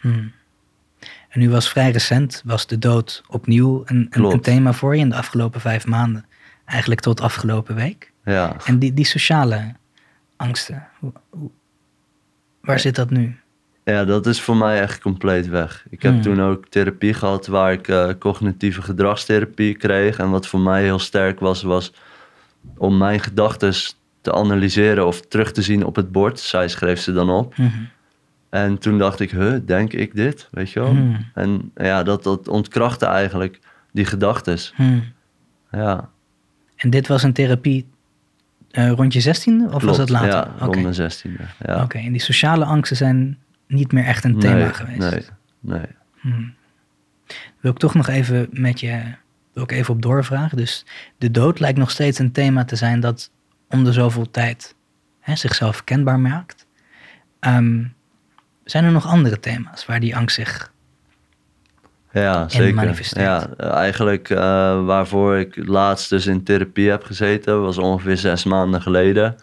Hmm. 0.00 0.32
En 1.28 1.40
nu 1.40 1.50
was 1.50 1.68
vrij 1.68 1.90
recent, 1.90 2.42
was 2.44 2.66
de 2.66 2.78
dood 2.78 3.22
opnieuw 3.28 3.82
een, 3.84 4.06
een, 4.10 4.40
thema 4.40 4.72
voor 4.72 4.94
je 4.94 5.00
in 5.00 5.08
de 5.08 5.16
afgelopen 5.16 5.60
vijf 5.60 5.86
maanden. 5.86 6.26
Eigenlijk 6.64 7.00
tot 7.00 7.20
afgelopen 7.20 7.74
week. 7.74 8.12
ja. 8.24 8.56
En 8.64 8.78
die, 8.78 8.94
die 8.94 9.04
sociale 9.04 9.74
angsten, 10.36 10.86
hoe, 10.98 11.12
hoe- 11.30 11.50
waar 12.60 12.80
zit 12.80 12.94
dat 12.94 13.10
nu? 13.10 13.36
Ja, 13.84 14.04
dat 14.04 14.26
is 14.26 14.40
voor 14.40 14.56
mij 14.56 14.80
echt 14.80 15.00
compleet 15.00 15.48
weg. 15.48 15.84
Ik 15.90 16.02
heb 16.02 16.12
Hmm. 16.12 16.22
toen 16.22 16.40
ook 16.42 16.66
therapie 16.68 17.14
gehad 17.14 17.46
waar 17.46 17.72
ik 17.72 17.88
eh, 17.88 18.08
cognitieve 18.18 18.82
gedragstherapie 18.82 19.74
kreeg. 19.76 20.18
En 20.18 20.30
wat 20.30 20.46
voor 20.46 20.60
mij 20.60 20.82
heel 20.82 20.98
sterk 20.98 21.40
was, 21.40 21.62
was 21.62 21.92
om 22.76 22.96
mijn 22.98 23.20
gedachten 23.20 23.74
te 24.20 24.32
analyseren 24.34 25.06
of 25.06 25.20
terug 25.20 25.52
te 25.52 25.62
zien 25.62 25.84
op 25.84 25.96
het 25.96 26.12
bord. 26.12 26.40
Zij 26.40 26.68
schreef 26.68 27.00
ze 27.00 27.12
dan 27.12 27.30
op. 27.30 27.56
Mhm. 27.56 27.68
En 28.48 28.78
toen 28.78 28.98
dacht 28.98 29.20
ik, 29.20 29.30
huh, 29.30 29.56
denk 29.64 29.92
ik 29.92 30.14
dit? 30.14 30.48
Weet 30.50 30.70
je 30.70 30.80
wel? 30.80 30.90
Hmm. 30.90 31.26
En 31.34 31.70
ja, 31.76 32.02
dat, 32.02 32.22
dat 32.22 32.48
ontkrachtte 32.48 33.06
eigenlijk 33.06 33.58
die 33.92 34.04
gedachten. 34.04 34.58
Hmm. 34.74 35.04
Ja, 35.70 36.08
En 36.76 36.90
dit 36.90 37.06
was 37.06 37.22
een 37.22 37.32
therapie 37.32 37.86
eh, 38.70 38.90
rond 38.90 39.12
je 39.12 39.20
zestiende 39.20 39.70
of 39.72 39.82
was 39.82 39.96
het 39.96 40.08
later? 40.08 40.28
Ja, 40.28 40.54
rond 40.58 40.82
mijn 40.82 40.94
zestiende. 40.94 41.42
Ja. 41.66 41.82
Oké, 41.82 41.98
en 41.98 42.12
die 42.12 42.20
sociale 42.20 42.64
angsten 42.64 42.96
zijn 42.96 43.38
niet 43.66 43.92
meer 43.92 44.04
echt 44.04 44.24
een 44.24 44.38
thema 44.38 44.54
nee, 44.54 44.74
geweest. 44.74 44.98
Nee, 44.98 45.22
nee. 45.60 45.86
Hmm. 46.20 46.54
Wil 47.60 47.70
ik 47.70 47.78
toch 47.78 47.94
nog 47.94 48.08
even 48.08 48.48
met 48.50 48.80
je, 48.80 49.02
wil 49.52 49.62
ik 49.62 49.72
even 49.72 49.94
op 49.94 50.02
doorvragen. 50.02 50.56
Dus 50.56 50.84
de 51.18 51.30
dood 51.30 51.60
lijkt 51.60 51.78
nog 51.78 51.90
steeds 51.90 52.18
een 52.18 52.32
thema 52.32 52.64
te 52.64 52.76
zijn 52.76 53.00
dat 53.00 53.30
om 53.68 53.84
de 53.84 53.92
zoveel 53.92 54.30
tijd 54.30 54.74
hè, 55.20 55.36
zichzelf 55.36 55.84
kenbaar 55.84 56.20
maakt. 56.20 56.66
Ehm, 57.40 57.84
zijn 58.70 58.84
er 58.84 58.92
nog 58.92 59.06
andere 59.06 59.40
thema's 59.40 59.86
waar 59.86 60.00
die 60.00 60.16
angst 60.16 60.34
zich... 60.34 60.72
Ja, 62.12 62.48
zeker. 62.48 62.74
manifesteert. 62.74 63.26
Ja, 63.26 63.70
eigenlijk 63.70 64.30
eh, 64.30 64.38
waarvoor 64.84 65.36
ik 65.36 65.66
laatst 65.66 66.10
dus 66.10 66.26
in 66.26 66.42
therapie 66.42 66.90
heb 66.90 67.04
gezeten, 67.04 67.62
was 67.62 67.78
ongeveer 67.78 68.16
zes 68.16 68.44
maanden 68.44 68.82
geleden. 68.82 69.36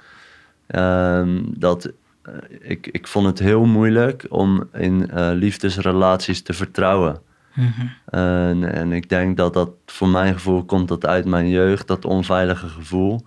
Ehm, 0.67 1.41
dat, 1.45 1.91
eh, 2.21 2.33
ik, 2.59 2.87
ik 2.87 3.07
vond 3.07 3.25
het 3.25 3.39
heel 3.39 3.65
moeilijk 3.65 4.25
om 4.29 4.69
in 4.73 5.11
eh, 5.11 5.29
liefdesrelaties 5.33 6.41
te 6.41 6.53
vertrouwen. 6.53 7.21
Mhm, 7.53 7.87
En, 8.05 8.73
en 8.73 8.91
ik 8.91 9.09
denk 9.09 9.37
dat 9.37 9.53
dat 9.53 9.69
voor 9.85 10.07
mijn 10.09 10.33
gevoel 10.33 10.63
komt 10.63 10.87
dat 10.87 11.05
uit 11.05 11.25
mijn 11.25 11.49
jeugd, 11.49 11.87
dat 11.87 12.05
onveilige 12.05 12.67
gevoel. 12.67 13.25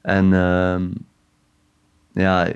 En 0.00 0.32
ehm, 0.32 0.86
ja, 2.12 2.46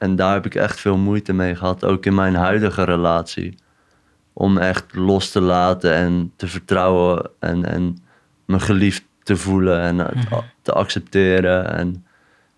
en 0.00 0.16
daar 0.16 0.32
heb 0.32 0.46
ik 0.46 0.54
echt 0.54 0.80
veel 0.80 0.96
moeite 0.96 1.32
mee 1.32 1.54
gehad, 1.56 1.84
ook 1.84 2.06
in 2.06 2.14
mijn 2.14 2.34
huidige 2.34 2.82
relatie. 2.84 3.54
Om 4.32 4.58
echt 4.58 4.94
los 4.94 5.30
te 5.30 5.40
laten 5.40 5.94
en 5.94 6.32
te 6.36 6.46
vertrouwen 6.48 7.30
en, 7.38 7.64
en 7.64 7.98
me 8.44 8.60
geliefd 8.60 9.04
te 9.22 9.36
voelen 9.36 9.80
en 9.80 9.96
Mhm. 9.96 10.34
te 10.62 10.72
accepteren 10.72 11.72
en, 11.74 12.04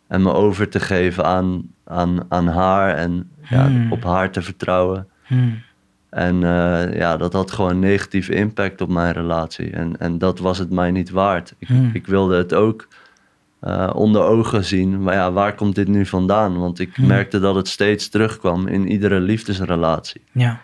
en 0.08 0.22
me 0.22 0.32
over 0.32 0.68
te 0.68 0.80
geven 0.80 1.24
aan, 1.24 1.62
aan, 1.84 2.18
aan 2.28 2.46
haar 2.46 2.94
en 2.94 3.30
ja, 3.48 3.66
Hmm. 3.66 3.92
op 3.92 4.04
haar 4.04 4.30
te 4.30 4.42
vertrouwen. 4.42 5.08
hmm, 5.26 5.62
En 6.10 6.34
eh, 6.44 6.96
ja, 6.98 7.16
dat 7.16 7.32
had 7.32 7.50
gewoon 7.50 7.78
negatieve 7.78 8.34
impact 8.34 8.80
op 8.80 8.88
mijn 8.88 9.12
relatie. 9.12 9.70
En, 9.70 9.98
en 9.98 10.18
dat 10.18 10.38
was 10.38 10.58
het 10.58 10.70
mij 10.70 10.90
niet 10.90 11.10
waard. 11.10 11.54
Ik, 11.58 11.68
Hmm. 11.68 11.90
ik 11.92 12.06
wilde 12.06 12.36
het 12.36 12.54
ook 12.54 12.88
eh, 13.62 13.90
onder 13.94 14.22
ogen 14.22 14.64
zien. 14.64 15.02
Maar 15.02 15.14
ja, 15.14 15.32
waar 15.32 15.54
komt 15.54 15.74
dit 15.74 15.88
nu 15.88 16.06
vandaan? 16.06 16.58
Want 16.58 16.78
ik 16.78 16.94
Hmm. 16.94 17.06
merkte 17.06 17.38
dat 17.40 17.54
het 17.54 17.68
steeds 17.68 18.08
terugkwam 18.08 18.66
in 18.66 18.88
iedere 18.88 19.20
liefdesrelatie. 19.20 20.22
Ja, 20.32 20.60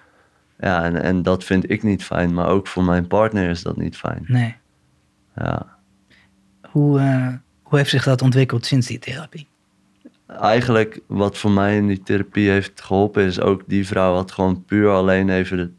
Ja, 0.61 0.85
en, 0.85 1.03
en 1.03 1.23
dat 1.23 1.45
vind 1.45 1.71
ik 1.71 1.83
niet 1.83 2.05
fijn. 2.05 2.35
Maar 2.35 2.49
ook 2.49 2.67
voor 2.67 2.85
mijn 2.85 3.07
partner 3.07 3.51
is 3.51 3.63
dat 3.63 3.77
niet 3.77 3.97
fijn. 3.97 4.25
nee. 4.27 4.55
Ja. 5.37 5.67
Hoe, 6.71 6.99
eh, 6.99 7.29
hoe 7.63 7.79
heeft 7.79 7.91
zich 7.91 8.05
dat 8.05 8.23
ontwikkeld 8.23 8.67
sinds 8.67 8.87
die 8.87 8.99
therapie? 8.99 9.47
Eigenlijk 10.27 11.01
wat 11.07 11.39
voor 11.39 11.51
mij 11.51 11.77
in 11.77 11.87
die 11.87 12.03
therapie 12.03 12.51
heeft 12.51 12.81
geholpen... 12.83 13.23
is 13.25 13.41
ook 13.41 13.63
die 13.67 13.87
vrouw 13.87 14.15
had 14.15 14.33
gewoon 14.33 14.65
puur 14.65 14.91
alleen 14.91 15.29
even 15.29 15.57
de, 15.57 15.71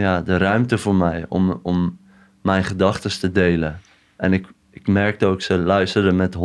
ja, 0.00 0.20
de 0.20 0.36
ruimte 0.36 0.78
voor 0.78 0.94
mij... 0.94 1.24
om, 1.28 1.58
om 1.62 1.98
mijn 2.42 2.64
gedachten 2.64 3.18
te 3.20 3.32
delen. 3.32 3.80
En 4.16 4.32
ik, 4.32 4.46
ik 4.70 4.86
merkte 4.86 5.26
ook, 5.26 5.42
ze 5.42 5.58
luisterde 5.58 6.12
met 6.12 6.34
100% 6.34 6.38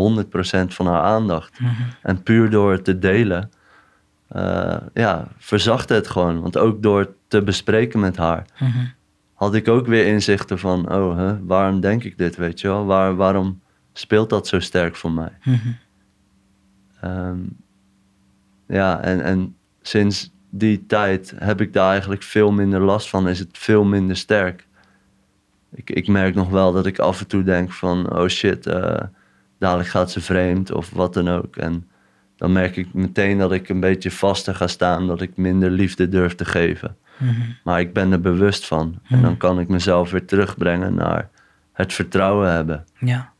van 0.73 0.87
haar 0.87 1.01
aandacht. 1.01 1.59
Mhm, 1.59 1.71
En 2.01 2.23
puur 2.23 2.49
door 2.49 2.71
het 2.71 2.83
te 2.83 2.99
delen, 2.99 3.49
eh, 4.27 4.77
ja, 4.93 5.27
verzachtte 5.37 5.93
het 5.93 6.07
gewoon. 6.07 6.41
Want 6.41 6.57
ook 6.57 6.81
door 6.83 6.99
het 6.99 7.09
te 7.27 7.41
bespreken 7.41 7.99
met 7.99 8.17
haar, 8.17 8.45
mhm, 8.59 8.85
had 9.33 9.55
ik 9.55 9.67
ook 9.67 9.87
weer 9.87 10.05
inzichten 10.07 10.59
van, 10.59 10.91
oh, 10.93 11.17
hè, 11.17 11.45
waarom 11.45 11.79
denk 11.79 12.03
ik 12.03 12.17
dit, 12.17 12.35
weet 12.35 12.61
je 12.61 12.67
wel? 12.67 12.85
Waar, 12.85 13.15
waarom 13.15 13.61
speelt 13.93 14.29
dat 14.29 14.47
zo 14.47 14.59
sterk 14.59 14.95
voor 14.95 15.11
mij? 15.11 15.31
mhm, 15.43 15.69
Ehm, 17.01 17.39
ja, 18.67 19.01
en, 19.01 19.21
en 19.23 19.55
sinds 19.81 20.31
die 20.49 20.85
tijd 20.85 21.33
heb 21.37 21.61
ik 21.61 21.73
daar 21.73 21.89
eigenlijk 21.91 22.23
veel 22.23 22.51
minder 22.51 22.81
last 22.81 23.09
van, 23.09 23.27
is 23.27 23.39
het 23.39 23.57
veel 23.57 23.83
minder 23.83 24.15
sterk. 24.17 24.64
Ik, 25.75 25.89
ik 25.89 26.07
merk 26.07 26.35
nog 26.35 26.49
wel 26.49 26.71
dat 26.73 26.85
ik 26.85 26.99
af 26.99 27.19
en 27.19 27.27
toe 27.27 27.43
denk 27.43 27.71
van, 27.71 28.17
oh 28.17 28.27
shit, 28.27 28.65
eh, 28.65 29.01
dadelijk 29.59 29.89
gaat 29.89 30.11
ze 30.11 30.21
vreemd 30.21 30.71
of 30.71 30.89
wat 30.89 31.13
dan 31.13 31.29
ook. 31.29 31.55
En 31.55 31.89
dan 32.35 32.51
merk 32.51 32.75
ik 32.75 32.93
meteen 32.93 33.37
dat 33.37 33.51
ik 33.51 33.69
een 33.69 33.79
beetje 33.79 34.11
vaster 34.11 34.55
ga 34.55 34.67
staan, 34.67 35.07
dat 35.07 35.21
ik 35.21 35.37
minder 35.37 35.69
liefde 35.69 36.09
durf 36.09 36.35
te 36.35 36.45
geven. 36.45 36.95
mhm. 37.17 37.41
Maar 37.63 37.79
ik 37.79 37.93
ben 37.93 38.11
er 38.11 38.21
bewust 38.21 38.65
van. 38.65 38.99
En 39.09 39.21
dan 39.21 39.37
kan 39.37 39.59
ik 39.59 39.67
mezelf 39.67 40.11
weer 40.11 40.25
terugbrengen 40.25 40.93
naar 40.93 41.29
het 41.73 41.93
vertrouwen 41.93 42.51
hebben. 42.51 42.85
Ja. 42.99 43.31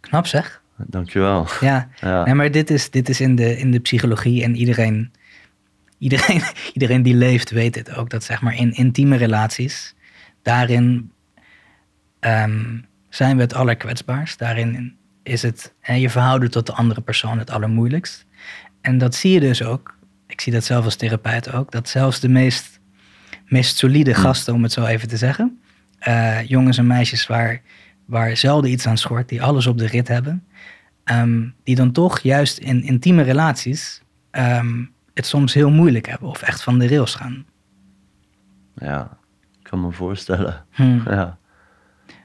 Knap 0.00 0.26
zeg. 0.26 0.62
Dankjewel. 0.76 1.46
Ja, 1.60 1.88
Ja. 2.00 2.24
Nee, 2.24 2.34
maar 2.34 2.50
dit 2.50 2.70
is, 2.70 2.90
dit 2.90 3.08
is 3.08 3.20
in, 3.20 3.36
de, 3.36 3.58
in 3.58 3.70
de 3.70 3.80
psychologie 3.80 4.42
en 4.42 4.56
iedereen 4.56 5.12
iedereen, 5.98 6.42
iedereen 6.72 7.02
die 7.02 7.14
leeft 7.14 7.50
weet 7.50 7.74
dit 7.74 7.94
ook. 7.94 8.10
Dat 8.10 8.24
zeg 8.24 8.42
maar 8.42 8.56
in 8.56 8.72
intieme 8.72 9.16
relaties, 9.16 9.94
daarin 10.42 11.10
ehm, 12.20 12.78
zijn 13.08 13.36
we 13.36 13.42
het 13.42 13.54
allerkwetsbaarst. 13.54 14.38
Daarin 14.38 14.96
is 15.22 15.42
het 15.42 15.72
hè, 15.80 15.94
je 15.94 16.10
verhouden 16.10 16.50
tot 16.50 16.66
de 16.66 16.72
andere 16.72 17.00
persoon 17.00 17.38
het 17.38 17.50
allermoeilijkst. 17.50 18.26
En 18.80 18.98
dat 18.98 19.14
zie 19.14 19.32
je 19.32 19.40
dus 19.40 19.62
ook. 19.62 19.94
Ik 20.26 20.40
zie 20.40 20.52
dat 20.52 20.64
zelf 20.64 20.84
als 20.84 20.96
therapeut 20.96 21.52
ook. 21.52 21.72
Dat 21.72 21.88
zelfs 21.88 22.20
de 22.20 22.28
meest, 22.28 22.80
meest 23.46 23.76
solide 23.76 24.14
gasten, 24.14 24.54
om 24.54 24.62
het 24.62 24.72
zo 24.72 24.84
even 24.84 25.08
te 25.08 25.16
zeggen. 25.16 25.60
eh, 25.98 26.42
jongens 26.48 26.78
en 26.78 26.86
meisjes 26.86 27.26
waar, 27.26 27.60
waar 28.04 28.36
zelden 28.36 28.70
iets 28.70 28.86
aan 28.86 28.98
schort. 28.98 29.28
Die 29.28 29.42
alles 29.42 29.66
op 29.66 29.78
de 29.78 29.86
rit 29.86 30.08
hebben. 30.08 30.44
ehm, 31.04 31.48
die 31.64 31.74
dan 31.74 31.92
toch 31.92 32.20
juist 32.20 32.58
in 32.58 32.82
intieme 32.82 33.22
relaties 33.22 34.02
ehm, 34.30 34.84
het 35.14 35.26
soms 35.26 35.54
heel 35.54 35.70
moeilijk 35.70 36.06
hebben. 36.06 36.28
Of 36.28 36.42
echt 36.42 36.62
van 36.62 36.78
de 36.78 36.88
rails 36.88 37.14
gaan. 37.14 37.44
Ja, 38.74 39.18
ik 39.58 39.62
kan 39.70 39.80
me 39.80 39.90
voorstellen. 39.92 40.64
Hmm. 40.70 41.02
Ja, 41.06 41.38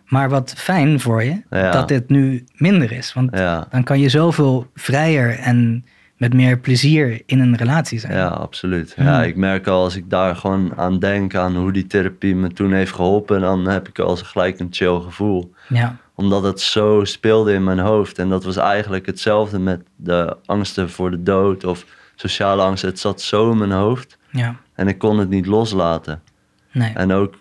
Maar 0.06 0.30
wat 0.30 0.54
fijn 0.58 1.00
voor 1.00 1.24
je 1.24 1.42
Ja. 1.50 1.72
dat 1.72 1.88
dit 1.88 2.10
nu 2.10 2.44
minder 2.56 2.92
is. 2.92 3.14
Want 3.14 3.30
ja, 3.38 3.68
dan 3.70 3.84
kan 3.84 4.00
je 4.00 4.10
zoveel 4.10 4.68
vrijer 4.76 5.40
en 5.40 5.86
met 6.18 6.34
meer 6.34 6.60
plezier 6.60 7.22
in 7.26 7.40
een 7.40 7.56
relatie 7.56 8.00
zijn. 8.00 8.14
ja 8.14 8.28
absoluut. 8.28 8.94
Ja, 8.98 9.24
ik 9.24 9.36
merk 9.36 9.68
al 9.68 9.84
als 9.84 9.96
ik 9.96 10.10
daar 10.10 10.36
gewoon 10.36 10.78
aan 10.78 11.00
denk, 11.00 11.36
aan 11.36 11.56
hoe 11.56 11.72
die 11.72 11.88
therapie 11.88 12.36
me 12.36 12.50
toen 12.50 12.74
heeft 12.74 12.94
geholpen, 12.94 13.42
dan 13.42 13.68
heb 13.68 13.88
ik 13.88 14.00
al 14.00 14.16
gelijk 14.16 14.60
een 14.60 14.68
chill 14.72 15.00
gevoel. 15.02 15.54
Ja. 15.70 15.98
Omdat 16.16 16.44
het 16.44 16.62
zo 16.62 17.04
speelde 17.04 17.54
in 17.54 17.64
mijn 17.64 17.80
hoofd. 17.80 18.20
En 18.20 18.30
dat 18.30 18.44
was 18.44 18.58
eigenlijk 18.58 19.06
hetzelfde 19.06 19.60
met 19.60 19.82
de 19.96 20.38
angsten 20.46 20.90
voor 20.90 21.12
de 21.12 21.24
dood 21.24 21.64
of 21.64 21.86
sociale 22.16 22.62
angst. 22.62 22.84
Het 22.84 23.00
zat 23.00 23.22
zo 23.22 23.52
in 23.52 23.58
mijn 23.58 23.72
hoofd 23.72 24.18
ja. 24.30 24.56
en 24.74 24.88
ik 24.88 24.98
kon 24.98 25.20
het 25.20 25.30
niet 25.30 25.46
loslaten. 25.46 26.22
Nee. 26.72 26.94
En 26.94 27.12
ook 27.12 27.34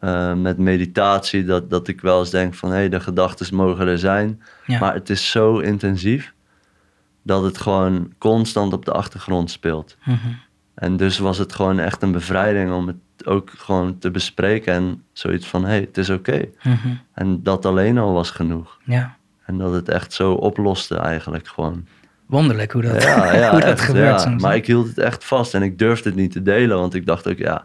eh, 0.00 0.34
met 0.34 0.58
meditatie, 0.58 1.44
dat, 1.44 1.70
dat 1.70 1.88
ik 1.88 2.00
wel 2.00 2.20
eens 2.20 2.30
denk 2.30 2.54
van 2.54 2.70
hé, 2.70 2.76
hey, 2.76 2.88
de 2.88 3.00
gedachten 3.00 3.54
mogen 3.54 3.86
er 3.86 3.98
zijn. 3.98 4.42
Ja. 4.66 4.78
Maar 4.78 4.94
het 4.94 5.10
is 5.10 5.30
zo 5.30 5.58
intensief 5.58 6.32
dat 7.22 7.42
het 7.42 7.58
gewoon 7.58 8.12
constant 8.18 8.72
op 8.72 8.84
de 8.84 8.92
achtergrond 8.92 9.50
speelt. 9.50 9.96
Mhm. 10.04 10.16
En 10.74 10.96
dus 10.96 11.18
was 11.18 11.38
het 11.38 11.52
gewoon 11.52 11.78
echt 11.78 12.02
een 12.02 12.12
bevrijding 12.12 12.72
om 12.72 12.86
het 12.86 13.26
ook 13.26 13.50
gewoon 13.56 13.98
te 13.98 14.10
bespreken 14.10 14.74
en 14.74 15.02
zoiets 15.12 15.46
van 15.46 15.62
hé, 15.62 15.68
hey, 15.68 15.80
het 15.80 15.98
is 15.98 16.10
oké. 16.10 16.44
Mhm. 16.62 16.88
En 17.14 17.42
dat 17.42 17.66
alleen 17.66 17.98
al 17.98 18.12
was 18.12 18.30
genoeg. 18.30 18.78
Ja. 18.84 19.16
En 19.44 19.58
dat 19.58 19.72
het 19.72 19.88
echt 19.88 20.12
zo 20.12 20.32
oploste 20.32 20.96
eigenlijk 20.96 21.48
gewoon. 21.48 21.86
Wonderlijk 22.26 22.72
hoe 22.72 22.82
dat, 22.82 23.02
Ja, 23.02 23.32
ja, 23.32 23.50
hoe 23.52 23.60
dat 23.60 23.70
echt, 23.70 23.80
gebeurt 23.80 24.20
soms. 24.20 24.42
Maar 24.42 24.54
ik 24.56 24.66
hield 24.66 24.88
het 24.88 24.98
echt 24.98 25.24
vast 25.24 25.54
en 25.54 25.62
ik 25.62 25.78
durfde 25.78 26.08
het 26.08 26.18
niet 26.18 26.32
te 26.32 26.42
delen. 26.42 26.78
Want 26.78 26.94
ik 26.94 27.06
dacht 27.06 27.28
ook, 27.28 27.38
ja, 27.38 27.64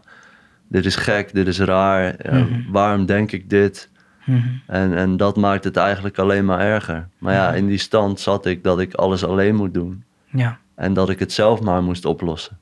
dit 0.68 0.84
is 0.84 0.96
gek, 0.96 1.34
dit 1.34 1.46
is 1.46 1.58
raar. 1.60 2.14
Ja, 2.32 2.38
Mhm. 2.44 2.70
Waarom 2.70 3.06
denk 3.06 3.32
ik 3.32 3.50
dit? 3.50 3.90
Mhm. 4.24 4.46
En, 4.66 4.96
en 4.96 5.16
dat 5.16 5.36
maakt 5.36 5.64
het 5.64 5.76
eigenlijk 5.76 6.18
alleen 6.18 6.44
maar 6.44 6.60
erger. 6.60 7.08
Maar 7.18 7.34
ja, 7.34 7.52
in 7.54 7.66
die 7.66 7.78
stand 7.78 8.20
zat 8.20 8.46
ik 8.46 8.64
dat 8.64 8.80
ik 8.80 8.94
alles 8.94 9.24
alleen 9.24 9.54
moet 9.54 9.74
doen. 9.74 10.04
Ja. 10.30 10.58
En 10.74 10.92
dat 10.94 11.08
ik 11.10 11.18
het 11.18 11.32
zelf 11.32 11.60
maar 11.60 11.82
moest 11.82 12.04
oplossen. 12.04 12.58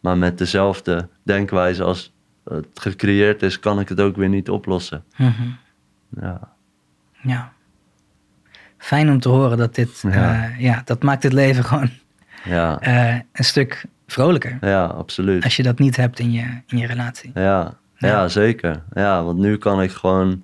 Maar 0.00 0.18
met 0.18 0.38
dezelfde 0.38 1.08
denkwijze 1.22 1.82
als 1.84 2.12
het 2.44 2.66
gecreëerd 2.74 3.42
is, 3.42 3.58
kan 3.60 3.80
ik 3.80 3.88
het 3.88 4.00
ook 4.00 4.16
weer 4.16 4.28
niet 4.28 4.50
oplossen. 4.50 5.04
Mhm. 5.16 5.32
Ja, 6.20 6.40
ja. 7.22 7.52
Fijn 8.78 9.10
om 9.10 9.20
te 9.20 9.28
horen 9.28 9.58
dat 9.58 9.74
dit, 9.74 10.00
Ja. 10.02 10.10
ja, 10.12 10.52
ja 10.58 10.82
dat 10.84 11.02
maakt 11.02 11.22
het 11.22 11.32
leven 11.32 11.64
gewoon 11.70 11.90
ja, 12.44 12.80
eh, 12.80 13.14
een 13.32 13.44
stuk 13.44 13.84
vrolijker. 14.12 14.58
ja 14.60 14.84
absoluut. 14.84 15.44
Als 15.44 15.56
je 15.56 15.62
dat 15.62 15.78
niet 15.78 15.96
hebt 15.96 16.18
in 16.18 16.32
je, 16.32 16.60
in 16.66 16.78
je 16.78 16.86
relatie. 16.86 17.30
Ja, 17.34 17.74
ja. 17.96 18.08
Ja. 18.08 18.28
zeker. 18.28 18.82
Ja, 18.92 19.22
want 19.24 19.38
nu 19.38 19.56
kan 19.56 19.82
ik 19.82 19.90
gewoon 19.90 20.42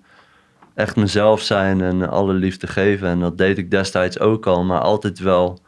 echt 0.75 0.97
mezelf 0.97 1.41
zijn 1.41 1.81
en 1.81 2.11
alle 2.11 2.33
liefde 2.33 2.67
geven. 2.67 3.09
En 3.09 3.21
dat 3.21 3.39
deed 3.39 3.59
ik 3.59 3.71
destijds 3.71 4.19
ook 4.19 4.47
al, 4.47 4.65
maar 4.65 4.81
altijd 4.81 5.19
wel 5.19 5.61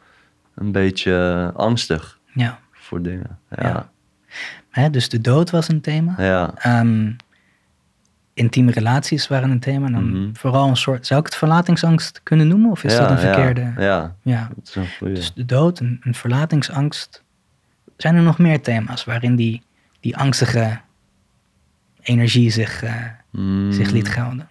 een 0.55 0.71
beetje 0.71 1.51
angstig 1.55 2.19
Ja. 2.33 2.59
voor 2.71 3.01
dingen. 3.01 3.39
Ja, 3.49 3.67
Ja. 3.67 3.89
Hè, 4.69 4.89
dus 4.89 5.09
de 5.09 5.21
dood 5.21 5.49
was 5.49 5.67
een 5.67 5.81
thema. 5.81 6.13
ja, 6.17 6.51
Ehm, 6.55 7.11
intieme 8.33 8.71
relaties 8.71 9.27
waren 9.27 9.49
een 9.49 9.59
thema. 9.59 9.89
Dan 9.89 10.09
Mhm. 10.09 10.29
vooral 10.33 10.67
een 10.67 10.77
soort, 10.77 11.07
zou 11.07 11.19
ik 11.19 11.25
het 11.25 11.35
verlatingsangst 11.35 12.19
kunnen 12.23 12.47
noemen? 12.47 12.71
Of 12.71 12.83
is 12.83 12.93
ja, 12.93 12.99
dat 12.99 13.09
een 13.09 13.17
verkeerde? 13.17 13.73
Ja, 13.77 14.15
Ja. 14.21 14.49
dat 14.55 14.67
is 14.67 14.75
een 14.75 14.87
goeie. 14.97 15.13
Dus 15.13 15.33
de 15.33 15.45
dood, 15.45 15.79
een, 15.79 15.99
een 16.03 16.15
verlatingsangst. 16.15 17.23
Zijn 17.97 18.15
er 18.15 18.21
nog 18.21 18.37
meer 18.37 18.61
thema's 18.61 19.03
waarin 19.03 19.35
die, 19.35 19.61
die 19.99 20.17
angstige 20.17 20.79
energie 22.01 22.49
zich, 22.49 22.83
eh, 22.83 23.03
Mm, 23.31 23.71
zich 23.71 23.91
liet 23.91 24.09
gelden? 24.09 24.49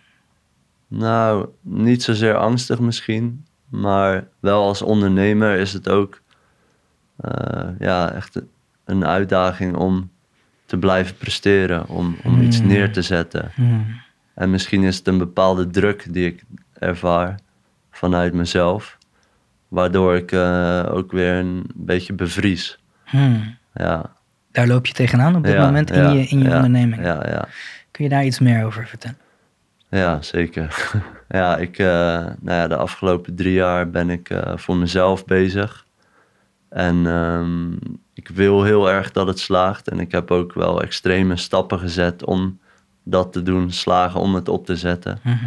Nou, 0.89 1.49
niet 1.61 2.03
zozeer 2.03 2.37
angstig 2.37 2.79
misschien, 2.79 3.45
maar 3.69 4.29
wel 4.41 4.63
als 4.65 4.83
ondernemer 4.83 5.59
is 5.59 5.73
het 5.73 5.89
ook 5.89 6.21
eh, 7.17 7.69
ja, 7.79 8.13
echt 8.13 8.41
een 8.85 9.05
uitdaging 9.07 9.77
om 9.77 10.11
te 10.67 10.77
blijven 10.79 11.17
presteren, 11.17 11.89
om, 11.89 12.17
om 12.25 12.41
iets 12.43 12.59
Hmm. 12.59 12.67
neer 12.67 12.93
te 12.93 13.03
zetten. 13.03 13.51
Hmm. 13.55 14.01
En 14.35 14.51
misschien 14.51 14.83
is 14.83 14.97
het 14.97 15.07
een 15.07 15.19
bepaalde 15.19 15.67
druk 15.71 16.13
die 16.13 16.27
ik 16.27 16.43
ervaar 16.79 17.39
vanuit 17.91 18.33
mezelf, 18.33 18.99
waardoor 19.69 20.17
ik 20.17 20.33
eh, 20.33 20.87
ook 20.91 21.13
weer 21.13 21.33
een 21.35 21.65
beetje 21.75 22.13
bevries. 22.13 22.79
Hmm. 23.07 23.57
Ja, 23.75 24.11
Daar 24.53 24.67
loop 24.67 24.87
je 24.87 24.93
tegenaan 24.93 25.37
op 25.37 25.45
dit 25.45 25.53
Ja, 25.53 25.65
moment 25.65 25.91
in 25.91 26.03
ja, 26.03 26.11
je, 26.11 26.27
in 26.27 26.39
je 26.39 26.49
ja, 26.49 26.57
onderneming. 26.57 27.03
Ja, 27.03 27.29
ja. 27.29 27.49
Kun 27.91 28.05
je 28.05 28.11
daar 28.11 28.25
iets 28.25 28.39
meer 28.39 28.65
over 28.65 28.87
vertellen? 28.87 29.19
Ja, 29.89 30.23
zeker. 30.23 30.93
ja, 31.29 31.57
ik, 31.57 31.79
eh, 31.79 31.87
nou 31.87 32.37
ja, 32.41 32.69
de 32.69 32.77
afgelopen 32.77 33.35
drie 33.35 33.53
jaar 33.53 33.91
ben 33.91 34.11
ik 34.11 34.31
eh, 34.31 34.57
voor 34.57 34.77
mezelf 34.77 35.25
bezig. 35.25 35.85
En 36.69 37.07
ehm, 37.07 37.73
ik 38.15 38.29
wil 38.29 38.63
heel 38.63 38.91
erg 38.91 39.11
dat 39.11 39.27
het 39.27 39.39
slaagt. 39.39 39.89
En 39.89 40.01
ik 40.01 40.13
heb 40.13 40.31
ook 40.31 40.53
wel 40.55 40.83
extreme 40.83 41.37
stappen 41.37 41.79
gezet 41.79 42.25
om 42.25 42.59
dat 43.03 43.33
te 43.33 43.43
doen, 43.43 43.71
slagen 43.71 44.21
om 44.21 44.35
het 44.35 44.49
op 44.49 44.67
te 44.67 44.77
zetten. 44.77 45.19
Mhm. 45.23 45.45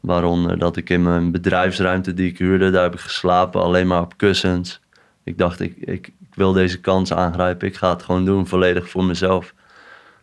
Waaronder 0.00 0.58
dat 0.58 0.76
ik 0.76 0.90
in 0.90 1.02
mijn 1.02 1.30
bedrijfsruimte 1.30 2.14
die 2.14 2.30
ik 2.30 2.38
huurde, 2.38 2.70
daar 2.70 2.82
heb 2.82 2.94
ik 2.94 3.00
geslapen, 3.00 3.62
alleen 3.62 3.86
maar 3.86 4.00
op 4.00 4.16
kussens. 4.16 4.80
Ik 5.24 5.38
dacht, 5.38 5.60
ik, 5.60 5.76
ik 5.76 6.12
wil 6.34 6.52
deze 6.52 6.80
kans 6.80 7.12
aangrijpen. 7.12 7.68
Ik 7.68 7.76
ga 7.76 7.90
het 7.90 8.02
gewoon 8.02 8.24
doen, 8.24 8.46
volledig 8.46 8.88
voor 8.88 9.04
mezelf 9.04 9.54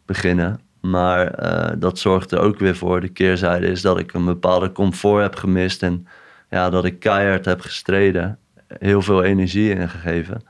beginnen. 0.06 0.60
Maar 0.82 1.28
eh, 1.28 1.76
dat 1.80 2.00
zorgt 2.00 2.32
er 2.32 2.40
ook 2.40 2.60
weer 2.60 2.76
voor. 2.76 3.02
De 3.02 3.08
keerzijde 3.08 3.68
is 3.68 3.82
dat 3.82 4.00
ik 4.00 4.14
een 4.14 4.26
bepaalde 4.26 4.72
comfort 4.72 5.22
heb 5.22 5.36
gemist. 5.36 5.84
En 5.84 6.08
ja, 6.50 6.70
dat 6.70 6.86
ik 6.86 7.00
keihard 7.00 7.46
heb 7.46 7.62
gestreden. 7.62 8.38
Heel 8.68 9.02
veel 9.02 9.24
energie 9.24 9.76
ingegeven. 9.76 10.42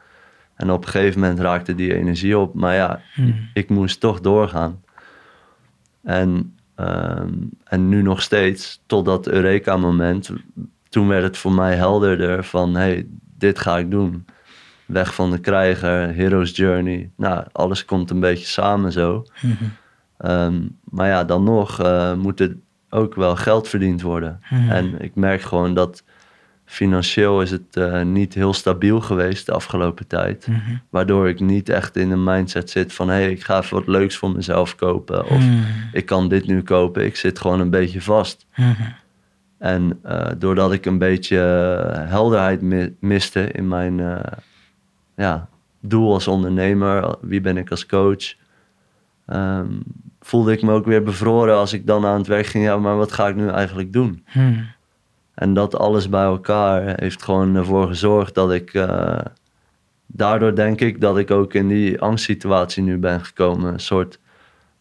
En 0.55 0.71
op 0.71 0.85
een 0.85 0.89
gegeven 0.89 1.19
moment 1.19 1.39
raakte 1.39 1.75
die 1.75 1.93
energie 1.95 2.37
op. 2.37 2.53
Maar 2.53 2.75
ja, 2.75 3.01
Hmm. 3.13 3.49
ik 3.53 3.69
moest 3.69 3.99
toch 3.99 4.21
doorgaan. 4.21 4.81
En, 6.03 6.55
ehm, 6.75 7.33
en 7.63 7.89
nu 7.89 8.01
nog 8.01 8.21
steeds, 8.21 8.81
tot 8.85 9.05
dat 9.05 9.27
Eureka-moment. 9.27 10.31
Toen 10.89 11.07
werd 11.07 11.23
het 11.23 11.37
voor 11.37 11.53
mij 11.53 11.75
helderder 11.75 12.43
van, 12.43 12.75
hey, 12.75 13.07
dit 13.37 13.59
ga 13.59 13.77
ik 13.77 13.91
doen. 13.91 14.25
Weg 14.87 15.13
van 15.15 15.31
de 15.31 15.39
krijger, 15.39 16.13
Hero's 16.15 16.55
Journey. 16.55 17.09
Nou, 17.17 17.43
alles 17.51 17.85
komt 17.85 18.09
een 18.09 18.19
beetje 18.19 18.45
samen 18.45 18.91
zo. 18.91 19.25
Mhm. 19.41 19.53
Ehm, 20.17 20.61
maar 20.83 21.07
ja, 21.07 21.23
dan 21.23 21.43
nog 21.43 21.79
eh, 21.81 22.13
moet 22.13 22.39
er 22.39 22.55
ook 22.89 23.15
wel 23.15 23.35
geld 23.35 23.67
verdiend 23.67 24.01
worden. 24.01 24.39
Mhm. 24.49 24.69
En 24.69 25.01
ik 25.01 25.15
merk 25.15 25.41
gewoon 25.41 25.73
dat 25.73 26.03
financieel 26.65 27.41
is 27.41 27.51
het 27.51 27.75
eh, 27.75 28.01
niet 28.01 28.33
heel 28.33 28.53
stabiel 28.53 29.01
geweest 29.01 29.45
de 29.45 29.51
afgelopen 29.51 30.07
tijd. 30.07 30.47
Mhm. 30.47 30.59
Waardoor 30.89 31.27
ik 31.29 31.39
niet 31.39 31.69
echt 31.69 31.95
in 31.95 32.11
een 32.11 32.23
mindset 32.23 32.69
zit 32.69 32.93
van... 32.93 33.07
hé, 33.07 33.13
hey, 33.15 33.31
ik 33.31 33.43
ga 33.43 33.57
even 33.61 33.77
wat 33.77 33.87
leuks 33.87 34.15
voor 34.17 34.31
mezelf 34.31 34.75
kopen. 34.75 35.23
Of 35.25 35.37
Hmm. 35.43 35.63
ik 35.91 36.05
kan 36.05 36.27
dit 36.29 36.47
nu 36.47 36.61
kopen. 36.61 37.05
Ik 37.05 37.15
zit 37.15 37.39
gewoon 37.39 37.59
een 37.59 37.69
beetje 37.69 38.01
vast. 38.01 38.45
En 39.57 39.99
eh, 40.03 40.27
doordat 40.37 40.71
ik 40.73 40.85
een 40.85 40.97
beetje 40.97 41.37
helderheid 42.07 42.61
mi- 42.61 42.95
miste 42.99 43.51
in 43.51 43.67
mijn 43.67 43.99
ja, 45.17 45.49
doel 45.79 46.13
als 46.13 46.27
ondernemer... 46.27 47.15
wie 47.21 47.41
ben 47.41 47.57
ik 47.57 47.69
als 47.71 47.85
coach... 47.85 48.33
ehm, 49.25 49.71
voelde 50.21 50.51
ik 50.51 50.61
me 50.61 50.71
ook 50.73 50.85
weer 50.85 51.03
bevroren 51.03 51.55
als 51.55 51.73
ik 51.73 51.87
dan 51.87 52.05
aan 52.05 52.17
het 52.17 52.27
werk 52.27 52.45
ging. 52.45 52.63
Ja, 52.63 52.77
maar 52.77 52.97
wat 52.97 53.11
ga 53.11 53.27
ik 53.27 53.35
nu 53.35 53.47
eigenlijk 53.49 53.93
doen? 53.93 54.25
Hmm. 54.27 54.67
En 55.33 55.53
dat 55.53 55.75
alles 55.75 56.09
bij 56.09 56.23
elkaar 56.23 56.93
heeft 56.99 57.23
gewoon 57.23 57.55
ervoor 57.55 57.87
gezorgd 57.87 58.35
dat 58.35 58.51
ik. 58.51 58.73
eh, 58.73 59.19
daardoor 60.05 60.55
denk 60.55 60.81
ik 60.81 61.01
dat 61.01 61.17
ik 61.17 61.31
ook 61.31 61.53
in 61.53 61.67
die 61.67 62.01
angstsituatie 62.01 62.83
nu 62.83 62.97
ben 62.97 63.25
gekomen. 63.25 63.73
Een 63.73 63.79
soort. 63.79 64.19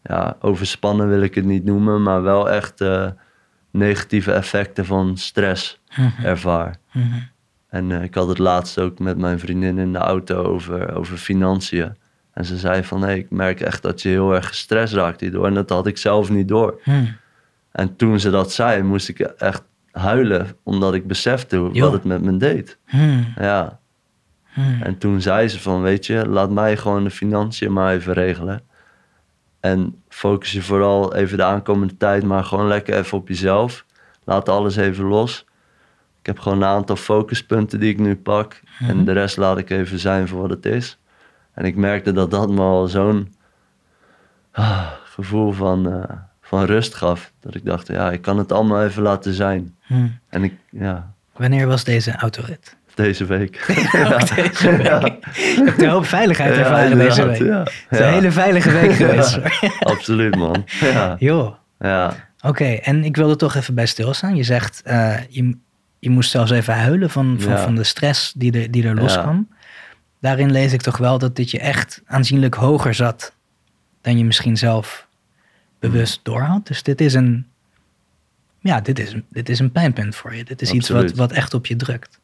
Ja, 0.03 0.37
overspannen 0.41 1.09
wil 1.09 1.21
ik 1.21 1.35
het 1.35 1.45
niet 1.45 1.63
noemen, 1.63 2.01
maar 2.03 2.21
wel 2.23 2.49
echt 2.49 2.81
eh, 2.81 3.07
negatieve 3.71 4.31
effecten 4.31 4.85
van 4.85 5.17
stress 5.17 5.79
Mhm. 5.97 6.25
ervaar. 6.25 6.75
Mhm. 6.91 7.05
En 7.77 7.91
eh, 7.91 8.03
ik 8.03 8.15
had 8.15 8.27
het 8.27 8.37
laatst 8.37 8.79
ook 8.79 8.99
met 8.99 9.17
mijn 9.17 9.39
vriendin 9.39 9.77
in 9.77 9.91
de 9.93 9.97
auto 9.97 10.43
over, 10.43 10.95
over 10.95 11.17
financiën. 11.17 11.95
En 12.33 12.45
ze 12.45 12.57
zei 12.57 12.83
van, 12.83 13.01
hé, 13.01 13.13
ik 13.13 13.29
merk 13.29 13.61
echt 13.61 13.81
dat 13.81 14.01
je 14.01 14.09
heel 14.09 14.35
erg 14.35 14.47
gestrest 14.47 14.93
raakt 14.93 15.19
hierdoor. 15.21 15.45
En 15.45 15.53
dat 15.53 15.69
had 15.69 15.87
ik 15.87 15.97
zelf 15.97 16.29
niet 16.29 16.47
door. 16.47 16.79
Hm. 16.83 17.05
En 17.71 17.95
toen 17.95 18.19
ze 18.19 18.29
dat 18.29 18.51
zei, 18.51 18.81
moest 18.83 19.09
ik 19.09 19.19
echt 19.19 19.63
huilen, 19.91 20.47
omdat 20.63 20.93
ik 20.93 21.07
besefte 21.07 21.57
hoe- 21.57 21.79
wat 21.79 21.91
het 21.91 22.03
met 22.03 22.21
me 22.21 22.37
deed. 22.37 22.77
Hm. 22.85 23.23
Ja. 23.39 23.79
Hm. 24.43 24.61
En 24.81 24.97
toen 24.97 25.21
zei 25.21 25.47
ze 25.47 25.59
van, 25.59 25.81
weet 25.81 26.05
je, 26.05 26.27
laat 26.27 26.49
mij 26.51 26.77
gewoon 26.77 27.03
de 27.03 27.09
financiën 27.09 27.73
maar 27.73 27.93
even 27.93 28.13
regelen. 28.13 28.61
En 29.59 30.01
focus 30.09 30.51
je 30.51 30.61
vooral 30.61 31.15
even 31.15 31.37
de 31.37 31.43
aankomende 31.43 31.97
tijd 31.97 32.23
maar 32.23 32.43
gewoon 32.43 32.67
lekker 32.67 32.97
even 32.97 33.17
op 33.17 33.27
jezelf. 33.27 33.85
Laat 34.23 34.49
alles 34.49 34.75
even 34.75 35.05
los. 35.05 35.45
Ik 36.27 36.33
heb 36.33 36.41
gewoon 36.41 36.61
een 36.61 36.67
aantal 36.67 36.95
focuspunten 36.95 37.79
die 37.79 37.89
ik 37.91 37.99
nu 37.99 38.15
pak. 38.15 38.59
En 38.79 39.05
de 39.05 39.11
rest 39.11 39.37
laat 39.37 39.57
ik 39.57 39.69
even 39.69 39.99
zijn 39.99 40.27
voor 40.27 40.41
wat 40.41 40.49
het 40.49 40.65
is. 40.65 40.97
En 41.53 41.65
ik 41.65 41.75
merkte 41.75 42.11
dat 42.11 42.31
dat 42.31 42.49
me 42.49 42.61
al 42.61 42.87
zo'n 42.87 43.33
ah, 44.51 44.87
gevoel 45.03 45.51
van, 45.51 45.91
eh, 45.93 46.15
van 46.41 46.63
rust 46.65 46.95
gaf. 46.95 47.31
Dat 47.39 47.55
ik 47.55 47.65
dacht, 47.65 47.87
ja, 47.87 48.11
ik 48.11 48.21
kan 48.21 48.37
het 48.37 48.51
allemaal 48.51 48.83
even 48.83 49.03
laten 49.03 49.33
zijn. 49.33 49.75
Hm. 49.81 50.07
En 50.29 50.43
ik, 50.43 50.53
ja, 50.71 51.11
Wanneer 51.35 51.67
was 51.67 51.83
deze 51.83 52.15
autorit? 52.15 52.75
deze 52.95 53.25
week. 53.25 53.65
Ook 54.13 54.35
deze 54.35 54.75
week. 55.01 55.25
Je 55.35 55.61
hebt 55.65 55.81
een 55.81 55.89
hoop 55.89 56.05
veiligheid 56.05 56.55
Ja, 56.55 56.59
ervaren 56.61 56.97
deze 56.97 57.25
week. 57.25 57.41
ja. 57.41 57.59
Het 57.59 57.69
is 57.89 57.97
Ja. 57.97 58.07
een 58.07 58.13
hele 58.13 58.31
veilige 58.31 58.71
week 58.71 58.91
geweest. 59.03 59.39
Absoluut, 59.79 60.35
man. 60.35 60.63
Ja, 60.79 61.15
Joh. 61.19 61.53
ja. 61.79 62.13
Oké, 62.41 62.65
en 62.65 63.03
ik 63.03 63.15
wilde 63.15 63.35
toch 63.35 63.55
even 63.55 63.73
bij 63.75 63.85
stilstaan. 63.85 64.35
Je 64.35 64.43
zegt, 64.43 64.81
eh, 64.81 65.15
je, 65.29 65.57
je 65.99 66.09
moest 66.09 66.29
zelfs 66.31 66.51
even 66.51 66.73
huilen 66.75 67.09
van, 67.09 67.35
van, 67.39 67.51
Ja. 67.51 67.61
van 67.63 67.75
de 67.75 67.83
stress 67.83 68.33
die 68.35 68.51
er, 68.61 68.71
die 68.71 68.83
er 68.83 68.95
Ja. 68.95 69.01
loskwam. 69.01 69.47
Daarin 70.19 70.51
lees 70.51 70.73
ik 70.73 70.81
toch 70.81 70.97
wel 70.97 71.17
dat 71.17 71.35
dit 71.35 71.51
je 71.51 71.59
echt 71.59 72.01
aanzienlijk 72.05 72.53
hoger 72.55 72.93
zat 72.93 73.33
dan 74.01 74.17
je 74.17 74.23
misschien 74.25 74.57
zelf 74.57 75.07
bewust 75.79 76.19
doorhad. 76.23 76.67
Dus 76.67 76.83
dit 76.83 77.01
is 77.01 77.13
een, 77.13 77.45
ja, 78.59 78.81
dit 78.81 78.99
is, 78.99 79.15
dit 79.29 79.49
is 79.49 79.59
een 79.59 79.71
pijnpunt 79.71 80.15
voor 80.15 80.35
je. 80.35 80.43
Dit 80.43 80.61
is 80.61 80.71
iets 80.71 80.89
wat, 80.89 81.11
wat 81.11 81.31
echt 81.31 81.53
op 81.53 81.65
je 81.65 81.75
drukt. 81.75 82.19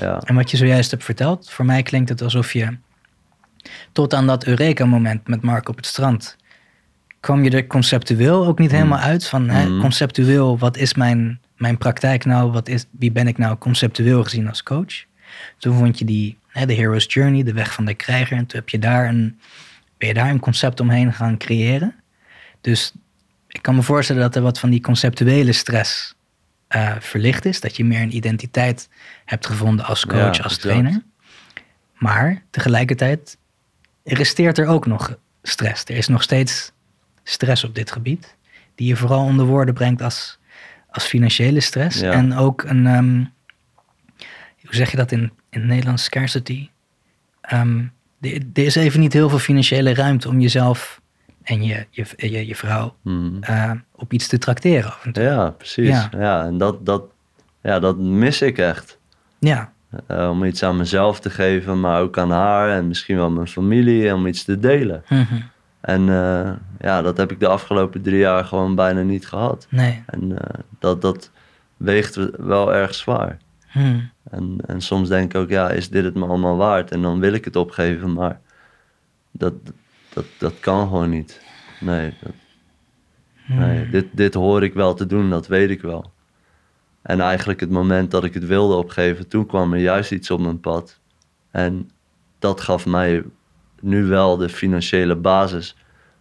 ja. 0.00 0.18
En 0.20 0.34
wat 0.34 0.50
je 0.50 0.56
zojuist 0.56 0.90
hebt 0.90 1.04
verteld, 1.04 1.50
voor 1.50 1.64
mij 1.64 1.82
klinkt 1.82 2.08
het 2.08 2.22
alsof 2.22 2.52
je 2.52 2.76
tot 3.92 4.14
aan 4.14 4.26
dat 4.26 4.44
Eureka-moment 4.44 5.26
met 5.28 5.42
Mark 5.42 5.68
op 5.68 5.76
het 5.76 5.86
strand, 5.86 6.36
kwam 7.20 7.44
je 7.44 7.50
er 7.50 7.66
conceptueel 7.66 8.46
ook 8.46 8.58
niet 8.58 8.70
helemaal 8.70 8.98
uit 8.98 9.26
van 9.26 9.48
hè, 9.48 9.68
Mhm. 9.68 9.80
conceptueel, 9.80 10.58
wat 10.58 10.76
is 10.76 10.94
mijn, 10.94 11.40
mijn 11.56 11.78
praktijk 11.78 12.24
nou, 12.24 12.52
wat 12.52 12.68
is, 12.68 12.86
wie 12.90 13.12
ben 13.12 13.26
ik 13.26 13.38
nou 13.38 13.56
conceptueel 13.56 14.24
gezien 14.24 14.48
als 14.48 14.62
coach? 14.62 15.04
Toen 15.58 15.78
vond 15.78 15.98
je 15.98 16.04
die, 16.04 16.38
hè, 16.48 16.66
de 16.66 16.74
Hero's 16.74 17.06
Journey, 17.08 17.42
de 17.42 17.52
weg 17.52 17.72
van 17.72 17.84
de 17.84 17.94
krijger, 17.94 18.36
en 18.36 18.46
toen 18.46 18.58
heb 18.58 18.68
je 18.68 18.78
daar 18.78 19.08
een, 19.08 19.38
ben 19.98 20.08
je 20.08 20.14
daar 20.14 20.30
een 20.30 20.40
concept 20.40 20.80
omheen 20.80 21.12
gaan 21.12 21.38
creëren. 21.38 21.94
Dus 22.60 22.92
ik 23.48 23.62
kan 23.62 23.74
me 23.74 23.82
voorstellen 23.82 24.22
dat 24.22 24.36
er 24.36 24.42
wat 24.42 24.58
van 24.58 24.70
die 24.70 24.80
conceptuele 24.80 25.52
stress 25.52 26.14
eh, 26.68 26.94
verlicht 27.00 27.44
is. 27.44 27.60
Dat 27.60 27.76
je 27.76 27.84
meer 27.84 28.00
een 28.00 28.16
identiteit 28.16 28.88
hebt 29.24 29.46
gevonden 29.46 29.84
als 29.84 30.06
coach, 30.06 30.18
Ja, 30.18 30.26
als 30.26 30.38
exact. 30.38 30.60
trainer. 30.60 31.02
Maar 31.98 32.42
tegelijkertijd 32.50 33.36
resteert 34.04 34.58
er 34.58 34.66
ook 34.66 34.86
nog 34.86 35.16
stress. 35.42 35.84
Er 35.84 35.96
is 35.96 36.08
nog 36.08 36.22
steeds 36.22 36.72
stress 37.22 37.64
op 37.64 37.74
dit 37.74 37.92
gebied. 37.92 38.34
Die 38.74 38.86
je 38.86 38.96
vooral 38.96 39.24
onder 39.24 39.46
woorden 39.46 39.74
brengt 39.74 40.02
als, 40.02 40.38
als 40.94 41.04
financiële 41.06 41.60
stress. 41.60 42.00
Ja. 42.00 42.12
En 42.12 42.36
ook 42.36 42.62
een, 42.62 42.86
ehm, 42.86 43.24
hoe 44.62 44.74
zeg 44.74 44.90
je 44.90 44.96
dat 44.96 45.12
in, 45.12 45.20
in 45.50 45.60
het 45.60 45.64
Nederlands, 45.64 46.04
scarcity. 46.04 46.68
Ehm, 47.40 47.78
er 48.20 48.64
is 48.64 48.74
even 48.74 49.00
niet 49.00 49.12
heel 49.12 49.28
veel 49.28 49.38
financiële 49.38 49.94
ruimte 49.94 50.28
om 50.28 50.40
jezelf 50.40 51.00
en 51.42 51.62
je, 51.62 51.86
je, 51.90 52.04
je, 52.16 52.46
je 52.46 52.56
vrouw 52.56 52.96
Mhm. 53.02 53.42
eh, 53.42 53.70
op 53.94 54.12
iets 54.12 54.26
te 54.26 54.38
trakteren. 54.38 54.90
af 54.90 55.04
en 55.04 55.12
toe. 55.12 55.22
Ja, 55.22 55.50
precies. 55.50 55.88
Ja. 55.88 56.08
Ja. 56.18 56.44
en 56.44 56.58
dat, 56.58 56.86
dat, 56.86 57.02
ja, 57.62 57.78
dat 57.78 57.98
mis 57.98 58.42
ik 58.42 58.58
echt. 58.58 58.98
Ja, 59.38 59.72
Eh, 60.06 60.28
om 60.30 60.44
iets 60.44 60.62
aan 60.62 60.76
mezelf 60.76 61.20
te 61.20 61.30
geven, 61.30 61.80
maar 61.80 62.00
ook 62.00 62.18
aan 62.18 62.30
haar 62.30 62.70
en 62.76 62.88
misschien 62.88 63.16
wel 63.16 63.30
mijn 63.30 63.46
familie, 63.48 64.14
om 64.14 64.26
iets 64.26 64.44
te 64.44 64.58
delen. 64.58 65.02
Mhm. 65.08 65.34
En 65.84 66.08
eh, 66.08 66.52
ja, 66.80 67.02
dat 67.02 67.16
heb 67.16 67.30
ik 67.30 67.40
de 67.40 67.48
afgelopen 67.48 68.02
drie 68.02 68.18
jaar 68.18 68.44
gewoon 68.44 68.74
bijna 68.74 69.02
niet 69.02 69.26
gehad. 69.26 69.66
nee. 69.70 70.02
En 70.06 70.38
eh, 70.38 70.60
dat, 70.78 71.02
dat 71.02 71.30
weegt 71.76 72.14
wel 72.36 72.74
erg 72.74 72.94
zwaar. 72.94 73.38
Hm. 73.66 74.00
En, 74.30 74.58
en 74.66 74.80
soms 74.80 75.08
denk 75.08 75.34
ik 75.34 75.40
ook, 75.40 75.48
ja, 75.48 75.70
is 75.70 75.90
dit 75.90 76.04
het 76.04 76.14
me 76.14 76.26
allemaal 76.26 76.56
waard? 76.56 76.90
En 76.90 77.02
dan 77.02 77.20
wil 77.20 77.32
ik 77.32 77.44
het 77.44 77.56
opgeven, 77.56 78.12
maar 78.12 78.40
dat, 79.30 79.54
dat, 80.08 80.24
dat 80.38 80.60
kan 80.60 80.88
gewoon 80.88 81.10
niet. 81.10 81.40
Nee, 81.80 82.14
dat, 82.22 82.32
nee 83.46 83.90
dit, 83.90 84.06
dit 84.12 84.34
hoor 84.34 84.62
ik 84.62 84.74
wel 84.74 84.94
te 84.94 85.06
doen, 85.06 85.30
dat 85.30 85.46
weet 85.46 85.70
ik 85.70 85.80
wel. 85.82 86.12
En 87.02 87.20
eigenlijk 87.20 87.60
het 87.60 87.70
moment 87.70 88.10
dat 88.10 88.24
ik 88.24 88.34
het 88.34 88.46
wilde 88.46 88.74
opgeven, 88.74 89.28
toen 89.28 89.46
kwam 89.46 89.72
er 89.72 89.80
juist 89.80 90.12
iets 90.12 90.30
op 90.30 90.40
mijn 90.40 90.60
pad. 90.60 91.00
En 91.50 91.90
dat 92.38 92.60
gaf 92.60 92.86
mij 92.86 93.24
nu 93.84 94.04
wel 94.04 94.36
de 94.36 94.48
financiële 94.48 95.16
basis 95.16 95.76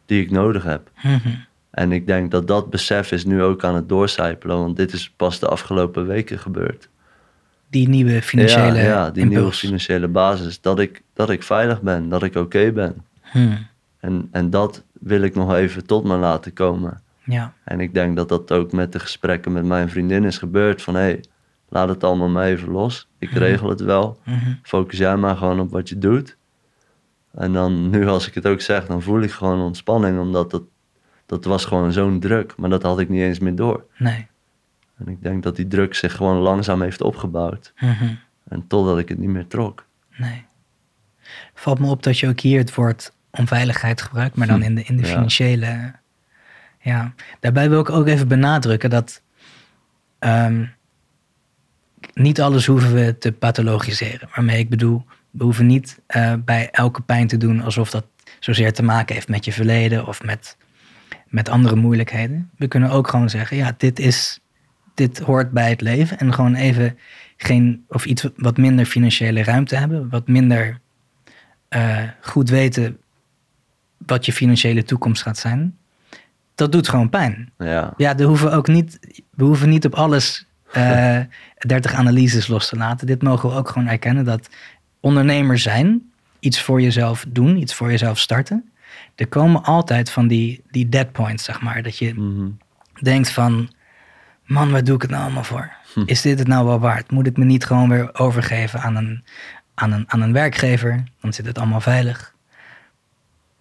die 0.05 0.21
ik 0.21 0.31
nodig 0.31 0.63
heb. 0.63 0.89
Mhm. 1.03 1.29
En 1.69 1.91
ik 1.91 2.07
denk 2.07 2.31
dat 2.31 2.47
dat 2.47 2.69
besef 2.69 3.11
is 3.11 3.25
nu 3.25 3.41
ook 3.41 3.63
aan 3.63 3.75
het 3.75 3.89
doorcijpelen, 3.89 4.57
want 4.57 4.75
dit 4.75 4.93
is 4.93 5.09
pas 5.09 5.39
de 5.39 5.47
afgelopen 5.47 6.07
weken 6.07 6.39
gebeurd. 6.39 6.89
Die 7.69 7.89
nieuwe 7.89 8.21
financiële 8.21 8.77
ja, 8.77 8.83
ja, 8.83 9.11
die 9.11 9.25
nieuwe 9.25 9.51
financiële 9.51 10.07
basis. 10.07 10.61
Dat 10.61 10.79
ik, 10.79 11.01
dat 11.13 11.29
ik 11.29 11.43
veilig 11.43 11.81
ben, 11.81 12.09
dat 12.09 12.23
ik 12.23 12.35
oké 12.35 12.71
ben. 12.71 12.95
Hm. 13.21 13.55
En, 13.99 14.27
en 14.31 14.49
dat 14.49 14.83
wil 14.99 15.21
ik 15.21 15.35
nog 15.35 15.53
even 15.53 15.85
tot 15.85 16.03
me 16.03 16.15
laten 16.15 16.53
komen. 16.53 17.01
Ja, 17.23 17.53
En 17.63 17.79
ik 17.79 17.93
denk 17.93 18.15
dat 18.15 18.29
dat 18.29 18.51
ook 18.51 18.71
met 18.71 18.91
de 18.91 18.99
gesprekken 18.99 19.51
met 19.51 19.65
mijn 19.65 19.89
vriendin 19.89 20.23
is 20.23 20.37
gebeurd. 20.37 20.81
Van 20.81 20.95
hé, 20.95 21.01
hey, 21.01 21.23
laat 21.69 21.89
het 21.89 22.03
allemaal 22.03 22.29
maar 22.29 22.45
even 22.45 22.71
los. 22.71 23.07
Ik 23.19 23.31
regel 23.31 23.69
het 23.69 23.81
wel. 23.81 24.19
Mhm. 24.23 24.53
Focus 24.61 24.97
jij 24.97 25.15
maar 25.15 25.37
gewoon 25.37 25.59
op 25.59 25.71
wat 25.71 25.89
je 25.89 25.97
doet. 25.97 26.37
En 27.33 27.53
dan 27.53 27.89
nu 27.89 28.07
als 28.07 28.27
ik 28.27 28.33
het 28.33 28.47
ook 28.47 28.61
zeg, 28.61 28.85
dan 28.85 29.01
voel 29.01 29.21
ik 29.21 29.31
gewoon 29.31 29.59
ontspanning. 29.61 30.19
Omdat 30.19 30.51
dat, 30.51 30.63
dat 31.25 31.45
was 31.45 31.65
gewoon 31.65 31.91
zo'n 31.91 32.19
druk. 32.19 32.53
Maar 32.57 32.69
dat 32.69 32.83
had 32.83 32.99
ik 32.99 33.09
niet 33.09 33.21
eens 33.21 33.39
meer 33.39 33.55
door. 33.55 33.83
nee. 33.97 34.27
En 34.97 35.07
ik 35.07 35.21
denk 35.23 35.43
dat 35.43 35.55
die 35.55 35.67
druk 35.67 35.95
zich 35.95 36.15
gewoon 36.15 36.37
langzaam 36.37 36.81
heeft 36.81 37.01
opgebouwd. 37.01 37.73
Mhm. 37.79 38.13
En 38.47 38.67
totdat 38.67 38.97
ik 38.99 39.09
het 39.09 39.17
niet 39.17 39.29
meer 39.29 39.47
trok. 39.47 39.85
Nee. 40.17 40.45
Valt 41.53 41.79
me 41.79 41.87
op 41.89 42.03
dat 42.03 42.19
je 42.19 42.27
ook 42.27 42.39
hier 42.39 42.57
het 42.59 42.75
woord 42.75 43.13
onveiligheid 43.31 44.01
gebruikt, 44.01 44.35
maar 44.35 44.47
dan 44.47 44.63
in 44.63 44.75
de, 44.75 44.83
in 44.83 44.97
de 44.97 45.03
Ja. 45.07 45.09
financiële. 45.13 45.93
Ja, 46.79 47.13
daarbij 47.39 47.69
wil 47.69 47.79
ik 47.79 47.89
ook 47.89 48.07
even 48.07 48.27
benadrukken 48.27 48.89
dat 48.89 49.21
ehm, 50.19 50.65
niet 52.13 52.41
alles 52.41 52.65
hoeven 52.65 52.93
we 52.93 53.17
te 53.17 53.31
pathologiseren. 53.31 54.29
Waarmee 54.35 54.57
ik 54.59 54.69
bedoel, 54.69 55.05
we 55.33 55.43
hoeven 55.43 55.65
niet 55.65 55.99
eh, 56.05 56.33
bij 56.45 56.69
elke 56.71 57.01
pijn 57.01 57.27
te 57.27 57.37
doen 57.37 57.61
alsof 57.61 57.89
dat 57.89 58.05
zozeer 58.39 58.73
te 58.73 58.83
maken 58.83 59.15
heeft 59.15 59.27
met 59.27 59.45
je 59.45 59.53
verleden 59.53 60.07
of 60.07 60.23
met, 60.23 60.57
met 61.27 61.49
andere 61.49 61.75
moeilijkheden. 61.75 62.49
We 62.57 62.67
kunnen 62.67 62.89
ook 62.89 63.07
gewoon 63.07 63.29
zeggen, 63.29 63.57
ja, 63.57 63.73
dit 63.77 63.99
is, 63.99 64.39
dit 64.93 65.19
hoort 65.19 65.51
bij 65.51 65.69
het 65.69 65.81
leven 65.81 66.19
en 66.19 66.33
gewoon 66.33 66.55
even 66.55 66.97
geen, 67.37 67.85
of 67.87 68.05
iets 68.05 68.27
wat 68.35 68.57
minder 68.57 68.85
financiële 68.85 69.43
ruimte 69.43 69.75
hebben, 69.75 70.09
wat 70.09 70.27
minder 70.27 70.79
eh, 71.69 72.03
goed 72.21 72.49
weten 72.49 72.97
wat 73.97 74.25
je 74.25 74.33
financiële 74.33 74.83
toekomst 74.83 75.21
gaat 75.21 75.37
zijn. 75.37 75.77
Dat 76.55 76.71
doet 76.71 76.87
gewoon 76.89 77.09
pijn. 77.09 77.51
Ja, 77.57 77.93
Ja, 77.97 78.15
we 78.15 78.23
hoeven 78.23 78.53
ook 78.53 78.67
niet, 78.67 78.99
we 79.29 79.43
hoeven 79.43 79.69
niet 79.69 79.85
op 79.85 79.95
alles 79.95 80.45
eh 80.71 81.19
30 81.67 81.93
analyses 81.93 82.47
los 82.47 82.69
te 82.69 82.75
laten. 82.75 83.07
Dit 83.07 83.21
mogen 83.21 83.49
we 83.49 83.55
ook 83.55 83.69
gewoon 83.69 83.87
erkennen 83.87 84.25
dat 84.25 84.49
ondernemers 85.03 85.63
zijn, 85.63 86.11
iets 86.39 86.61
voor 86.61 86.81
jezelf 86.81 87.25
doen, 87.27 87.57
iets 87.57 87.73
voor 87.73 87.89
jezelf 87.89 88.19
starten. 88.19 88.71
Er 89.15 89.27
komen 89.27 89.63
altijd 89.63 90.09
van 90.09 90.27
die, 90.27 90.63
die 90.71 90.89
dead 90.89 91.11
points, 91.11 91.43
zeg 91.43 91.61
maar. 91.61 91.83
Dat 91.83 91.97
je 91.97 92.13
mhm. 92.13 92.49
denkt 93.01 93.29
van, 93.29 93.69
man, 94.45 94.71
waar 94.71 94.83
doe 94.83 94.95
ik 94.95 95.01
het 95.01 95.11
nou 95.11 95.23
allemaal 95.23 95.43
voor? 95.43 95.71
Is 96.05 96.21
dit 96.21 96.39
het 96.39 96.47
nou 96.47 96.65
wel 96.65 96.79
waard? 96.79 97.11
Moet 97.11 97.27
ik 97.27 97.37
me 97.37 97.45
niet 97.45 97.65
gewoon 97.65 97.89
weer 97.89 98.19
overgeven 98.19 98.81
aan 98.81 98.95
een, 98.95 99.23
aan 99.73 99.91
een, 99.91 100.03
aan 100.07 100.21
een 100.21 100.33
werkgever? 100.33 101.03
Dan 101.21 101.33
zit 101.33 101.45
het 101.45 101.57
allemaal 101.57 101.81
veilig. 101.81 102.33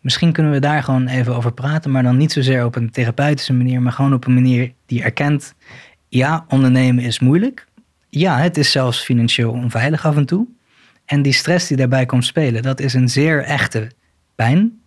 Misschien 0.01 0.32
kunnen 0.32 0.53
we 0.53 0.59
daar 0.59 0.82
gewoon 0.82 1.07
even 1.07 1.36
over 1.36 1.53
praten, 1.53 1.90
maar 1.90 2.03
dan 2.03 2.16
niet 2.16 2.32
zozeer 2.32 2.64
op 2.64 2.76
een 2.76 2.90
therapeutische 2.90 3.53
manier, 3.53 3.82
maar 3.82 3.93
gewoon 3.93 4.14
op 4.14 4.26
een 4.26 4.34
manier 4.34 4.72
die 4.86 5.03
erkent, 5.03 5.55
ja, 6.09 6.45
ondernemen 6.49 7.05
is 7.05 7.18
moeilijk. 7.18 7.66
Ja, 8.09 8.38
het 8.38 8.57
is 8.57 8.70
zelfs 8.70 9.01
financieel 9.05 9.51
onveilig 9.51 10.07
af 10.07 10.16
en 10.16 10.26
toe. 10.26 10.47
En 11.05 11.22
die 11.22 11.32
stress 11.32 11.66
die 11.66 11.76
daarbij 11.76 12.07
komt 12.07 12.24
spelen, 12.24 12.62
dat 12.62 12.80
is 12.80 12.94
een 12.94 13.09
zeer 13.09 13.44
echte 13.44 13.90
pijn, 14.34 14.82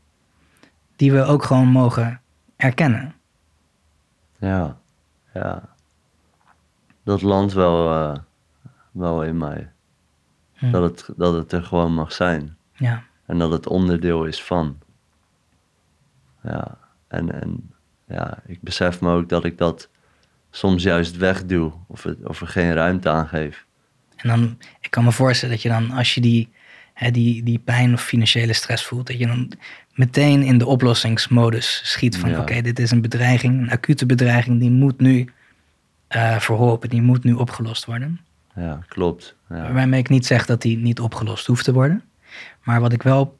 die 0.95 1.11
we 1.11 1.23
ook 1.23 1.43
gewoon 1.43 1.67
mogen 1.67 2.21
erkennen. 2.55 3.15
ja, 4.39 4.77
ja. 5.33 5.73
Dat 7.03 7.21
landt 7.21 7.53
wel, 7.53 7.91
eh, 7.91 8.17
wel 8.91 9.23
in 9.23 9.37
mij. 9.37 9.69
Hm. 10.53 10.71
Dat, 10.71 10.83
het, 10.83 11.17
dat 11.17 11.33
het 11.33 11.51
er 11.51 11.63
gewoon 11.63 11.93
mag 11.93 12.11
zijn. 12.11 12.57
Ja. 12.73 13.03
En 13.25 13.37
dat 13.37 13.51
het 13.51 13.67
onderdeel 13.67 14.25
is 14.25 14.43
van. 14.43 14.79
Ja, 16.43 16.77
en, 17.07 17.41
en 17.41 17.73
ja, 18.07 18.37
ik 18.45 18.61
besef 18.61 19.01
me 19.01 19.11
ook 19.11 19.29
dat 19.29 19.43
ik 19.43 19.57
dat 19.57 19.89
soms 20.49 20.83
juist 20.83 21.17
wegdoe 21.17 21.71
of, 21.87 22.03
het, 22.03 22.25
of 22.25 22.41
er 22.41 22.47
geen 22.47 22.73
ruimte 22.73 23.09
aan 23.09 23.27
geef. 23.27 23.65
En 24.15 24.29
dan, 24.29 24.57
ik 24.81 24.91
kan 24.91 25.03
me 25.03 25.11
voorstellen 25.11 25.53
dat 25.53 25.63
je 25.63 25.69
dan, 25.69 25.91
als 25.91 26.13
je 26.13 26.21
die, 26.21 26.49
hè, 26.93 27.11
die, 27.11 27.43
die 27.43 27.59
pijn 27.59 27.93
of 27.93 28.01
financiële 28.03 28.53
stress 28.53 28.85
voelt, 28.85 29.07
dat 29.07 29.17
je 29.17 29.27
dan 29.27 29.51
meteen 29.93 30.43
in 30.43 30.57
de 30.57 30.65
oplossingsmodus 30.65 31.81
schiet 31.83 32.17
van 32.17 32.29
Ja. 32.29 32.39
oké, 32.39 32.61
dit 32.61 32.79
is 32.79 32.91
een 32.91 33.01
bedreiging, 33.01 33.61
een 33.61 33.71
acute 33.71 34.05
bedreiging, 34.05 34.59
die 34.59 34.71
moet 34.71 34.99
nu 34.99 35.29
eh, 36.07 36.39
verholpen, 36.39 36.89
die 36.89 37.01
moet 37.01 37.23
nu 37.23 37.33
opgelost 37.33 37.85
worden. 37.85 38.19
Ja, 38.55 38.79
klopt. 38.87 39.35
Ja, 39.49 39.71
Waarmee 39.71 39.99
ik 39.99 40.09
niet 40.09 40.25
zeg 40.25 40.45
dat 40.45 40.61
die 40.61 40.77
niet 40.77 40.99
opgelost 40.99 41.47
hoeft 41.47 41.63
te 41.63 41.73
worden. 41.73 42.03
Maar 42.63 42.81
wat 42.81 42.93
ik 42.93 43.03
wel 43.03 43.37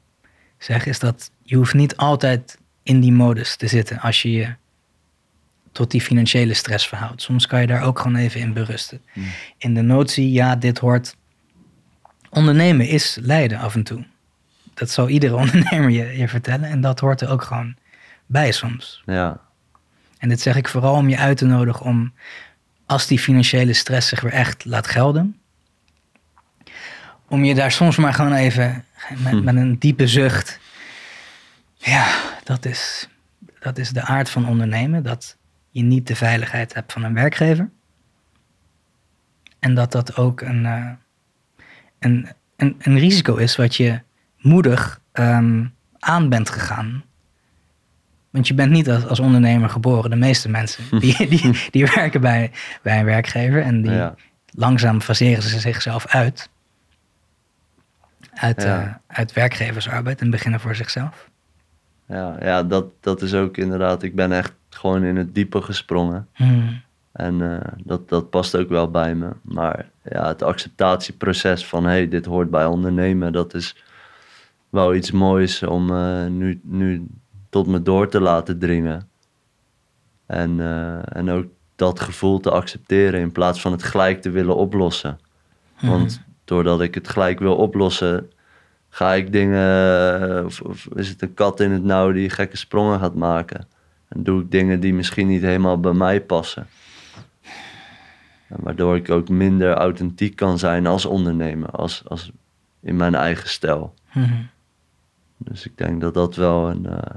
zeg 0.58 0.86
is 0.86 0.98
dat 0.98 1.30
je 1.42 1.56
hoeft 1.56 1.74
niet 1.74 1.96
altijd 1.96 2.58
in 2.82 3.00
die 3.00 3.12
modus 3.12 3.56
te 3.56 3.66
zitten 3.66 4.00
als 4.00 4.22
je 4.22 4.32
je 4.32 4.54
tot 5.76 5.90
die 5.90 6.00
financiële 6.00 6.54
stress 6.54 6.88
verhoudt. 6.88 7.22
Soms 7.22 7.46
kan 7.46 7.60
je 7.60 7.66
daar 7.66 7.82
ook 7.82 7.98
gewoon 7.98 8.16
even 8.16 8.40
in 8.40 8.52
berusten. 8.52 9.00
Hmm. 9.12 9.24
In 9.58 9.74
de 9.74 9.82
notie, 9.82 10.32
ja, 10.32 10.56
dit 10.56 10.78
hoort. 10.78 11.16
Ondernemen 12.30 12.88
is 12.88 13.18
lijden 13.20 13.58
af 13.58 13.74
en 13.74 13.82
toe. 13.82 14.04
Dat 14.74 14.90
zal 14.90 15.08
iedere 15.08 15.36
ondernemer 15.42 15.90
je, 15.90 16.18
je 16.18 16.28
vertellen. 16.28 16.68
En 16.68 16.80
dat 16.80 17.00
hoort 17.00 17.20
er 17.20 17.30
ook 17.30 17.42
gewoon 17.42 17.76
bij 18.26 18.52
soms. 18.52 19.02
ja, 19.06 19.40
En 20.18 20.28
dit 20.28 20.40
zeg 20.40 20.56
ik 20.56 20.68
vooral 20.68 20.94
om 20.94 21.08
je 21.08 21.18
uit 21.18 21.36
te 21.36 21.46
nodigen 21.46 21.86
om, 21.86 22.12
als 22.86 23.06
die 23.06 23.18
financiële 23.18 23.72
stress 23.72 24.08
zich 24.08 24.20
weer 24.20 24.32
echt 24.32 24.64
laat 24.64 24.86
gelden, 24.86 25.36
om 27.28 27.44
je 27.44 27.54
daar 27.54 27.72
soms 27.72 27.96
maar 27.96 28.14
gewoon 28.14 28.32
even 28.32 28.84
met, 29.24 29.42
met 29.42 29.56
een 29.56 29.78
diepe 29.78 30.06
zucht. 30.06 30.58
Ja, 31.76 32.06
dat 32.44 32.64
is, 32.64 33.08
dat 33.60 33.78
is 33.78 33.90
de 33.90 34.02
aard 34.02 34.30
van 34.30 34.48
ondernemen. 34.48 35.02
Dat 35.02 35.36
je 35.76 35.82
niet 35.82 36.06
de 36.06 36.16
veiligheid 36.16 36.74
hebt 36.74 36.92
van 36.92 37.02
een 37.04 37.14
werkgever. 37.14 37.70
En 39.58 39.74
dat 39.74 39.92
dat 39.92 40.16
ook 40.16 40.40
een, 40.40 40.66
eh, 40.66 40.90
een, 41.98 42.28
een, 42.56 42.76
een 42.78 42.98
risico 42.98 43.36
is 43.36 43.56
wat 43.56 43.74
je 43.76 44.00
moedig 44.38 45.00
ehm, 45.12 45.64
aan 45.98 46.28
bent 46.28 46.50
gegaan. 46.50 47.04
Want 48.30 48.48
je 48.48 48.54
bent 48.54 48.70
niet 48.72 48.90
als, 48.90 49.06
als 49.06 49.20
ondernemer 49.20 49.70
geboren. 49.70 50.10
De 50.10 50.16
meeste 50.16 50.48
mensen 50.48 50.84
die, 51.00 51.28
die, 51.28 51.68
die 51.70 51.86
werken 51.86 52.20
bij, 52.20 52.50
bij 52.82 52.98
een 52.98 53.04
werkgever 53.04 53.62
en 53.62 53.82
die 53.82 53.90
ja, 53.92 54.14
langzaam 54.50 55.00
faseren 55.00 55.42
ze 55.42 55.60
zichzelf 55.60 56.06
uit. 56.06 56.48
Uit, 58.34 58.62
Ja. 58.62 58.82
eh, 58.82 59.16
uit 59.16 59.32
werkgeversarbeid 59.32 60.20
en 60.20 60.30
beginnen 60.30 60.60
voor 60.60 60.74
zichzelf. 60.74 61.30
ja, 62.08 62.36
ja 62.40 62.62
dat, 62.62 62.86
dat 63.00 63.22
is 63.22 63.34
ook 63.34 63.56
inderdaad. 63.56 64.02
Ik 64.02 64.14
ben 64.14 64.32
echt 64.32 64.52
gewoon 64.76 65.04
in 65.04 65.16
het 65.16 65.34
diepe 65.34 65.62
gesprongen. 65.62 66.28
Hmm. 66.32 66.84
En 67.16 67.52
eh, 67.52 67.72
dat, 67.84 68.08
dat 68.08 68.30
past 68.30 68.56
ook 68.56 68.68
wel 68.68 68.90
bij 68.90 69.14
me. 69.14 69.28
Maar 69.42 69.90
ja, 70.02 70.28
het 70.28 70.42
acceptatieproces 70.42 71.66
van 71.66 71.84
hey, 71.84 72.08
dit 72.08 72.24
hoort 72.24 72.50
bij 72.50 72.66
ondernemen, 72.66 73.32
dat 73.32 73.54
is 73.54 73.76
wel 74.68 74.94
iets 74.94 75.10
moois 75.10 75.62
om 75.62 75.90
eh, 75.90 76.26
nu, 76.26 76.60
nu 76.62 77.06
tot 77.50 77.66
me 77.66 77.82
door 77.82 78.08
te 78.08 78.20
laten 78.20 78.58
dringen. 78.58 79.08
En, 80.26 80.60
eh, 80.60 81.16
en 81.16 81.30
ook 81.30 81.46
dat 81.76 82.00
gevoel 82.00 82.40
te 82.40 82.50
accepteren 82.50 83.20
in 83.20 83.32
plaats 83.32 83.60
van 83.60 83.72
het 83.72 83.82
gelijk 83.82 84.22
te 84.22 84.30
willen 84.30 84.56
oplossen. 84.56 85.18
Want 85.80 86.20
doordat 86.44 86.80
ik 86.80 86.94
het 86.94 87.08
gelijk 87.08 87.38
wil 87.38 87.56
oplossen, 87.56 88.30
ga 88.88 89.14
ik 89.14 89.32
dingen, 89.32 90.44
of, 90.44 90.60
of 90.60 90.88
is 90.94 91.08
het 91.08 91.22
een 91.22 91.34
kat 91.34 91.60
in 91.60 91.70
het 91.70 91.82
nauw 91.82 92.12
die 92.12 92.30
gekke 92.30 92.56
sprongen 92.56 93.00
gaat 93.00 93.14
maken. 93.14 93.66
En 94.16 94.22
doe 94.22 94.42
ik 94.42 94.50
dingen 94.50 94.80
die 94.80 94.94
misschien 94.94 95.26
niet 95.26 95.42
helemaal 95.42 95.80
bij 95.80 95.92
mij 95.92 96.20
passen. 96.20 96.66
En 98.48 98.56
waardoor 98.58 98.96
ik 98.96 99.10
ook 99.10 99.28
minder 99.28 99.74
authentiek 99.74 100.36
kan 100.36 100.58
zijn 100.58 100.86
als 100.86 101.04
ondernemer, 101.04 101.70
als, 101.70 102.02
als 102.08 102.30
in 102.80 102.96
mijn 102.96 103.14
eigen 103.14 103.48
stijl. 103.48 103.94
Mhm. 104.12 104.42
Dus 105.36 105.66
ik 105.66 105.78
denk 105.78 106.00
dat 106.00 106.14
dat 106.14 106.36
wel 106.36 106.70
een, 106.70 106.86
eh, 106.86 107.14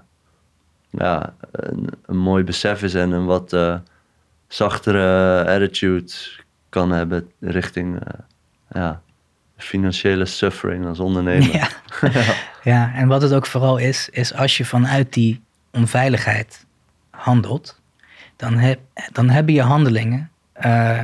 ja, 0.89 1.33
een, 1.51 1.89
een 2.05 2.17
mooi 2.17 2.43
besef 2.43 2.83
is 2.83 2.93
en 2.93 3.11
een 3.11 3.25
wat 3.25 3.53
eh, 3.53 3.75
zachtere 4.47 5.45
attitude 5.45 6.11
kan 6.69 6.91
hebben 6.91 7.31
richting 7.39 7.99
eh, 7.99 8.19
ja, 8.71 9.01
financiële 9.57 10.25
suffering 10.25 10.85
als 10.85 10.99
ondernemer. 10.99 11.53
Ja. 11.53 11.69
ja, 12.71 12.93
en 12.93 13.07
wat 13.07 13.21
het 13.21 13.33
ook 13.33 13.45
vooral 13.45 13.77
is, 13.77 14.09
is 14.11 14.33
als 14.33 14.57
je 14.57 14.65
vanuit 14.65 15.13
die 15.13 15.41
onveiligheid 15.71 16.67
handelt, 17.19 17.81
dan, 18.35 18.57
heb, 18.57 18.79
dan 19.11 19.29
hebben 19.29 19.53
je 19.53 19.61
handelingen, 19.61 20.29
eh, 20.53 20.99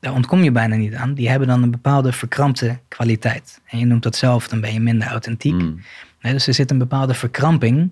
daar 0.00 0.12
ontkom 0.12 0.42
je 0.42 0.50
bijna 0.50 0.76
niet 0.76 0.94
aan, 0.94 1.14
die 1.14 1.28
hebben 1.28 1.48
dan 1.48 1.62
een 1.62 1.70
bepaalde 1.70 2.12
verkrampte 2.12 2.78
kwaliteit. 2.88 3.60
En 3.66 3.78
je 3.78 3.84
noemt 3.84 4.02
dat 4.02 4.16
zelf, 4.16 4.48
dan 4.48 4.60
ben 4.60 4.72
je 4.72 4.80
minder 4.80 5.08
authentiek. 5.08 5.52
Mm, 5.52 5.80
Nee, 6.24 6.32
dus 6.32 6.46
er 6.46 6.54
zit 6.54 6.70
een 6.70 6.78
bepaalde 6.78 7.14
verkramping 7.14 7.90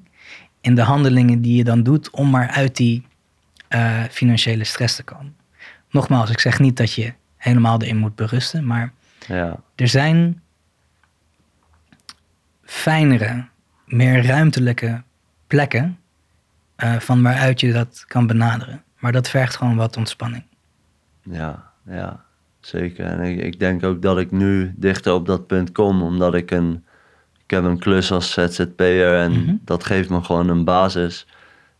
in 0.60 0.74
de 0.74 0.82
handelingen 0.82 1.40
die 1.40 1.56
je 1.56 1.64
dan 1.64 1.82
doet 1.82 2.10
om 2.10 2.30
maar 2.30 2.48
uit 2.48 2.76
die 2.76 3.06
eh, 3.68 4.02
financiële 4.10 4.64
stress 4.64 4.96
te 4.96 5.02
komen. 5.02 5.36
Nogmaals, 5.90 6.30
ik 6.30 6.40
zeg 6.40 6.58
niet 6.58 6.76
dat 6.76 6.92
je 6.92 7.12
helemaal 7.36 7.82
erin 7.82 7.96
moet 7.96 8.14
berusten, 8.14 8.66
maar 8.66 8.92
ja, 9.26 9.56
er 9.74 9.88
zijn 9.88 10.42
fijnere, 12.64 13.44
meer 13.86 14.26
ruimtelijke 14.26 15.02
plekken 15.46 15.98
eh, 16.82 16.98
van 16.98 17.22
waaruit 17.22 17.60
je 17.60 17.72
dat 17.72 18.04
kan 18.06 18.26
benaderen. 18.26 18.82
Maar 18.98 19.12
dat 19.12 19.28
vergt 19.28 19.56
gewoon 19.56 19.76
wat 19.76 19.96
ontspanning. 19.96 20.42
ja, 21.22 21.70
ja, 21.86 22.20
zeker. 22.60 23.04
En 23.06 23.20
ik, 23.20 23.40
ik 23.44 23.58
denk 23.58 23.84
ook 23.84 24.02
dat 24.02 24.18
ik 24.18 24.30
nu 24.30 24.72
dichter 24.76 25.12
op 25.12 25.26
dat 25.26 25.46
punt 25.46 25.72
kom, 25.72 26.02
omdat 26.02 26.34
ik 26.34 26.50
een, 26.50 26.84
ik 27.44 27.50
heb 27.50 27.64
een 27.64 27.78
klus 27.78 28.12
als 28.12 28.32
ZZP'er 28.32 29.18
en 29.18 29.30
Mhm. 29.32 29.54
dat 29.64 29.84
geeft 29.84 30.08
me 30.08 30.22
gewoon 30.22 30.48
een 30.48 30.64
basis. 30.64 31.26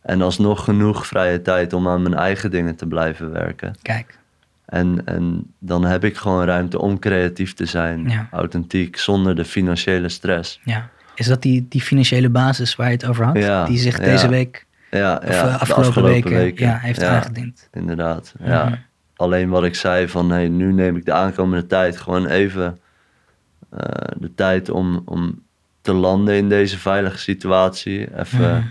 En 0.01 0.21
alsnog 0.21 0.63
genoeg 0.63 1.07
vrije 1.07 1.41
tijd 1.41 1.73
om 1.73 1.87
aan 1.87 2.01
mijn 2.01 2.13
eigen 2.15 2.51
dingen 2.51 2.75
te 2.75 2.85
blijven 2.87 3.31
werken. 3.31 3.75
Kijk, 3.81 4.17
En, 4.65 5.05
en 5.05 5.53
dan 5.59 5.85
heb 5.85 6.03
ik 6.03 6.17
gewoon 6.17 6.45
ruimte 6.45 6.79
om 6.79 6.99
creatief 6.99 7.53
te 7.53 7.65
zijn, 7.65 8.09
Ja. 8.09 8.27
authentiek, 8.31 8.97
zonder 8.97 9.35
de 9.35 9.45
financiële 9.45 10.09
stress. 10.09 10.59
ja. 10.63 10.89
Is 11.15 11.27
dat 11.27 11.41
die, 11.41 11.65
die 11.69 11.81
financiële 11.81 12.29
basis 12.29 12.75
waar 12.75 12.87
je 12.87 12.93
het 12.93 13.05
over 13.05 13.25
had? 13.25 13.37
Ja, 13.37 13.65
die 13.65 13.77
zich 13.77 13.97
ja. 13.97 14.03
deze 14.03 14.27
week 14.27 14.65
Ja, 14.97 15.21
of 15.23 15.29
ja 15.33 15.43
eh, 15.43 15.51
de 15.53 15.59
afgelopen, 15.75 16.31
weken, 16.33 16.65
Ja, 16.65 16.77
heeft 16.77 17.01
ja, 17.01 17.15
aangediend? 17.15 17.67
Inderdaad, 17.71 18.33
Mhm. 18.39 18.49
ja. 18.49 18.77
Alleen 19.15 19.49
wat 19.49 19.63
ik 19.63 19.75
zei 19.75 20.07
van, 20.07 20.29
hey, 20.31 20.47
nu 20.49 20.73
neem 20.73 20.95
ik 20.95 21.05
de 21.05 21.13
aankomende 21.13 21.67
tijd 21.67 21.97
gewoon 21.97 22.27
even 22.27 22.79
eh, 23.69 23.79
de 24.17 24.31
tijd 24.35 24.69
om, 24.69 25.01
om 25.05 25.41
te 25.81 25.93
landen 25.93 26.35
in 26.35 26.49
deze 26.49 26.79
veilige 26.79 27.17
situatie. 27.17 28.19
Even 28.19 28.39
Mhm. 28.57 28.67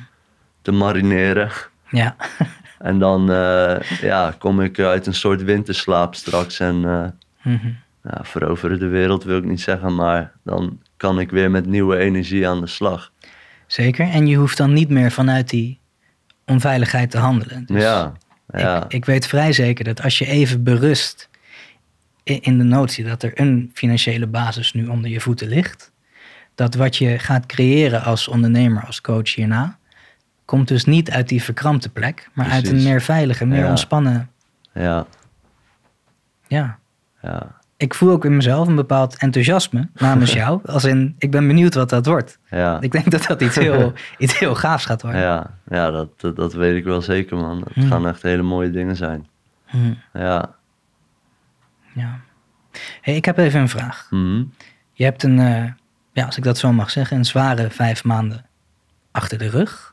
te 0.62 0.72
marineren. 0.72 1.50
Ja, 1.90 2.16
En 2.78 2.98
dan 2.98 3.30
eh, 3.32 3.80
ja, 4.00 4.34
kom 4.38 4.60
ik 4.60 4.78
uit 4.78 5.06
een 5.06 5.14
soort 5.14 5.42
winterslaap 5.42 6.14
straks 6.14 6.60
en... 6.60 6.80
Mhm. 7.42 7.68
ja, 8.04 8.18
veroveren 8.22 8.78
de 8.78 8.86
wereld 8.86 9.24
wil 9.24 9.36
ik 9.38 9.44
niet 9.44 9.60
zeggen, 9.60 9.94
maar 9.94 10.32
dan 10.42 10.78
kan 10.96 11.20
ik 11.20 11.30
weer 11.30 11.50
met 11.50 11.66
nieuwe 11.66 11.96
energie 11.96 12.48
aan 12.48 12.60
de 12.60 12.66
slag. 12.66 13.12
zeker. 13.66 14.08
En 14.08 14.26
je 14.26 14.36
hoeft 14.36 14.56
dan 14.56 14.72
niet 14.72 14.88
meer 14.88 15.10
vanuit 15.10 15.50
die 15.50 15.78
onveiligheid 16.47 17.11
te 17.11 17.18
handelen. 17.18 17.64
Dus 17.66 17.82
ja, 17.82 18.12
ja, 18.49 18.84
Ik, 18.84 18.93
ik 18.93 19.05
weet 19.05 19.26
vrij 19.26 19.53
zeker 19.53 19.84
dat 19.84 20.03
als 20.03 20.18
je 20.18 20.26
even 20.26 20.62
berust 20.62 21.28
in 22.24 22.59
de 22.59 22.64
notie 22.64 23.05
dat 23.05 23.22
er 23.22 23.40
een 23.40 23.70
financiële 23.74 24.26
basis 24.26 24.72
nu 24.72 24.86
onder 24.86 25.11
je 25.11 25.20
voeten 25.20 25.49
ligt, 25.49 25.93
dat 26.55 26.74
wat 26.74 26.97
je 26.97 27.18
gaat 27.18 27.47
creëren 27.47 28.03
als 28.03 28.28
ondernemer, 28.28 28.84
als 28.86 29.01
coach 29.01 29.34
hierna, 29.34 29.78
komt 30.45 30.68
dus 30.68 30.84
niet 30.84 31.11
uit 31.11 31.28
die 31.28 31.43
verkrampte 31.43 31.88
plek, 31.88 32.28
maar 32.32 32.51
uit 32.51 32.68
een 32.68 32.82
meer 32.82 33.01
veilige, 33.03 33.45
meer 33.47 33.62
Ja. 33.64 33.68
ontspannen. 33.70 34.30
ja, 34.74 35.07
Ja. 36.49 36.78
ja, 37.22 37.61
Ik 37.82 37.94
voel 37.94 38.10
ook 38.10 38.24
in 38.24 38.36
mezelf 38.36 38.68
een 38.68 38.74
bepaald 38.76 39.16
enthousiasme 39.16 39.88
namens 39.94 40.32
jou. 40.42 40.60
Als 40.66 40.84
in, 40.84 41.14
ik 41.18 41.30
ben 41.30 41.46
benieuwd 41.46 41.74
wat 41.74 41.88
dat 41.90 42.06
wordt. 42.06 42.38
ja. 42.50 42.80
Ik 42.80 42.92
denk 42.92 43.10
dat 43.10 43.24
dat 43.26 43.40
iets 43.42 43.56
heel, 43.56 43.92
iets 44.18 44.38
heel 44.38 44.54
gaafs 44.54 44.84
gaat 44.84 45.02
worden. 45.02 45.20
Ja, 45.20 45.50
ja 45.68 45.90
dat, 45.90 46.20
dat, 46.20 46.36
dat 46.36 46.52
weet 46.52 46.76
ik 46.76 46.84
wel 46.84 47.00
zeker, 47.02 47.36
man. 47.36 47.58
Het 47.64 47.74
Hmm. 47.74 47.86
gaan 47.88 48.08
echt 48.08 48.22
hele 48.22 48.42
mooie 48.42 48.70
dingen 48.70 48.96
zijn. 48.96 49.26
Hm, 49.66 49.92
Ja. 50.12 50.54
ja. 51.94 52.20
Hey, 53.00 53.16
ik 53.16 53.24
heb 53.24 53.38
even 53.38 53.60
een 53.60 53.68
vraag. 53.68 54.06
Mhm. 54.10 54.42
Je 54.92 55.04
hebt 55.04 55.22
een, 55.22 55.38
eh, 55.38 55.64
ja, 56.12 56.24
als 56.26 56.36
ik 56.36 56.44
dat 56.44 56.58
zo 56.58 56.72
mag 56.72 56.90
zeggen, 56.90 57.16
een 57.16 57.24
zware 57.24 57.70
vijf 57.70 58.04
maanden 58.04 58.44
achter 59.10 59.38
de 59.38 59.48
rug. 59.48 59.91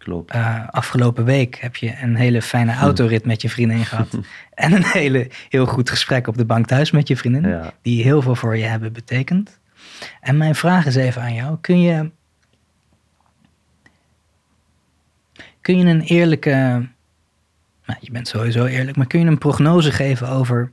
Klopt. 0.00 0.30
Eh, 0.30 0.68
afgelopen 0.68 1.24
week 1.24 1.54
heb 1.54 1.76
je 1.76 1.96
een 2.02 2.14
hele 2.14 2.42
fijne 2.42 2.74
autorit 2.74 3.24
met 3.24 3.42
je 3.42 3.48
vriendin 3.50 3.84
gehad. 3.84 4.18
en 4.54 4.72
een 4.72 4.84
hele, 4.84 5.30
heel 5.48 5.66
goed 5.66 5.90
gesprek 5.90 6.26
op 6.26 6.36
de 6.36 6.44
bank 6.44 6.66
thuis 6.66 6.90
met 6.90 7.08
je 7.08 7.16
vriendin. 7.16 7.48
Ja. 7.48 7.72
Die 7.82 8.02
heel 8.02 8.22
veel 8.22 8.34
voor 8.34 8.56
je 8.56 8.64
hebben 8.64 8.92
betekend. 8.92 9.58
En 10.20 10.36
mijn 10.36 10.54
vraag 10.54 10.86
is 10.86 10.96
even 10.96 11.22
aan 11.22 11.34
jou. 11.34 11.58
Kun 11.60 11.80
je 11.80 12.10
Kun 15.60 15.78
je 15.78 15.84
een 15.84 16.00
eerlijke, 16.00 16.50
nou, 17.86 17.98
je 18.00 18.10
bent 18.10 18.28
sowieso 18.28 18.64
eerlijk, 18.64 18.96
maar 18.96 19.06
kun 19.06 19.20
je 19.20 19.26
een 19.26 19.38
prognose 19.38 19.92
geven 19.92 20.28
over 20.28 20.72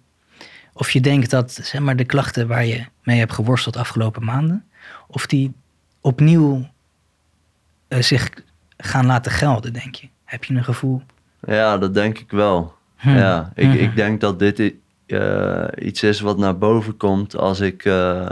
of 0.74 0.92
je 0.92 1.02
denkt 1.02 1.30
dat 1.30 1.60
zeg 1.64 1.82
maar, 1.82 1.96
de 1.96 2.06
klachten 2.06 2.48
waar 2.48 2.66
je 2.66 2.86
mee 3.04 3.20
hebt 3.20 3.34
geworsteld 3.34 3.78
afgelopen 3.78 4.24
maanden, 4.24 4.66
of 5.08 5.26
die 5.26 5.54
opnieuw 6.02 6.70
eh, 7.88 8.02
zich 8.02 8.30
gaan 8.78 9.06
laten 9.06 9.32
gelden, 9.32 9.74
denk 9.74 9.96
je? 9.96 10.08
Heb 10.24 10.44
je 10.44 10.54
een 10.54 10.64
gevoel? 10.64 11.02
Ja, 11.48 11.78
dat 11.78 11.94
denk 11.94 12.20
ik 12.20 12.32
wel. 12.32 12.76
Hmm. 12.96 13.16
Ja, 13.18 13.52
ik, 13.56 13.68
Mhm. 13.68 13.78
ik 13.78 13.96
denk 13.96 14.22
dat 14.22 14.40
dit 14.40 14.74
eh, 15.06 15.66
iets 15.76 16.04
is 16.04 16.20
wat 16.20 16.38
naar 16.38 16.58
boven 16.58 16.98
komt 16.98 17.36
als 17.38 17.60
ik, 17.60 17.86
eh, 17.86 18.30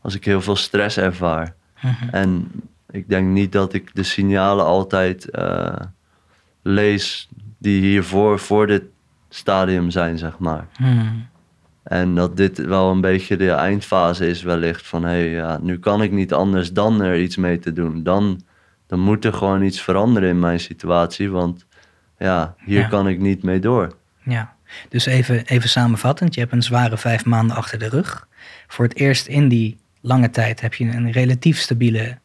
als 0.00 0.14
ik 0.14 0.24
heel 0.24 0.40
veel 0.40 0.56
stress 0.56 0.96
ervaar. 0.96 1.54
Mhm. 1.80 2.08
En 2.10 2.50
ik 2.90 3.08
denk 3.08 3.28
niet 3.28 3.52
dat 3.52 3.72
ik 3.72 3.94
de 3.94 4.02
signalen 4.02 4.64
altijd 4.64 5.30
eh, 5.30 5.76
lees 6.62 7.28
die 7.58 7.80
hiervoor, 7.80 8.38
voor 8.38 8.66
dit 8.66 8.82
stadium 9.28 9.90
zijn, 9.90 10.18
zeg 10.18 10.38
maar. 10.38 10.66
Hmm. 10.76 11.26
En 11.82 12.14
dat 12.14 12.36
dit 12.36 12.58
wel 12.58 12.90
een 12.90 13.00
beetje 13.00 13.36
de 13.36 13.50
eindfase 13.50 14.28
is 14.28 14.42
wellicht 14.42 14.86
van... 14.86 15.02
hé, 15.02 15.08
hey, 15.08 15.28
ja, 15.30 15.58
nu 15.62 15.78
kan 15.78 16.02
ik 16.02 16.12
niet 16.12 16.32
anders 16.32 16.72
dan 16.72 17.02
er 17.02 17.20
iets 17.20 17.36
mee 17.36 17.58
te 17.58 17.72
doen. 17.72 18.02
Dan, 18.02 18.40
dan 18.88 18.98
moet 19.00 19.24
er 19.24 19.32
gewoon 19.32 19.62
iets 19.62 19.80
veranderen 19.80 20.28
in 20.28 20.38
mijn 20.38 20.60
situatie, 20.60 21.30
want 21.30 21.66
ja, 22.18 22.54
hier 22.64 22.80
Ja. 22.80 22.88
kan 22.88 23.08
ik 23.08 23.18
niet 23.18 23.42
mee 23.42 23.58
door. 23.60 23.96
Ja, 24.22 24.54
dus 24.88 25.06
even, 25.06 25.44
even 25.46 25.68
samenvattend. 25.68 26.34
Je 26.34 26.40
hebt 26.40 26.52
een 26.52 26.62
zware 26.62 26.98
vijf 26.98 27.24
maanden 27.24 27.56
achter 27.56 27.78
de 27.78 27.88
rug. 27.88 28.28
Voor 28.66 28.84
het 28.84 28.96
eerst 28.96 29.26
in 29.26 29.48
die 29.48 29.76
lange 30.00 30.30
tijd 30.30 30.60
heb 30.60 30.74
je 30.74 30.84
een 30.84 31.10
relatief 31.12 31.58
stabiele 31.58 32.18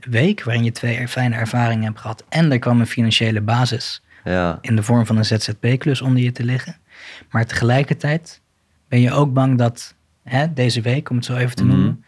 week... 0.00 0.42
waarin 0.44 0.64
je 0.64 0.72
twee 0.72 1.08
fijne 1.08 1.34
ervaringen 1.36 1.84
hebt 1.84 2.00
gehad... 2.00 2.24
en 2.28 2.52
er 2.52 2.58
kwam 2.58 2.80
een 2.80 2.86
financiële 2.86 3.40
basis 3.40 4.02
Ja, 4.24 4.58
in 4.60 4.76
de 4.76 4.82
vorm 4.82 5.06
van 5.06 5.16
een 5.16 5.24
ZZP-klus 5.24 6.00
onder 6.00 6.22
je 6.22 6.32
te 6.32 6.44
liggen. 6.44 6.76
Maar 7.30 7.46
tegelijkertijd 7.46 8.40
ben 8.88 9.00
je 9.00 9.12
ook 9.12 9.32
bang 9.32 9.58
dat 9.58 9.94
hè, 10.24 10.52
deze 10.52 10.80
week, 10.80 11.10
om 11.10 11.16
het 11.16 11.24
zo 11.24 11.36
even 11.36 11.56
te 11.56 11.64
Mhm. 11.64 11.72
noemen... 11.74 12.03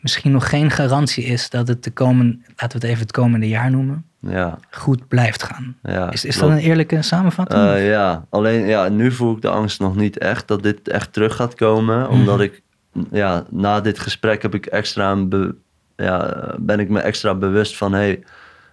misschien 0.00 0.32
nog 0.32 0.48
geen 0.48 0.70
garantie 0.70 1.24
is 1.24 1.50
dat 1.50 1.68
het 1.68 1.84
de 1.84 1.90
komende, 1.90 2.38
laten 2.56 2.80
we 2.80 2.86
het 2.86 2.94
even 2.94 3.00
het 3.02 3.12
komende 3.12 3.48
jaar 3.48 3.70
noemen... 3.70 4.04
ja, 4.20 4.58
'goed 4.70 5.08
blijft 5.08 5.42
gaan. 5.42 5.76
ja. 5.82 6.10
Is, 6.10 6.24
is 6.24 6.38
dat 6.38 6.50
een 6.50 6.58
eerlijke 6.58 7.02
samenvatting? 7.02 7.60
Eh, 7.62 7.88
ja, 7.88 8.24
alleen 8.30 8.66
ja, 8.66 8.88
nu 8.88 9.12
voel 9.12 9.34
ik 9.36 9.42
de 9.42 9.48
angst 9.48 9.80
nog 9.80 9.96
niet 9.96 10.18
echt 10.18 10.48
dat 10.48 10.62
dit 10.62 10.88
echt 10.88 11.12
terug 11.12 11.36
gaat 11.36 11.54
komen. 11.54 12.08
Omdat 12.08 12.34
Mhm. 12.34 12.44
ik, 12.44 12.62
ja, 13.10 13.44
na 13.50 13.80
dit 13.80 13.98
gesprek 13.98 14.42
heb 14.42 14.54
ik 14.54 14.66
extra 14.66 15.16
be- 15.16 15.54
ja, 15.96 16.44
ben 16.58 16.80
ik 16.80 16.88
me 16.88 17.00
extra 17.00 17.34
bewust 17.34 17.76
van, 17.76 17.92
hé, 17.92 17.98
hey, 17.98 18.22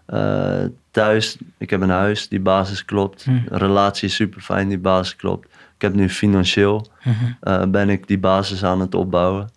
eh, 0.06 0.66
thuis, 0.92 1.38
ik 1.58 1.70
heb 1.70 1.82
een 1.82 1.90
huis, 1.90 2.28
die 2.28 2.40
basis 2.40 2.86
klopt. 2.86 3.26
Mhm. 3.26 3.38
Relatie 3.56 4.08
is 4.08 4.16
super 4.16 4.42
fijn, 4.42 4.68
die 4.70 4.80
basis 4.80 5.16
klopt. 5.16 5.46
Ik 5.76 5.82
heb 5.82 5.94
nu 5.94 6.10
financieel, 6.10 6.88
Mhm. 7.04 7.14
eh, 7.42 7.64
ben 7.68 7.90
ik 7.90 8.08
die 8.08 8.20
basis 8.20 8.64
aan 8.64 8.80
het 8.80 8.96
opbouwen. 8.96 9.50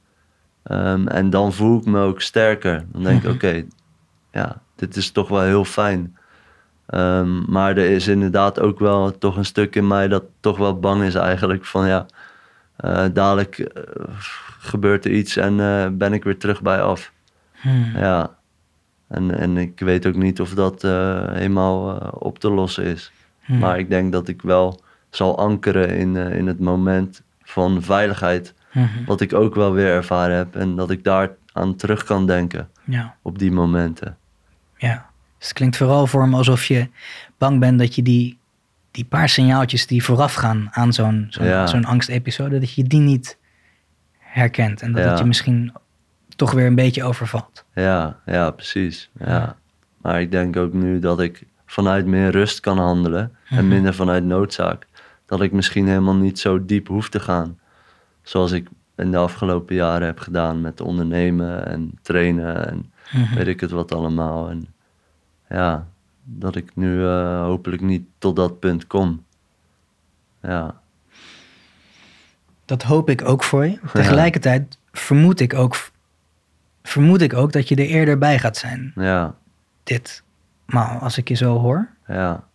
Ehm, 0.62 1.06
en 1.06 1.30
dan 1.30 1.52
voel 1.52 1.78
ik 1.78 1.84
me 1.86 2.00
ook 2.00 2.20
sterker. 2.20 2.84
Dan 2.92 3.02
denk 3.02 3.16
ik, 3.18 3.24
Mhm. 3.24 3.34
oké, 3.34 3.64
ja, 4.32 4.60
dit 4.76 4.96
is 4.96 5.10
toch 5.10 5.28
wel 5.28 5.42
heel 5.42 5.64
fijn. 5.64 6.16
Ehm, 6.86 7.50
maar 7.50 7.70
er 7.76 7.90
is 7.90 8.08
inderdaad 8.08 8.60
ook 8.60 8.78
wel 8.78 9.18
toch 9.18 9.36
een 9.36 9.44
stuk 9.44 9.76
in 9.76 9.86
mij 9.86 10.08
dat 10.08 10.24
toch 10.40 10.58
wel 10.58 10.78
bang 10.78 11.02
is 11.02 11.14
eigenlijk 11.14 11.64
van 11.64 11.86
ja, 11.86 12.06
eh, 12.76 13.04
dadelijk 13.12 13.58
eh, 13.58 13.82
gebeurt 14.60 15.04
er 15.04 15.10
iets 15.10 15.36
en 15.36 15.60
eh, 15.60 15.86
ben 15.92 16.12
ik 16.12 16.24
weer 16.24 16.38
terug 16.38 16.62
bij 16.62 16.82
af. 16.82 17.12
Hmm. 17.52 17.92
Ja. 17.96 18.38
En, 19.08 19.38
en 19.38 19.56
ik 19.56 19.80
weet 19.80 20.06
ook 20.06 20.14
niet 20.14 20.40
of 20.40 20.54
dat 20.54 20.82
helemaal 20.82 21.96
op 22.18 22.38
te 22.38 22.50
lossen 22.50 22.84
is. 22.84 23.12
Hmm. 23.40 23.58
Maar 23.58 23.78
ik 23.78 23.88
denk 23.88 24.12
dat 24.12 24.28
ik 24.28 24.42
wel 24.42 24.80
zal 25.10 25.38
ankeren 25.38 25.96
in, 25.96 26.16
in 26.16 26.46
het 26.46 26.60
moment 26.60 27.22
van 27.42 27.82
veiligheid. 27.82 28.54
Mhm. 28.72 29.04
Wat 29.06 29.20
ik 29.20 29.32
ook 29.34 29.54
wel 29.54 29.72
weer 29.72 29.86
ervaren 29.94 30.36
heb. 30.36 30.56
En 30.56 30.76
dat 30.76 30.90
ik 30.90 31.04
daar 31.04 31.30
aan 31.52 31.76
terug 31.76 32.04
kan 32.04 32.26
denken 32.26 32.68
Ja. 32.84 33.14
op 33.22 33.38
die 33.38 33.52
momenten. 33.52 34.16
Ja, 34.76 35.06
dus 35.38 35.48
het 35.48 35.56
klinkt 35.56 35.76
vooral 35.76 36.06
voor 36.06 36.28
me 36.28 36.36
alsof 36.36 36.64
je 36.64 36.88
bang 37.38 37.60
bent 37.60 37.78
dat 37.78 37.94
je 37.94 38.02
die, 38.02 38.38
die 38.90 39.04
paar 39.04 39.28
signaaltjes 39.28 39.86
die 39.86 40.04
voorafgaan 40.04 40.68
aan 40.70 40.92
zo'n 40.92 41.26
zo'n 41.30 41.46
Ja. 41.46 41.64
angstepisode, 41.82 42.58
dat 42.58 42.72
je 42.74 42.82
die 42.84 43.00
niet 43.00 43.36
herkent. 44.18 44.82
En 44.82 44.92
dat 44.92 45.04
Ja. 45.04 45.10
het 45.10 45.18
je 45.18 45.24
misschien 45.24 45.72
toch 46.36 46.50
weer 46.52 46.66
een 46.66 46.74
beetje 46.74 47.04
overvalt. 47.04 47.64
Ja, 47.74 48.16
ja, 48.26 48.50
precies. 48.50 49.10
Ja. 49.18 49.56
Maar 50.02 50.20
ik 50.20 50.30
denk 50.30 50.56
ook 50.56 50.72
nu 50.72 50.98
dat 50.98 51.20
ik 51.20 51.42
vanuit 51.66 52.06
meer 52.06 52.30
rust 52.30 52.60
kan 52.60 52.78
handelen 52.78 53.36
Mhm. 53.44 53.58
en 53.58 53.68
minder 53.68 53.94
vanuit 53.94 54.24
noodzaak. 54.24 54.86
Dat 55.26 55.40
ik 55.42 55.52
misschien 55.52 55.86
helemaal 55.86 56.14
niet 56.16 56.38
zo 56.38 56.64
diep 56.64 56.86
hoef 56.88 57.08
te 57.08 57.20
gaan. 57.20 57.58
Zoals 58.22 58.52
ik 58.52 58.68
in 58.96 59.10
de 59.10 59.16
afgelopen 59.16 59.74
jaren 59.74 60.06
heb 60.06 60.18
gedaan 60.18 60.60
met 60.60 60.80
ondernemen 60.80 61.66
en 61.66 61.98
trainen 62.02 62.68
en 62.68 62.92
Mhm. 63.12 63.34
weet 63.34 63.46
ik 63.46 63.60
het 63.60 63.70
wat 63.70 63.92
allemaal. 63.92 64.50
En 64.50 64.66
ja, 65.48 65.86
dat 66.24 66.56
ik 66.56 66.76
nu 66.76 67.04
eh, 67.06 67.40
hopelijk 67.42 67.82
niet 67.82 68.04
tot 68.18 68.36
dat 68.36 68.58
punt 68.58 68.86
kom. 68.86 69.24
Ja, 70.42 70.80
Dat 72.64 72.82
hoop 72.82 73.08
ik 73.10 73.28
ook 73.28 73.44
voor 73.44 73.66
je. 73.66 73.78
Tegelijkertijd 73.92 74.78
vermoed 74.92 75.40
ik 75.40 75.54
ook, 75.54 75.76
vermoed 76.82 77.20
ik 77.20 77.34
ook 77.34 77.52
dat 77.52 77.68
je 77.68 77.74
er 77.74 77.86
eerder 77.86 78.18
bij 78.18 78.38
gaat 78.38 78.56
zijn. 78.56 78.92
ja, 78.94 79.34
Dit, 79.82 80.22
maar 80.66 80.98
als 80.98 81.18
ik 81.18 81.28
je 81.28 81.34
zo 81.34 81.58
hoor. 81.58 81.88
ja. 82.06 82.48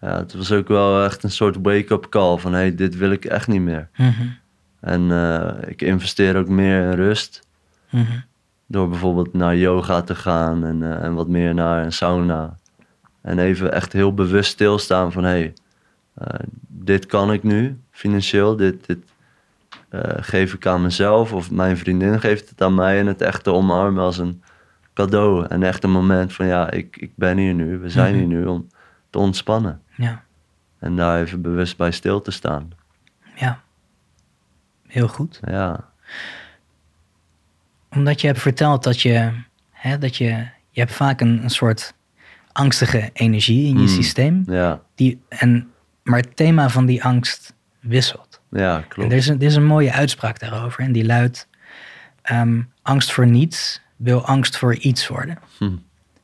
Ja, 0.00 0.16
het 0.18 0.34
was 0.34 0.52
ook 0.52 0.68
wel 0.68 1.04
echt 1.04 1.22
een 1.22 1.30
soort 1.30 1.56
wake-up 1.62 2.06
call 2.08 2.36
van 2.38 2.52
hé, 2.52 2.58
hey, 2.58 2.74
dit 2.74 2.96
wil 2.96 3.10
ik 3.10 3.24
echt 3.24 3.48
niet 3.48 3.60
meer. 3.60 3.88
Mhm. 3.96 4.26
En 4.84 5.10
eh, 5.10 5.70
ik 5.70 5.82
investeer 5.82 6.36
ook 6.36 6.48
meer 6.48 6.90
in 6.90 6.96
rust. 6.96 7.46
Mhm. 7.90 8.18
Door 8.66 8.88
bijvoorbeeld 8.88 9.32
naar 9.32 9.56
yoga 9.56 10.02
te 10.02 10.14
gaan 10.14 10.64
en, 10.64 10.82
eh, 10.82 11.04
en 11.04 11.14
wat 11.14 11.28
meer 11.28 11.54
naar 11.54 11.84
een 11.84 11.92
sauna. 11.92 12.58
En 13.20 13.38
even 13.38 13.72
echt 13.72 13.92
heel 13.92 14.14
bewust 14.14 14.50
stilstaan 14.50 15.12
van 15.12 15.24
hé, 15.24 15.30
hey, 15.30 15.52
eh, 16.14 16.40
dit 16.68 17.06
kan 17.06 17.32
ik 17.32 17.42
nu 17.42 17.80
financieel. 17.90 18.56
Dit, 18.56 18.86
dit 18.86 18.98
geef 20.16 20.54
ik 20.54 20.66
aan 20.66 20.82
mezelf 20.82 21.32
of 21.32 21.50
mijn 21.50 21.76
vriendin 21.76 22.20
geeft 22.20 22.48
het 22.48 22.62
aan 22.62 22.74
mij. 22.74 22.98
En 22.98 23.06
het 23.06 23.20
echt 23.22 23.44
te 23.44 23.52
omarmen 23.52 24.02
als 24.02 24.18
een 24.18 24.42
cadeau. 24.94 25.46
En 25.46 25.62
echt 25.62 25.84
een 25.84 25.90
moment 25.90 26.32
van 26.32 26.46
ja, 26.46 26.70
ik, 26.70 26.96
ik 26.96 27.10
ben 27.14 27.38
hier 27.38 27.54
nu. 27.54 27.78
We 27.78 27.90
zijn 27.90 28.14
hier 28.14 28.26
nu 28.26 28.46
om 28.46 28.66
te 29.10 29.18
ontspannen. 29.18 29.80
Ja, 29.96 30.22
En 30.78 30.96
daar 30.96 31.20
even 31.20 31.42
bewust 31.42 31.76
bij 31.76 31.90
stil 31.90 32.20
te 32.22 32.30
staan. 32.30 32.72
ja. 33.34 33.63
Heel 34.94 35.08
goed. 35.08 35.40
Ja, 35.44 35.84
Omdat 37.90 38.20
je 38.20 38.26
hebt 38.26 38.40
verteld 38.40 38.82
dat 38.84 39.00
je, 39.00 39.30
hè, 39.70 39.98
dat 39.98 40.16
je, 40.16 40.26
je 40.70 40.80
hebt 40.80 40.92
vaak 40.92 41.20
een, 41.20 41.42
een 41.42 41.50
soort 41.50 41.94
angstige 42.52 43.10
energie 43.12 43.66
in 43.66 43.74
je 43.76 43.82
Mm. 43.82 43.88
systeem. 43.88 44.42
ja, 44.46 44.80
Die, 44.94 45.20
en, 45.28 45.70
maar 46.02 46.18
het 46.20 46.36
thema 46.36 46.68
van 46.68 46.86
die 46.86 47.04
angst 47.04 47.54
wisselt. 47.80 48.40
ja 48.50 48.76
En 48.76 48.88
klopt. 48.88 49.12
er 49.12 49.16
is, 49.18 49.26
een, 49.28 49.36
er 49.40 49.46
is 49.46 49.54
een 49.56 49.64
mooie 49.66 49.92
uitspraak 49.92 50.38
daarover. 50.38 50.80
En 50.84 50.92
die 50.92 51.04
luidt, 51.04 51.48
ehm, 52.22 52.60
angst 52.82 53.12
voor 53.12 53.26
niets 53.26 53.80
wil 53.96 54.26
angst 54.26 54.56
voor 54.56 54.74
iets 54.74 55.08
worden. 55.08 55.38
Hm. 55.58 55.70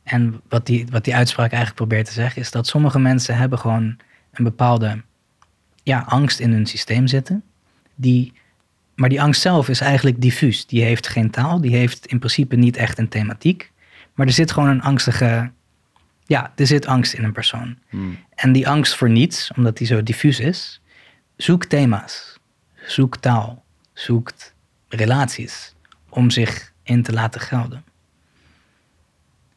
En 0.03 0.41
wat 0.49 0.66
die, 0.66 0.87
wat 0.91 1.05
die 1.05 1.14
uitspraak 1.14 1.51
eigenlijk 1.51 1.77
probeert 1.77 2.07
te 2.07 2.12
zeggen, 2.12 2.43
is 2.43 2.51
dat 2.51 2.66
sommige 2.66 2.99
mensen 2.99 3.37
hebben 3.37 3.59
gewoon 3.59 3.97
een 4.33 4.45
bepaalde 4.45 5.03
ja, 5.83 6.05
angst 6.07 6.39
in 6.41 6.53
hun 6.53 6.66
systeem 6.66 7.07
zitten. 7.07 7.43
Die, 7.95 8.33
maar 9.01 9.09
die 9.09 9.22
angst 9.22 9.40
zelf 9.40 9.68
is 9.68 9.80
eigenlijk 9.80 10.20
diffuus. 10.20 10.66
Die 10.66 10.82
heeft 10.82 11.09
geen 11.09 11.30
taal, 11.30 11.61
die 11.61 11.76
heeft 11.76 12.07
in 12.07 12.18
principe 12.18 12.57
niet 12.57 12.76
echt 12.76 12.98
een 12.98 13.09
thematiek. 13.09 13.72
Maar 14.14 14.26
er 14.26 14.32
zit 14.32 14.51
gewoon 14.51 14.68
een 14.68 14.82
angstige, 14.82 15.51
ja, 16.24 16.53
er 16.57 16.66
zit 16.66 16.86
angst 16.86 17.12
in 17.12 17.24
een 17.24 17.32
persoon. 17.32 17.78
Hm. 17.88 17.98
En 18.34 18.53
die 18.53 18.68
angst 18.68 18.94
voor 18.94 19.11
niets, 19.11 19.51
omdat 19.57 19.76
die 19.76 19.86
zo 19.86 20.03
diffuus 20.03 20.40
is, 20.40 20.80
zoekt 21.36 21.68
thema's, 21.68 22.38
zoekt 22.86 23.22
taal, 23.22 23.64
zoekt 23.92 24.55
relaties 24.88 25.74
om 26.09 26.30
zich 26.30 26.72
in 26.82 27.03
te 27.03 27.12
laten 27.12 27.40
gelden. 27.40 27.84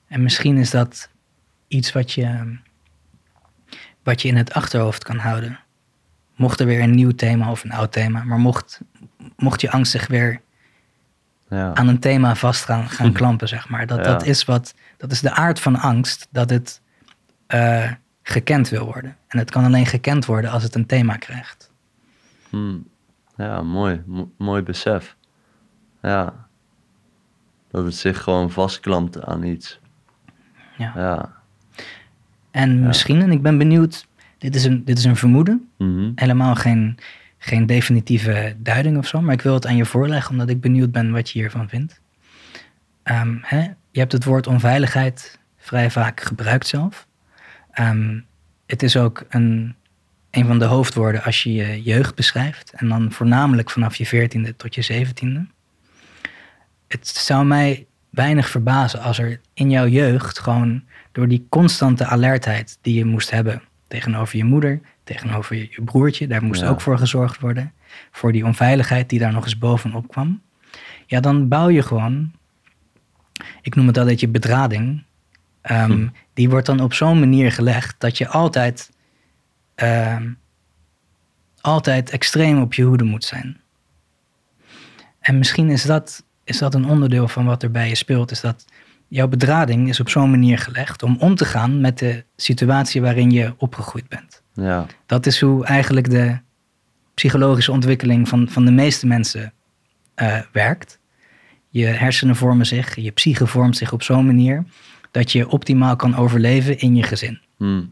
En 0.07 0.23
misschien 0.23 0.57
is 0.57 0.69
dat 0.69 1.09
iets 1.67 1.91
wat 1.91 2.11
je, 2.11 2.57
wat 4.03 4.21
je 4.21 4.27
in 4.27 4.37
het 4.37 4.53
achterhoofd 4.53 5.03
kan 5.03 5.17
houden. 5.17 5.59
Mocht 6.35 6.59
er 6.59 6.65
weer 6.65 6.81
een 6.81 6.95
nieuw 6.95 7.11
thema 7.11 7.51
of 7.51 7.63
een 7.63 7.71
oud 7.71 7.91
thema, 7.91 8.23
maar 8.23 8.39
mocht, 8.39 8.81
mocht 9.37 9.61
je 9.61 9.71
angst 9.71 9.91
zich 9.91 10.07
weer 10.07 10.41
Ja. 11.49 11.73
aan 11.73 11.87
een 11.87 11.99
thema 11.99 12.35
vast 12.35 12.63
gaan, 12.65 12.89
gaan 12.89 13.11
klampen, 13.19 13.47
zeg 13.47 13.69
maar. 13.69 13.87
Dat, 13.87 13.97
Ja. 13.97 14.03
dat, 14.03 14.25
is 14.25 14.45
wat, 14.45 14.73
dat 14.97 15.11
is 15.11 15.21
de 15.21 15.31
aard 15.31 15.59
van 15.59 15.75
angst, 15.79 16.27
dat 16.31 16.49
het 16.49 16.81
eh, 17.47 17.91
gekend 18.23 18.69
wil 18.69 18.85
worden. 18.85 19.17
En 19.27 19.37
het 19.39 19.51
kan 19.51 19.63
alleen 19.65 19.85
gekend 19.85 20.25
worden 20.25 20.51
als 20.51 20.63
het 20.63 20.75
een 20.75 20.85
thema 20.85 21.15
krijgt. 21.15 21.71
Hm. 22.49 22.75
Ja, 23.37 23.61
mooi. 23.61 24.01
Mo- 24.05 24.31
mooi 24.37 24.61
besef. 24.61 25.15
Ja. 26.01 26.33
Dat 27.71 27.85
het 27.85 27.95
zich 27.95 28.21
gewoon 28.23 28.51
vastklampt 28.51 29.23
aan 29.25 29.43
iets. 29.43 29.79
Ja. 30.77 30.91
Ja. 30.95 31.33
En 32.51 32.79
misschien, 32.87 33.21
en 33.21 33.31
ik 33.31 33.41
ben 33.41 33.57
benieuwd, 33.57 34.07
dit 34.37 34.55
is 34.55 34.63
een, 34.65 34.85
dit 34.85 34.97
is 34.97 35.03
een 35.03 35.15
vermoeden, 35.15 35.69
Mhm. 35.77 36.11
helemaal 36.15 36.55
geen, 36.55 36.97
geen 37.45 37.65
definitieve 37.65 38.55
duiding 38.57 38.97
of 38.97 39.07
zo, 39.07 39.21
maar 39.21 39.33
ik 39.33 39.41
wil 39.41 39.53
het 39.53 39.65
aan 39.65 39.75
je 39.75 39.85
voorleggen 39.85 40.31
omdat 40.31 40.49
ik 40.49 40.61
benieuwd 40.61 40.91
ben 40.91 41.11
wat 41.11 41.29
je 41.29 41.39
hiervan 41.39 41.69
vindt. 41.69 41.99
Ehm, 43.03 43.37
hè? 43.41 43.61
Je 43.91 43.99
hebt 43.99 44.11
het 44.11 44.23
woord 44.23 44.47
onveiligheid 44.47 45.39
vrij 45.57 45.91
vaak 45.91 46.21
gebruikt 46.21 46.67
zelf. 46.67 47.07
Ehm, 47.71 48.19
het 48.65 48.83
is 48.83 48.97
ook 48.97 49.25
een, 49.29 49.75
een 50.31 50.45
van 50.45 50.59
de 50.59 50.65
hoofdwoorden 50.65 51.23
als 51.23 51.43
je 51.43 51.53
je 51.53 51.81
jeugd 51.81 52.15
beschrijft. 52.15 52.73
En 52.75 52.89
dan 52.89 53.11
voornamelijk 53.11 53.69
vanaf 53.69 53.95
je 53.95 54.05
veertiende 54.05 54.55
tot 54.55 54.75
je 54.75 54.81
zeventiende. 54.81 55.45
Het 56.87 57.07
zou 57.07 57.45
mij 57.45 57.85
weinig 58.09 58.49
verbazen 58.49 59.01
als 59.01 59.19
er 59.19 59.39
in 59.53 59.69
jouw 59.69 59.87
jeugd 59.87 60.39
gewoon 60.39 60.83
door 61.11 61.27
die 61.27 61.45
constante 61.49 62.05
alertheid 62.05 62.77
die 62.81 62.93
je 62.93 63.05
moest 63.05 63.31
hebben 63.31 63.61
tegenover 63.93 64.37
je 64.37 64.43
moeder, 64.43 64.81
tegenover 65.03 65.55
je, 65.55 65.67
je 65.71 65.81
broertje, 65.81 66.27
daar 66.27 66.43
moest 66.43 66.61
Ja. 66.61 66.67
ook 66.67 66.81
voor 66.81 66.97
gezorgd 66.97 67.39
worden. 67.39 67.73
Voor 68.11 68.31
die 68.31 68.45
onveiligheid 68.45 69.09
die 69.09 69.19
daar 69.19 69.31
nog 69.33 69.43
eens 69.43 69.57
bovenop 69.57 70.07
kwam. 70.07 70.41
Ja, 71.05 71.19
dan 71.19 71.47
bouw 71.47 71.69
je 71.69 71.81
gewoon, 71.81 72.31
ik 73.61 73.75
noem 73.75 73.87
het 73.87 73.97
altijd 73.97 74.19
je 74.19 74.27
bedrading. 74.27 75.03
Ehm, 75.61 75.91
Hm. 75.91 76.07
Die 76.33 76.49
wordt 76.49 76.65
dan 76.65 76.79
op 76.79 76.93
zo'n 76.93 77.19
manier 77.19 77.51
gelegd 77.51 77.95
dat 77.97 78.17
je 78.17 78.27
altijd, 78.27 78.91
ehm, 79.75 80.29
altijd 81.61 82.09
extreem 82.09 82.61
op 82.61 82.73
je 82.73 82.83
hoede 82.83 83.03
moet 83.03 83.23
zijn. 83.23 83.61
En 85.19 85.37
misschien 85.37 85.69
is 85.69 85.83
dat, 85.83 86.23
is 86.43 86.57
dat 86.57 86.73
een 86.73 86.85
onderdeel 86.85 87.27
van 87.27 87.45
wat 87.45 87.63
er 87.63 87.71
bij 87.71 87.87
je 87.89 87.95
speelt. 87.95 88.31
Is 88.31 88.41
dat 88.41 88.65
jouw 89.07 89.27
bedrading 89.27 89.89
is 89.89 89.99
op 89.99 90.09
zo'n 90.09 90.29
manier 90.29 90.57
gelegd 90.57 91.03
om 91.03 91.17
om 91.19 91.35
te 91.35 91.45
gaan 91.45 91.81
met 91.81 91.99
de 91.99 92.23
situatie 92.35 93.01
waarin 93.01 93.31
je 93.31 93.53
opgegroeid 93.57 94.07
bent. 94.09 94.41
Ja, 94.53 94.85
Dat 95.05 95.25
is 95.25 95.41
hoe 95.41 95.65
eigenlijk 95.65 96.09
de 96.09 96.37
psychologische 97.13 97.71
ontwikkeling 97.71 98.27
van, 98.27 98.47
van 98.49 98.65
de 98.65 98.71
meeste 98.71 99.07
mensen 99.07 99.53
eh, 100.15 100.39
werkt. 100.51 100.99
Je 101.69 101.85
hersenen 101.85 102.35
vormen 102.35 102.65
zich, 102.65 102.95
je 102.95 103.11
psyche 103.11 103.47
vormt 103.47 103.77
zich 103.77 103.91
op 103.91 104.03
zo'n 104.03 104.25
manier 104.25 104.63
dat 105.11 105.31
je 105.31 105.49
optimaal 105.49 105.95
kan 105.95 106.15
overleven 106.15 106.79
in 106.79 106.95
je 106.95 107.03
gezin. 107.03 107.39
Hm. 107.57 107.83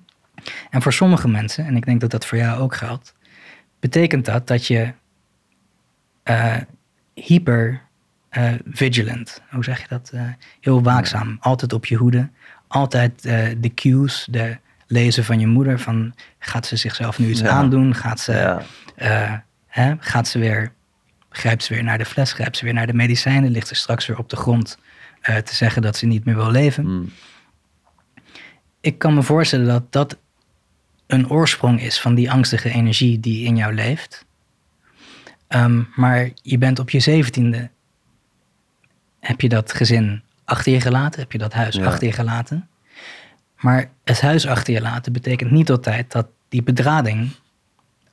En 0.69 0.81
voor 0.81 0.93
sommige 0.93 1.27
mensen, 1.27 1.65
en 1.65 1.75
ik 1.75 1.85
denk 1.85 2.01
dat 2.01 2.11
dat 2.11 2.25
voor 2.25 2.37
jou 2.37 2.61
ook 2.61 2.75
geldt, 2.75 3.15
betekent 3.79 4.25
dat 4.25 4.47
dat 4.47 4.67
je 4.67 4.93
eh, 6.23 6.57
hyper 7.13 7.81
eh, 8.31 8.53
vigilant, 8.71 9.41
hoe 9.49 9.63
zeg 9.63 9.81
je 9.81 9.85
dat? 9.89 10.09
Eh, 10.13 10.21
heel 10.59 10.83
waakzaam, 10.83 11.37
altijd 11.39 11.73
op 11.73 11.85
je 11.85 11.95
hoede, 11.95 12.29
altijd 12.67 13.25
eh, 13.25 13.47
de 13.57 13.73
cues, 13.73 14.27
de 14.29 14.57
lezen 14.87 15.25
van 15.25 15.39
je 15.39 15.47
moeder, 15.47 15.79
van 15.79 16.13
gaat 16.39 16.65
ze 16.65 16.75
zichzelf 16.75 17.19
nu 17.19 17.29
iets 17.29 17.39
Ja. 17.39 17.49
aandoen, 17.49 17.95
gaat 17.95 18.19
ze, 18.19 18.61
ja, 18.95 19.43
hè, 19.67 19.93
gaat 19.99 20.27
ze 20.27 20.39
weer, 20.39 20.71
grijpt 21.29 21.63
ze 21.63 21.73
weer 21.73 21.83
naar 21.83 21.97
de 21.97 22.05
fles, 22.05 22.33
grijpt 22.33 22.57
ze 22.57 22.65
weer 22.65 22.73
naar 22.73 22.87
de 22.87 22.93
medicijnen, 22.93 23.51
ligt 23.51 23.67
ze 23.67 23.75
straks 23.75 24.05
weer 24.05 24.17
op 24.17 24.29
de 24.29 24.35
grond 24.35 24.77
te 25.21 25.55
zeggen 25.55 25.81
dat 25.81 25.97
ze 25.97 26.05
niet 26.05 26.25
meer 26.25 26.35
wil 26.35 26.51
leven 26.51 26.83
hm. 26.83 27.03
ik 28.81 28.97
kan 28.97 29.13
me 29.13 29.21
voorstellen 29.21 29.65
dat 29.65 29.91
dat 29.91 30.17
een 31.07 31.29
oorsprong 31.29 31.81
is 31.81 31.99
van 32.01 32.15
die 32.15 32.31
angstige 32.31 32.69
energie 32.69 33.19
die 33.19 33.45
in 33.45 33.55
jou 33.55 33.73
leeft. 33.73 34.25
Ehm, 35.47 35.81
maar 35.95 36.29
je 36.41 36.57
bent 36.57 36.79
op 36.79 36.89
je 36.89 36.99
zeventiende, 36.99 37.69
heb 39.21 39.41
je 39.41 39.49
dat 39.49 39.73
gezin 39.73 40.21
achter 40.45 40.71
je 40.71 40.81
gelaten, 40.81 41.19
heb 41.19 41.31
je 41.31 41.37
dat 41.37 41.53
huis 41.53 41.75
Ja. 41.75 41.85
achter 41.85 42.07
je 42.07 42.13
gelaten. 42.13 42.69
Maar 43.59 43.89
het 44.03 44.21
huis 44.21 44.47
achter 44.47 44.73
je 44.73 44.81
laten 44.81 45.13
betekent 45.13 45.51
niet 45.51 45.69
altijd 45.69 46.11
dat 46.11 46.27
die 46.49 46.63
bedrading 46.63 47.29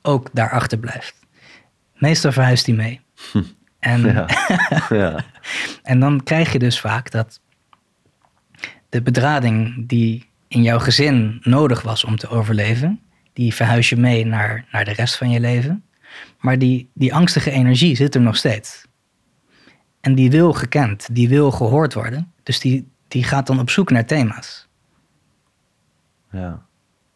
ook 0.01 0.29
daarachter 0.33 0.77
blijft. 0.77 1.15
Meestal 1.95 2.31
verhuist 2.31 2.65
die 2.65 2.75
mee. 2.75 3.01
En 3.79 4.01
ja, 4.01 4.25
ja, 4.89 5.23
en 5.83 5.99
dan 5.99 6.23
krijg 6.23 6.51
je 6.51 6.59
dus 6.59 6.79
vaak 6.79 7.11
dat 7.11 7.39
de 8.89 9.01
bedrading 9.01 9.87
die 9.87 10.27
in 10.47 10.61
jouw 10.61 10.79
gezin 10.79 11.37
nodig 11.41 11.81
was 11.81 12.03
om 12.03 12.17
te 12.17 12.27
overleven, 12.29 12.99
die 13.33 13.53
verhuis 13.53 13.89
je 13.89 13.97
mee 13.97 14.25
naar, 14.25 14.65
naar 14.71 14.85
de 14.85 14.91
rest 14.91 15.15
van 15.15 15.29
je 15.29 15.39
leven. 15.39 15.83
Maar 16.39 16.57
die, 16.59 16.89
die 16.93 17.13
angstige 17.13 17.51
energie 17.51 17.95
zit 17.95 18.15
er 18.15 18.21
nog 18.21 18.35
steeds. 18.35 18.85
En 20.01 20.15
die 20.15 20.31
wil 20.31 20.53
gekend, 20.53 21.07
die 21.11 21.29
wil 21.29 21.51
gehoord 21.51 21.93
worden. 21.93 22.31
Dus 22.43 22.59
die, 22.59 22.87
die 23.07 23.23
gaat 23.23 23.47
dan 23.47 23.59
op 23.59 23.69
zoek 23.69 23.89
naar 23.89 24.05
thema's. 24.05 24.67
ja. 26.31 26.67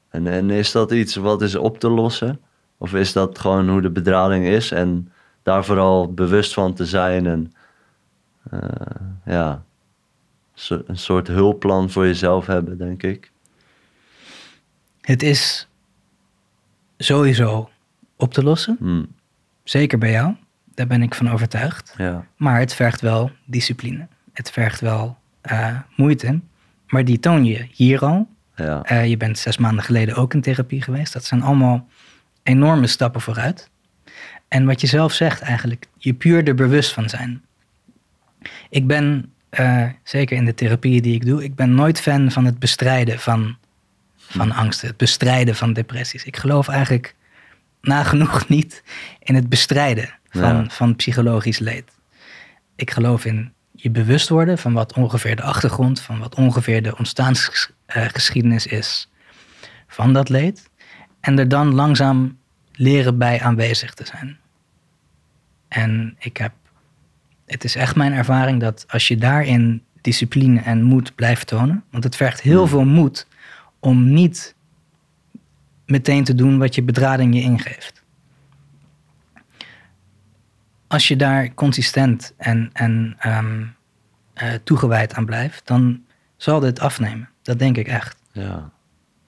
En, 0.09 0.27
en 0.27 0.49
is 0.49 0.71
dat 0.71 0.91
iets 0.91 1.15
wat 1.15 1.41
is 1.41 1.55
op 1.55 1.79
te 1.79 1.89
lossen? 1.89 2.41
Of 2.77 2.93
is 2.93 3.13
dat 3.13 3.39
gewoon 3.39 3.69
hoe 3.69 3.81
de 3.81 3.89
bedrading 3.89 4.45
is 4.45 4.71
en 4.71 5.11
daar 5.43 5.65
vooral 5.65 6.13
bewust 6.13 6.53
van 6.53 6.73
te 6.73 6.85
zijn 6.85 7.25
en 7.27 7.53
eh, 8.49 8.59
ja, 9.25 9.63
een 10.69 10.97
soort 10.97 11.27
hulpplan 11.27 11.89
voor 11.89 12.05
jezelf 12.05 12.45
hebben, 12.45 12.77
denk 12.77 13.03
ik. 13.03 13.31
Het 15.01 15.23
is 15.23 15.67
sowieso 16.97 17.69
op 18.15 18.33
te 18.33 18.43
lossen. 18.43 18.77
Hm, 18.79 19.03
Zeker 19.63 19.97
bij 19.97 20.11
jou. 20.11 20.35
Daar 20.73 20.87
ben 20.87 21.01
ik 21.01 21.15
van 21.15 21.31
overtuigd. 21.31 21.93
ja, 21.97 22.25
Maar 22.37 22.59
het 22.59 22.73
vergt 22.73 23.01
wel 23.01 23.31
discipline. 23.45 24.07
Het 24.33 24.51
vergt 24.51 24.79
wel 24.79 25.17
eh, 25.41 25.77
moeite. 25.95 26.39
Maar 26.87 27.05
die 27.05 27.19
toon 27.19 27.45
je 27.45 27.67
hier 27.71 27.99
al. 27.99 28.27
ja, 28.55 28.81
Eh, 28.83 29.09
je 29.09 29.17
bent 29.17 29.39
zes 29.39 29.57
maanden 29.57 29.83
geleden 29.83 30.15
ook 30.15 30.33
in 30.33 30.41
therapie 30.41 30.81
geweest. 30.81 31.13
Dat 31.13 31.23
zijn 31.23 31.41
allemaal 31.41 31.87
enorme 32.43 32.87
stappen 32.87 33.21
vooruit. 33.21 33.69
En 34.47 34.65
wat 34.65 34.81
je 34.81 34.87
zelf 34.87 35.13
zegt 35.13 35.41
eigenlijk, 35.41 35.85
je 35.97 36.13
puur 36.13 36.47
er 36.47 36.55
bewust 36.55 36.91
van 36.91 37.09
zijn. 37.09 37.41
Ik 38.69 38.87
ben, 38.87 39.31
eh, 39.49 39.85
zeker 40.03 40.37
in 40.37 40.45
de 40.45 40.53
therapie 40.53 41.01
die 41.01 41.15
ik 41.15 41.25
doe, 41.25 41.43
ik 41.43 41.55
ben 41.55 41.75
nooit 41.75 41.99
fan 41.99 42.31
van 42.31 42.45
het 42.45 42.59
bestrijden 42.59 43.19
van, 43.19 43.57
van 44.17 44.51
angsten. 44.51 44.87
Het 44.87 44.97
bestrijden 44.97 45.55
van 45.55 45.73
depressies. 45.73 46.23
Ik 46.23 46.37
geloof 46.37 46.67
eigenlijk 46.67 47.15
nagenoeg 47.81 48.47
niet 48.55 48.83
in 49.19 49.35
het 49.35 49.49
bestrijden 49.49 50.09
van, 50.33 50.55
Ja. 50.55 50.65
van 50.69 50.95
psychologisch 50.95 51.59
leed. 51.59 51.91
Ik 52.75 52.91
geloof 52.91 53.25
in 53.25 53.53
je 53.71 53.89
bewust 53.89 54.29
worden 54.29 54.57
van 54.57 54.73
wat 54.73 54.93
ongeveer 54.93 55.35
de 55.35 55.41
achtergrond, 55.41 56.01
van 56.01 56.19
wat 56.19 56.35
ongeveer 56.35 56.83
de 56.83 56.97
ontstaansgeschiedenis 56.97 58.67
is 58.67 59.09
van 59.87 60.13
dat 60.13 60.29
leed. 60.29 60.69
En 61.19 61.39
er 61.39 61.47
dan 61.47 61.73
langzaam 61.73 62.37
leren 62.71 63.17
bij 63.17 63.41
aanwezig 63.41 63.93
te 63.93 64.05
zijn. 64.05 64.37
En 65.67 66.15
ik 66.19 66.37
heb, 66.37 66.51
het 67.45 67.63
is 67.63 67.75
echt 67.75 67.95
mijn 67.95 68.13
ervaring 68.13 68.59
dat 68.59 68.85
als 68.87 69.07
je 69.07 69.17
daarin 69.17 69.83
discipline 70.01 70.61
en 70.61 70.81
moed 70.83 71.15
blijft 71.15 71.47
tonen, 71.47 71.83
want 71.89 72.03
het 72.03 72.15
vergt 72.15 72.41
heel 72.41 72.59
Hmm. 72.59 72.67
veel 72.69 72.85
moed 72.85 73.27
om 73.79 74.13
niet 74.13 74.55
meteen 75.85 76.23
te 76.23 76.35
doen 76.35 76.57
wat 76.57 76.75
je 76.75 76.81
bedrading 76.83 77.35
je 77.35 77.41
ingeeft. 77.41 78.02
Als 80.93 81.07
je 81.07 81.15
daar 81.15 81.53
consistent 81.53 82.33
en, 82.37 82.69
en 82.73 83.15
ehm, 83.19 83.63
eh, 84.33 84.53
toegewijd 84.63 85.13
aan 85.13 85.25
blijft, 85.25 85.67
dan 85.67 86.01
zal 86.37 86.59
dit 86.59 86.79
afnemen. 86.79 87.29
Dat 87.41 87.59
denk 87.59 87.77
ik 87.77 87.87
echt. 87.87 88.17
ja. 88.31 88.71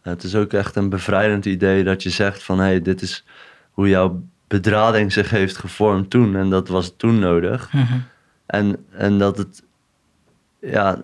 Het 0.01 0.23
is 0.23 0.35
ook 0.35 0.53
echt 0.53 0.75
een 0.75 0.89
bevrijdend 0.89 1.45
idee 1.45 1.83
dat 1.83 2.03
je 2.03 2.09
zegt 2.09 2.43
van 2.43 2.57
hé, 2.59 2.65
hey, 2.65 2.81
dit 2.81 3.01
is 3.01 3.25
hoe 3.71 3.89
jouw 3.89 4.23
bedrading 4.47 5.11
zich 5.13 5.29
heeft 5.29 5.57
gevormd 5.57 6.09
toen 6.09 6.35
en 6.35 6.49
dat 6.49 6.67
was 6.67 6.93
toen 6.97 7.19
nodig. 7.19 7.73
Mhm. 7.73 7.97
En, 8.45 8.85
en 8.91 9.17
dat 9.17 9.37
het, 9.37 9.63
ja, 10.61 10.99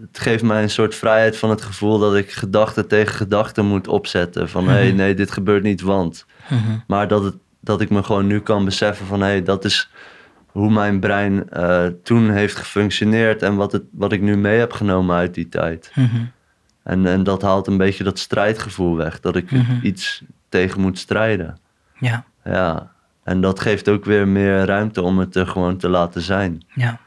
het 0.00 0.18
geeft 0.18 0.42
mij 0.42 0.62
een 0.62 0.70
soort 0.70 0.94
vrijheid 0.94 1.36
van 1.36 1.50
het 1.50 1.62
gevoel 1.62 1.98
dat 1.98 2.14
ik 2.16 2.30
gedachte 2.32 2.86
tegen 2.86 3.14
gedachte 3.14 3.62
moet 3.62 3.88
opzetten. 3.88 4.48
Van 4.48 4.64
hé, 4.68 4.72
hey, 4.72 4.86
Mhm. 4.88 4.96
nee, 4.96 5.14
dit 5.14 5.30
gebeurt 5.30 5.62
niet, 5.62 5.80
want. 5.80 6.26
Mhm. 6.48 6.78
Maar 6.86 7.08
dat, 7.08 7.24
het, 7.24 7.36
dat 7.64 7.80
ik 7.80 7.90
me 7.90 8.02
gewoon 8.02 8.26
nu 8.26 8.40
kan 8.40 8.64
beseffen 8.64 9.06
van 9.06 9.20
hé, 9.20 9.26
hey, 9.26 9.42
dat 9.42 9.64
is 9.64 9.90
hoe 10.46 10.70
mijn 10.70 11.00
brein 11.00 11.48
eh, 11.50 11.86
toen 12.02 12.30
heeft 12.30 12.56
gefunctioneerd 12.56 13.42
en 13.42 13.56
wat, 13.56 13.72
het, 13.72 13.82
wat 13.92 14.12
ik 14.12 14.20
nu 14.20 14.36
mee 14.36 14.58
heb 14.58 14.72
genomen 14.72 15.16
uit 15.16 15.34
die 15.34 15.48
tijd. 15.48 15.90
Mhm. 15.94 16.24
En, 16.82 17.06
en 17.06 17.22
dat 17.22 17.42
haalt 17.42 17.66
een 17.66 17.76
beetje 17.76 18.04
dat 18.04 18.18
strijdgevoel 18.18 18.96
weg, 18.96 19.20
dat 19.20 19.36
ik 19.36 19.50
Mhm. 19.50 19.78
iets 19.82 20.22
tegen 20.48 20.80
moet 20.80 20.98
strijden. 20.98 21.58
Ja, 21.98 22.24
Ja, 22.44 22.92
en 23.24 23.40
dat 23.40 23.60
geeft 23.60 23.88
ook 23.88 24.04
weer 24.04 24.28
meer 24.28 24.64
ruimte 24.64 25.02
om 25.02 25.18
het 25.18 25.34
er 25.36 25.46
gewoon 25.46 25.76
te 25.76 25.88
laten 25.88 26.20
zijn. 26.22 26.64
ja. 26.74 26.98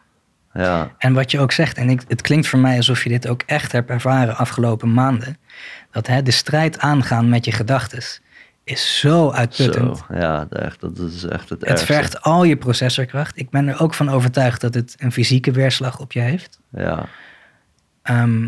Ja, 0.53 0.91
En 0.97 1.13
wat 1.13 1.31
je 1.31 1.39
ook 1.39 1.51
zegt, 1.51 1.77
en 1.77 1.89
ik, 1.89 2.01
het 2.07 2.21
klinkt 2.21 2.47
voor 2.47 2.59
mij 2.59 2.77
alsof 2.77 3.03
je 3.03 3.09
dit 3.09 3.27
ook 3.27 3.41
echt 3.45 3.71
hebt 3.71 3.89
ervaren 3.89 4.35
afgelopen 4.37 4.93
maanden, 4.93 5.37
dat 5.91 6.07
hè, 6.07 6.21
de 6.21 6.31
strijd 6.31 6.79
aangaan 6.79 7.29
met 7.29 7.45
je 7.45 7.51
gedachten 7.51 8.01
is 8.69 8.99
zo 8.99 9.31
uitputtend. 9.31 9.97
zo. 9.97 10.05
Ja, 10.13 10.47
echt, 10.49 10.79
dat 10.79 10.97
is 10.97 11.23
echt 11.23 11.49
het 11.49 11.59
Het 11.59 11.69
ergste. 11.69 11.85
vergt 11.85 12.21
al 12.21 12.43
je 12.43 12.57
processorkracht. 12.57 13.37
Ik 13.39 13.49
ben 13.49 13.67
er 13.67 13.79
ook 13.81 13.93
van 13.93 14.09
overtuigd 14.09 14.61
dat 14.61 14.73
het 14.73 14.95
een 14.99 15.11
fysieke 15.11 15.51
weerslag 15.51 15.99
op 15.99 16.11
je 16.11 16.19
heeft. 16.19 16.59
Ja, 16.69 17.05
Ehm, 18.01 18.47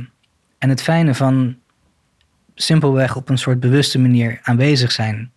en 0.58 0.70
het 0.70 0.82
fijne 0.82 1.16
van 1.16 1.58
simpelweg 2.56 3.16
op 3.16 3.30
een 3.30 3.38
soort 3.38 3.60
bewuste 3.60 4.00
manier 4.00 4.40
aanwezig 4.42 4.92
zijn 4.92 5.32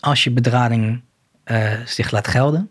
als 0.00 0.24
je 0.24 0.30
bedrading 0.30 1.00
eh, 1.44 1.72
zich 1.84 2.10
laat 2.10 2.28
gelden. 2.28 2.70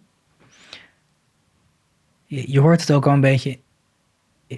Je, 2.26 2.52
je 2.52 2.60
hoort 2.60 2.82
het 2.82 2.92
ook 2.92 3.08
al 3.08 3.14
een 3.14 3.22
beetje 3.22 3.60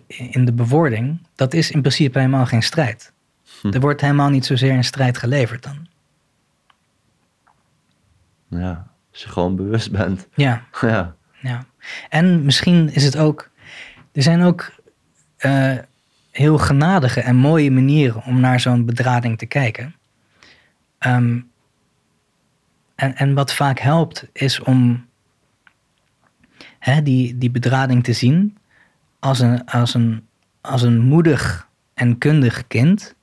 in 0.07 0.45
de 0.45 0.53
bewoording. 0.53 1.19
Dat 1.35 1.53
is 1.53 1.71
in 1.71 1.79
principe 1.81 2.19
helemaal 2.19 2.45
geen 2.45 2.63
strijd. 2.63 3.11
Hm. 3.61 3.67
Er 3.73 3.79
wordt 3.79 4.01
helemaal 4.01 4.29
niet 4.29 4.45
zozeer 4.45 4.73
een 4.73 4.83
strijd 4.83 5.17
geleverd 5.17 5.63
dan. 5.63 5.87
Ja, 8.47 8.87
als 9.11 9.21
je 9.23 9.29
gewoon 9.29 9.55
bewust 9.55 9.91
bent. 9.91 10.27
Ja, 10.35 10.63
ja, 10.81 11.15
ja. 11.41 11.65
En 12.09 12.45
misschien 12.45 12.93
is 12.93 13.03
het 13.03 13.17
ook. 13.17 13.49
Er 14.11 14.21
zijn 14.21 14.41
ook 14.41 14.71
eh, 15.37 15.77
heel 16.31 16.57
genadige 16.57 17.21
en 17.21 17.35
mooie 17.35 17.71
manieren 17.71 18.23
om 18.23 18.39
naar 18.39 18.59
zo'n 18.59 18.85
bedrading 18.85 19.37
te 19.37 19.45
kijken. 19.45 19.95
Ehm, 20.97 21.39
en, 22.95 23.15
en 23.15 23.33
wat 23.33 23.53
vaak 23.53 23.79
helpt, 23.79 24.25
is 24.31 24.59
om 24.59 25.05
hè, 26.79 27.01
die, 27.01 27.37
die 27.37 27.51
bedrading 27.51 28.03
te 28.03 28.13
zien 28.13 28.57
als 29.19 29.39
een, 29.39 29.65
als, 29.65 29.93
een, 29.93 30.27
als 30.61 30.81
een 30.81 30.99
moedig 30.99 31.67
en 31.93 32.17
kundig 32.17 32.67
kind 32.67 33.15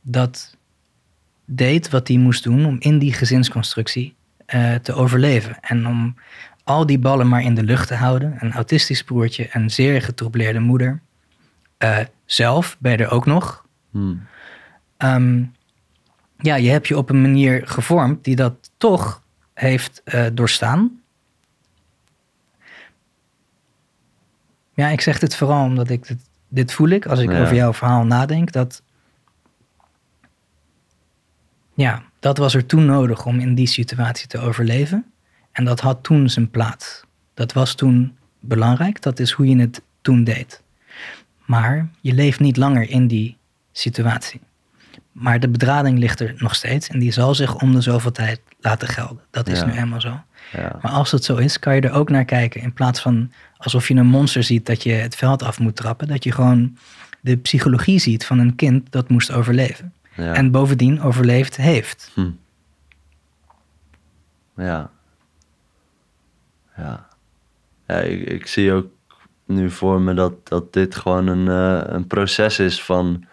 dat 0.00 0.56
deed 1.44 1.90
wat 1.90 2.08
hij 2.08 2.16
moest 2.16 2.42
doen 2.42 2.64
om 2.66 2.76
in 2.78 2.98
die 2.98 3.12
gezinsconstructie 3.12 4.14
eh, 4.46 4.74
te 4.74 4.92
overleven. 4.94 5.60
En 5.60 5.86
om 5.86 6.16
al 6.64 6.86
die 6.86 6.98
ballen 6.98 7.28
maar 7.28 7.42
in 7.42 7.54
de 7.54 7.62
lucht 7.62 7.88
te 7.88 7.94
houden. 7.94 8.36
Een 8.38 8.52
autistisch 8.52 9.04
broertje, 9.04 9.48
een 9.52 9.70
zeer 9.70 10.02
getroubleerde 10.02 10.60
moeder. 10.60 11.00
Eh, 11.78 11.98
zelf 12.24 12.76
ben 12.78 12.92
je 12.92 12.98
er 12.98 13.10
ook 13.10 13.26
nog. 13.26 13.64
hm. 13.90 14.14
Ehm, 14.96 15.42
ja, 16.38 16.54
je 16.54 16.70
hebt 16.70 16.88
je 16.88 16.96
op 16.96 17.10
een 17.10 17.20
manier 17.22 17.62
gevormd 17.68 18.24
die 18.24 18.36
dat 18.36 18.70
toch 18.76 19.22
heeft 19.54 20.00
eh, 20.04 20.26
doorstaan. 20.32 21.00
Ja, 24.74 24.88
ik 24.88 25.00
zeg 25.00 25.18
dit 25.18 25.36
vooral 25.36 25.64
omdat 25.64 25.88
ik 25.90 26.06
dit, 26.06 26.18
dit 26.48 26.72
voel 26.72 26.88
ik 26.88 27.06
als 27.06 27.18
ik 27.18 27.30
Ja. 27.32 27.40
over 27.42 27.54
jouw 27.54 27.72
verhaal 27.72 28.04
nadenk. 28.04 28.52
Dat, 28.52 28.82
ja, 31.74 32.02
dat 32.24 32.38
was 32.38 32.54
er 32.54 32.66
toen 32.66 32.84
nodig 32.84 33.26
om 33.26 33.38
in 33.40 33.54
die 33.54 33.66
situatie 33.66 34.26
te 34.28 34.38
overleven. 34.38 35.04
En 35.52 35.64
dat 35.64 35.80
had 35.80 36.02
toen 36.02 36.30
zijn 36.30 36.50
plaats. 36.50 37.04
Dat 37.34 37.52
was 37.52 37.74
toen 37.74 38.16
belangrijk. 38.40 39.02
Dat 39.02 39.18
is 39.18 39.30
hoe 39.30 39.46
je 39.48 39.56
het 39.60 39.82
toen 40.00 40.24
deed. 40.24 40.62
Maar 41.44 41.88
je 42.00 42.12
leeft 42.12 42.40
niet 42.40 42.56
langer 42.56 42.90
in 42.90 43.06
die 43.06 43.36
situatie. 43.72 44.40
Maar 45.12 45.40
de 45.40 45.48
bedrading 45.48 45.98
ligt 45.98 46.20
er 46.20 46.34
nog 46.36 46.54
steeds 46.54 46.88
en 46.88 46.98
die 46.98 47.12
zal 47.12 47.34
zich 47.34 47.54
om 47.60 47.72
de 47.72 47.80
zoveel 47.80 48.12
tijd 48.12 48.40
laten 48.60 48.88
gelden. 48.88 49.22
Dat 49.30 49.48
is 49.48 49.58
Ja. 49.58 49.64
nu 49.66 49.72
eenmaal 49.72 50.00
zo. 50.00 50.20
ja, 50.52 50.78
Maar 50.82 50.92
als 50.92 51.10
dat 51.10 51.24
zo 51.24 51.36
is, 51.36 51.58
kan 51.58 51.74
je 51.74 51.80
er 51.80 51.92
ook 51.92 52.10
naar 52.10 52.24
kijken. 52.24 52.60
In 52.60 52.72
plaats 52.72 53.00
van 53.00 53.32
alsof 53.56 53.88
je 53.88 53.94
een 53.94 54.06
monster 54.06 54.42
ziet 54.42 54.66
dat 54.66 54.82
je 54.82 54.92
het 54.92 55.16
veld 55.16 55.42
af 55.42 55.58
moet 55.58 55.76
trappen. 55.76 56.08
Dat 56.08 56.24
je 56.24 56.32
gewoon 56.32 56.76
de 57.20 57.36
psychologie 57.36 57.98
ziet 57.98 58.26
van 58.26 58.38
een 58.38 58.54
kind 58.54 58.92
dat 58.92 59.08
moest 59.08 59.30
overleven. 59.32 59.92
Ja. 60.16 60.34
En 60.34 60.50
bovendien 60.50 61.02
overleefd 61.02 61.56
heeft. 61.56 62.10
Hm. 62.14 62.30
Ja. 64.56 64.90
Ja. 66.76 67.06
Ja, 67.86 67.96
ik, 67.96 68.28
ik 68.28 68.46
zie 68.46 68.72
ook 68.72 68.86
nu 69.44 69.70
voor 69.70 70.00
me 70.00 70.14
dat, 70.14 70.48
dat 70.48 70.72
dit 70.72 70.94
gewoon 70.94 71.26
een, 71.26 71.48
eh, 71.48 71.94
een 71.94 72.06
proces 72.06 72.58
is 72.58 72.82
van 72.82 73.24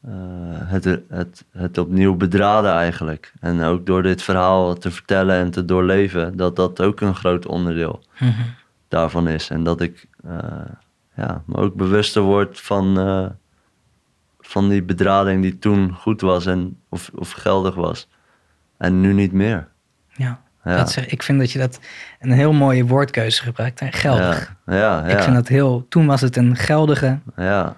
eh, 0.00 0.12
het, 0.48 0.84
het, 1.08 1.44
het 1.50 1.78
opnieuw 1.78 2.14
bedraden 2.14 2.72
eigenlijk. 2.72 3.32
En 3.40 3.62
ook 3.62 3.86
door 3.86 4.02
dit 4.02 4.22
verhaal 4.22 4.74
te 4.74 4.90
vertellen 4.90 5.36
en 5.36 5.50
te 5.50 5.64
doorleven, 5.64 6.36
dat 6.36 6.56
dat 6.56 6.80
ook 6.82 7.00
een 7.00 7.14
groot 7.14 7.46
onderdeel 7.46 8.02
Mhm. 8.18 8.42
daarvan 8.88 9.28
is. 9.28 9.50
En 9.50 9.62
dat 9.64 9.80
ik 9.80 10.06
eh, 10.24 10.38
ja, 11.16 11.42
me 11.46 11.56
ook 11.56 11.74
bewuster 11.74 12.22
word 12.22 12.60
van, 12.60 12.98
van 14.56 14.68
die 14.68 14.82
bedrading 14.82 15.42
die 15.42 15.58
toen 15.58 15.92
goed 15.94 16.20
was 16.20 16.46
en 16.46 16.78
of, 16.88 17.10
of 17.14 17.30
geldig 17.30 17.74
was. 17.74 18.08
En 18.78 19.00
nu 19.00 19.12
niet 19.12 19.32
meer. 19.32 19.68
Ja. 20.12 20.40
Ja. 20.64 20.76
Dat 20.76 20.90
zeg, 20.90 21.06
ik 21.06 21.22
vind 21.22 21.38
dat 21.38 21.52
je 21.52 21.58
dat 21.58 21.80
een 22.20 22.30
heel 22.32 22.52
mooie 22.52 22.86
woordkeuze 22.86 23.42
gebruikt. 23.42 23.80
Hè? 23.80 23.92
Geldig. 23.92 24.54
Ja, 24.66 24.74
ja, 24.74 25.08
ja. 25.08 25.16
Ik 25.16 25.22
vind 25.22 25.34
dat 25.34 25.48
heel. 25.48 25.86
Toen 25.88 26.06
was 26.06 26.20
het 26.20 26.36
een 26.36 26.56
geldige. 26.56 27.18
ja, 27.36 27.76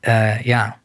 eh, 0.00 0.40
ja. 0.40 0.76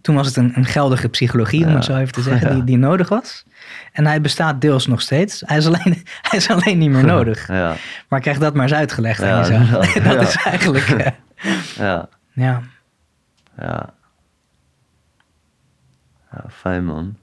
Toen 0.00 0.14
was 0.14 0.26
het 0.26 0.36
een, 0.36 0.52
een 0.54 0.64
geldige 0.64 1.08
psychologie, 1.08 1.66
om 1.66 1.74
het 1.74 1.84
zo 1.84 1.96
even 1.96 2.12
te 2.12 2.22
zeggen, 2.22 2.54
die, 2.54 2.64
die 2.64 2.78
nodig 2.78 3.08
was. 3.08 3.44
En 3.92 4.06
hij 4.06 4.20
bestaat 4.20 4.60
deels 4.60 4.86
nog 4.86 5.00
steeds. 5.00 5.42
Hij 5.46 5.56
is 5.56 5.66
alleen, 5.66 6.02
hij 6.28 6.38
is 6.38 6.50
alleen 6.50 6.78
niet 6.78 6.90
meer 6.90 7.04
nodig. 7.04 7.48
ja, 7.48 7.74
Maar 8.08 8.20
krijg 8.20 8.38
dat 8.38 8.54
maar 8.54 8.62
eens 8.62 8.74
uitgelegd 8.74 9.22
aan 9.22 9.38
jezelf. 9.38 9.92
dat 10.12 10.22
is 10.22 10.36
eigenlijk. 10.36 10.88
eh, 11.78 12.02
ja, 12.32 12.62
ja. 13.58 13.94
fijn 16.50 16.84
man. 16.84 17.16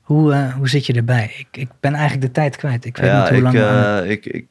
Hoe, 0.00 0.32
eh, 0.32 0.54
hoe 0.54 0.68
zit 0.68 0.86
je 0.86 0.92
erbij? 0.92 1.34
Ik, 1.38 1.60
ik 1.60 1.68
ben 1.80 1.94
eigenlijk 1.94 2.26
de 2.26 2.40
tijd 2.40 2.56
kwijt. 2.56 2.84
Ik 2.84 2.96
weet 2.96 3.10
ja, 3.10 3.18
niet 3.20 3.28
hoe 3.28 3.36
ik, 3.36 3.42
lang. 3.42 3.54
we 3.54 3.64
aan- 3.64 4.02
eh, 4.02 4.10
ik, 4.10 4.26
ik, 4.26 4.46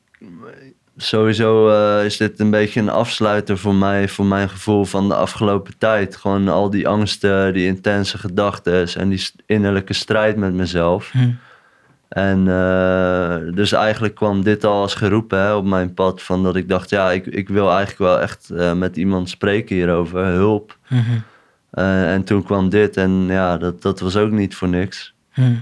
sowieso 0.97 1.69
eh, 1.69 2.05
is 2.05 2.17
dit 2.17 2.39
een 2.39 2.49
beetje 2.49 2.79
een 2.79 2.89
afsluiter 2.89 3.57
voor 3.57 3.75
mij, 3.75 4.07
voor 4.07 4.25
mijn 4.25 4.49
gevoel 4.49 4.85
van 4.85 5.07
de 5.07 5.15
afgelopen 5.15 5.77
tijd. 5.77 6.15
Gewoon 6.15 6.47
al 6.47 6.69
die 6.69 6.87
angsten, 6.87 7.53
die 7.53 7.65
intense 7.65 8.17
gedachten 8.17 8.87
en 8.87 9.09
die 9.09 9.29
innerlijke 9.45 9.93
strijd 9.93 10.37
met 10.37 10.53
mezelf. 10.53 11.11
Hm. 11.11 11.31
En 12.09 12.47
eh, 12.47 13.53
dus 13.53 13.71
eigenlijk 13.71 14.15
kwam 14.15 14.43
dit 14.43 14.63
al 14.63 14.81
als 14.81 14.93
geroepen 14.93 15.39
hè, 15.39 15.53
op 15.53 15.65
mijn 15.65 15.93
pad. 15.93 16.21
Van 16.21 16.43
dat 16.43 16.55
ik 16.55 16.69
dacht, 16.69 16.89
ja, 16.89 17.11
ik, 17.11 17.25
ik 17.25 17.49
wil 17.49 17.67
eigenlijk 17.67 17.99
wel 17.99 18.19
echt 18.19 18.49
eh, 18.49 18.73
met 18.73 18.97
iemand 18.97 19.29
spreken 19.29 19.75
hierover. 19.75 20.25
Hulp. 20.25 20.77
Mhm. 20.87 21.01
Eh, 21.69 22.13
en 22.13 22.23
toen 22.23 22.43
kwam 22.43 22.69
dit 22.69 22.97
en 22.97 23.11
ja, 23.27 23.57
dat, 23.57 23.81
dat 23.81 23.99
was 23.99 24.15
ook 24.15 24.31
niet 24.31 24.55
voor 24.55 24.67
niks. 24.67 25.13
Hm. 25.31 25.55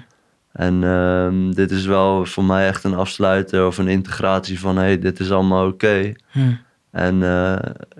En 0.52 0.84
ehm, 0.84 1.52
dit 1.52 1.72
is 1.72 1.86
wel 1.86 2.26
voor 2.26 2.44
mij 2.44 2.68
echt 2.68 2.84
een 2.84 2.96
afsluiter 2.96 3.66
of 3.66 3.78
een 3.78 3.88
integratie 3.88 4.60
van... 4.60 4.78
hé, 4.78 4.84
hey, 4.84 5.00
dit 5.00 5.20
is 5.20 5.32
allemaal 5.32 5.68
oké. 5.68 6.14
Hm. 6.32 6.40
En 6.92 7.24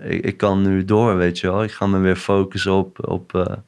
ik, 0.02 0.24
ik 0.24 0.36
kan 0.36 0.62
nu 0.62 0.84
door, 0.84 1.16
weet 1.16 1.38
je 1.38 1.50
wel. 1.50 1.62
Ik 1.62 1.72
ga 1.72 1.86
me 1.86 1.98
weer 1.98 2.16
focussen 2.16 2.72
op, 2.72 3.08
op, 3.08 3.58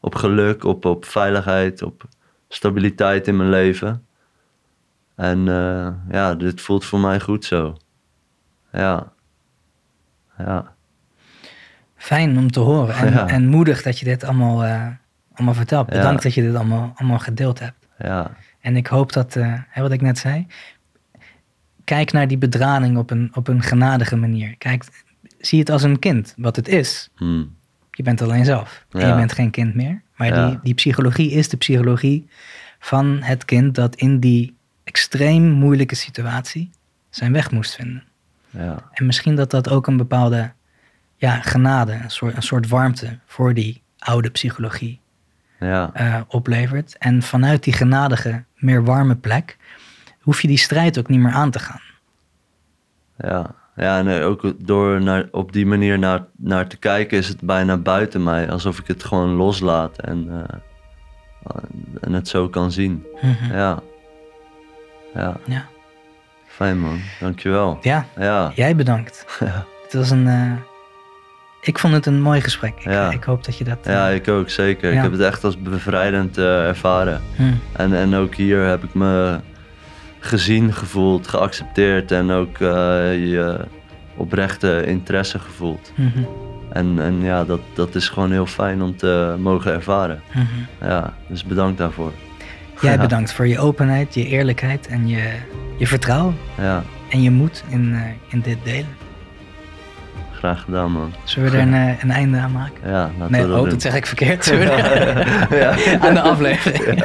op 0.00 0.14
geluk, 0.14 0.64
op, 0.64 0.84
op 0.84 1.04
veiligheid, 1.04 1.82
op 1.82 2.04
stabiliteit 2.48 3.28
in 3.28 3.36
mijn 3.36 3.50
leven. 3.50 4.04
En 5.20 5.48
eh, 5.48 5.88
ja, 6.10 6.34
dit 6.34 6.60
voelt 6.60 6.84
voor 6.84 7.00
mij 7.00 7.20
goed 7.20 7.44
zo. 7.44 7.76
Ja. 8.72 9.12
Ja. 10.38 10.72
Fijn 11.96 12.38
om 12.38 12.50
te 12.50 12.60
horen. 12.60 12.94
En, 12.94 13.12
Ja. 13.12 13.28
en 13.28 13.46
moedig 13.46 13.82
dat 13.82 13.98
je 13.98 14.04
dit 14.04 14.24
allemaal, 14.24 14.64
eh, 14.64 14.86
allemaal 15.34 15.54
vertelt. 15.54 15.90
Ja. 15.90 15.96
Bedankt 15.96 16.22
dat 16.22 16.34
je 16.34 16.42
dit 16.42 16.54
allemaal, 16.54 16.92
allemaal 16.96 17.18
gedeeld 17.18 17.58
hebt. 17.58 17.86
Ja. 17.98 18.30
En 18.60 18.76
ik 18.76 18.86
hoop 18.86 19.12
dat, 19.12 19.36
eh, 19.36 19.54
wat 19.74 19.92
ik 19.92 20.00
net 20.00 20.18
zei, 20.18 20.46
kijk 21.84 22.12
naar 22.12 22.28
die 22.28 22.38
bedrading 22.38 22.96
op 22.96 23.10
een, 23.10 23.30
op 23.34 23.48
een 23.48 23.62
genadige 23.62 24.16
manier. 24.16 24.56
Kijk, 24.56 24.84
zie 25.38 25.58
het 25.58 25.70
als 25.70 25.82
een 25.82 25.98
kind, 25.98 26.34
wat 26.36 26.56
het 26.56 26.68
is. 26.68 27.10
Hm. 27.16 27.44
Je 27.90 28.02
bent 28.02 28.22
alleen 28.22 28.44
zelf. 28.44 28.84
En 28.90 29.08
je 29.08 29.14
bent 29.14 29.32
geen 29.32 29.50
kind 29.50 29.74
meer. 29.74 30.02
Maar 30.16 30.48
die, 30.48 30.58
die 30.62 30.74
psychologie 30.74 31.30
is 31.30 31.48
de 31.48 31.56
psychologie 31.56 32.28
van 32.78 33.22
het 33.22 33.44
kind 33.44 33.74
dat 33.74 33.94
in 33.94 34.20
die 34.20 34.58
extreem 34.90 35.42
moeilijke 35.50 35.94
situatie 35.94 36.70
zijn 37.10 37.32
weg 37.32 37.50
moest 37.50 37.74
vinden. 37.74 38.02
Ja. 38.50 38.76
En 38.92 39.06
misschien 39.06 39.36
dat 39.36 39.50
dat 39.50 39.68
ook 39.68 39.86
een 39.86 39.96
bepaalde 39.96 40.52
ja, 41.16 41.40
genade, 41.40 41.92
een 41.92 42.10
soort, 42.10 42.36
een 42.36 42.42
soort 42.42 42.68
warmte 42.68 43.18
voor 43.26 43.54
die 43.54 43.82
oude 43.98 44.30
psychologie 44.30 45.00
Ja. 45.60 45.90
eh, 45.94 46.20
oplevert. 46.28 46.96
En 46.98 47.22
vanuit 47.22 47.62
die 47.64 47.72
genadige, 47.72 48.44
meer 48.56 48.84
warme 48.84 49.14
plek 49.16 49.56
hoef 50.20 50.42
je 50.42 50.48
die 50.48 50.58
strijd 50.58 50.98
ook 50.98 51.08
niet 51.08 51.20
meer 51.20 51.32
aan 51.32 51.50
te 51.50 51.58
gaan. 51.58 51.80
Ja, 53.18 53.54
ja 53.76 53.98
en 53.98 54.08
eh, 54.08 54.26
ook 54.26 54.52
door 54.58 55.02
naar, 55.02 55.28
op 55.30 55.52
die 55.52 55.66
manier 55.66 55.98
naar, 55.98 56.24
naar 56.36 56.66
te 56.66 56.76
kijken 56.76 57.18
is 57.18 57.28
het 57.28 57.40
bijna 57.40 57.76
buiten 57.76 58.22
mij. 58.22 58.50
Alsof 58.50 58.78
ik 58.78 58.86
het 58.86 59.04
gewoon 59.04 59.30
loslaat 59.30 59.98
en, 59.98 60.28
eh, 60.28 60.58
en 62.00 62.12
het 62.12 62.28
zo 62.28 62.48
kan 62.48 62.72
zien. 62.72 63.04
Mhm. 63.22 63.52
Ja. 63.52 63.82
Ja, 65.14 65.36
Ja. 65.46 65.64
fijn 66.46 66.80
man. 66.80 67.00
Dankjewel. 67.20 67.78
ja, 67.82 68.06
Ja. 68.18 68.52
jij 68.54 68.76
bedankt. 68.76 69.24
Ja. 69.40 69.64
Het 69.82 69.94
was 69.94 70.10
een. 70.10 70.26
eh, 70.28 70.52
ik 71.60 71.78
vond 71.78 71.94
het 71.94 72.06
een 72.06 72.20
mooi 72.22 72.40
gesprek. 72.40 72.74
Ik, 72.78 72.84
Ja. 72.84 73.10
ik 73.10 73.24
hoop 73.24 73.44
dat 73.44 73.58
je 73.58 73.64
dat. 73.64 73.78
eh, 73.82 73.92
Ja, 73.92 74.08
ik 74.08 74.28
ook, 74.28 74.50
zeker. 74.50 74.92
Ik 74.92 75.00
heb 75.02 75.12
het 75.12 75.20
echt 75.20 75.44
als 75.44 75.58
bevrijdend 75.58 76.38
eh, 76.38 76.66
ervaren. 76.66 77.20
hm, 77.36 77.42
En, 77.72 77.94
en 77.94 78.14
ook 78.14 78.34
hier 78.34 78.64
heb 78.64 78.84
ik 78.84 78.94
me 78.94 79.38
gezien 80.18 80.72
gevoeld, 80.72 81.28
geaccepteerd 81.28 82.12
en 82.12 82.30
ook 82.30 82.58
eh, 82.58 82.68
je 83.30 83.64
oprechte 84.16 84.84
interesse 84.86 85.38
gevoeld. 85.38 85.92
mhm. 85.96 86.22
En, 86.72 87.00
en 87.00 87.22
ja, 87.22 87.44
dat, 87.44 87.60
dat 87.74 87.94
is 87.94 88.08
gewoon 88.08 88.30
heel 88.30 88.46
fijn 88.46 88.82
om 88.82 88.96
te 88.96 89.34
mogen 89.38 89.72
ervaren. 89.72 90.22
Mhm. 90.34 90.88
Ja, 90.90 91.14
dus 91.28 91.44
bedankt 91.44 91.78
daarvoor. 91.78 92.12
Jij 92.86 92.92
Ja. 92.92 92.98
bedankt 93.00 93.32
voor 93.32 93.46
je 93.46 93.58
openheid, 93.58 94.14
je 94.14 94.26
eerlijkheid 94.26 94.86
en 94.86 95.08
je, 95.08 95.22
je 95.76 95.86
vertrouwen 95.86 96.36
Ja, 96.60 96.82
en 97.08 97.22
je 97.22 97.30
moed 97.30 97.64
in, 97.68 97.94
eh, 97.94 98.00
in 98.32 98.40
dit 98.40 98.58
delen. 98.64 98.96
graag 100.32 100.60
gedaan 100.62 100.92
man. 100.92 101.12
Zullen 101.24 101.50
we 101.50 101.56
er 101.56 101.62
een, 101.62 101.74
eh, 101.74 102.02
een 102.02 102.10
einde 102.10 102.38
aan 102.38 102.52
maken? 102.52 102.90
Ja, 102.90 103.10
laten 103.18 103.32
Nee, 103.32 103.40
we 103.42 103.46
dat 103.48 103.56
oh, 103.56 103.62
doen. 103.62 103.68
dat 103.70 103.82
zeg 103.82 103.94
ik 103.94 104.06
verkeerd. 104.06 104.50
Er- 104.50 105.56
ja, 105.58 105.98
aan 106.00 106.14
de 106.14 106.20
aflevering. 106.20 107.04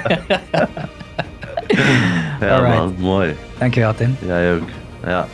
ja 2.39 2.61
man, 2.75 2.95
mooi. 2.97 3.35
Dankjewel, 3.57 3.93
Tim. 3.95 4.15
Jij 4.25 4.53
ook. 4.53 4.67
Ja. 5.05 5.27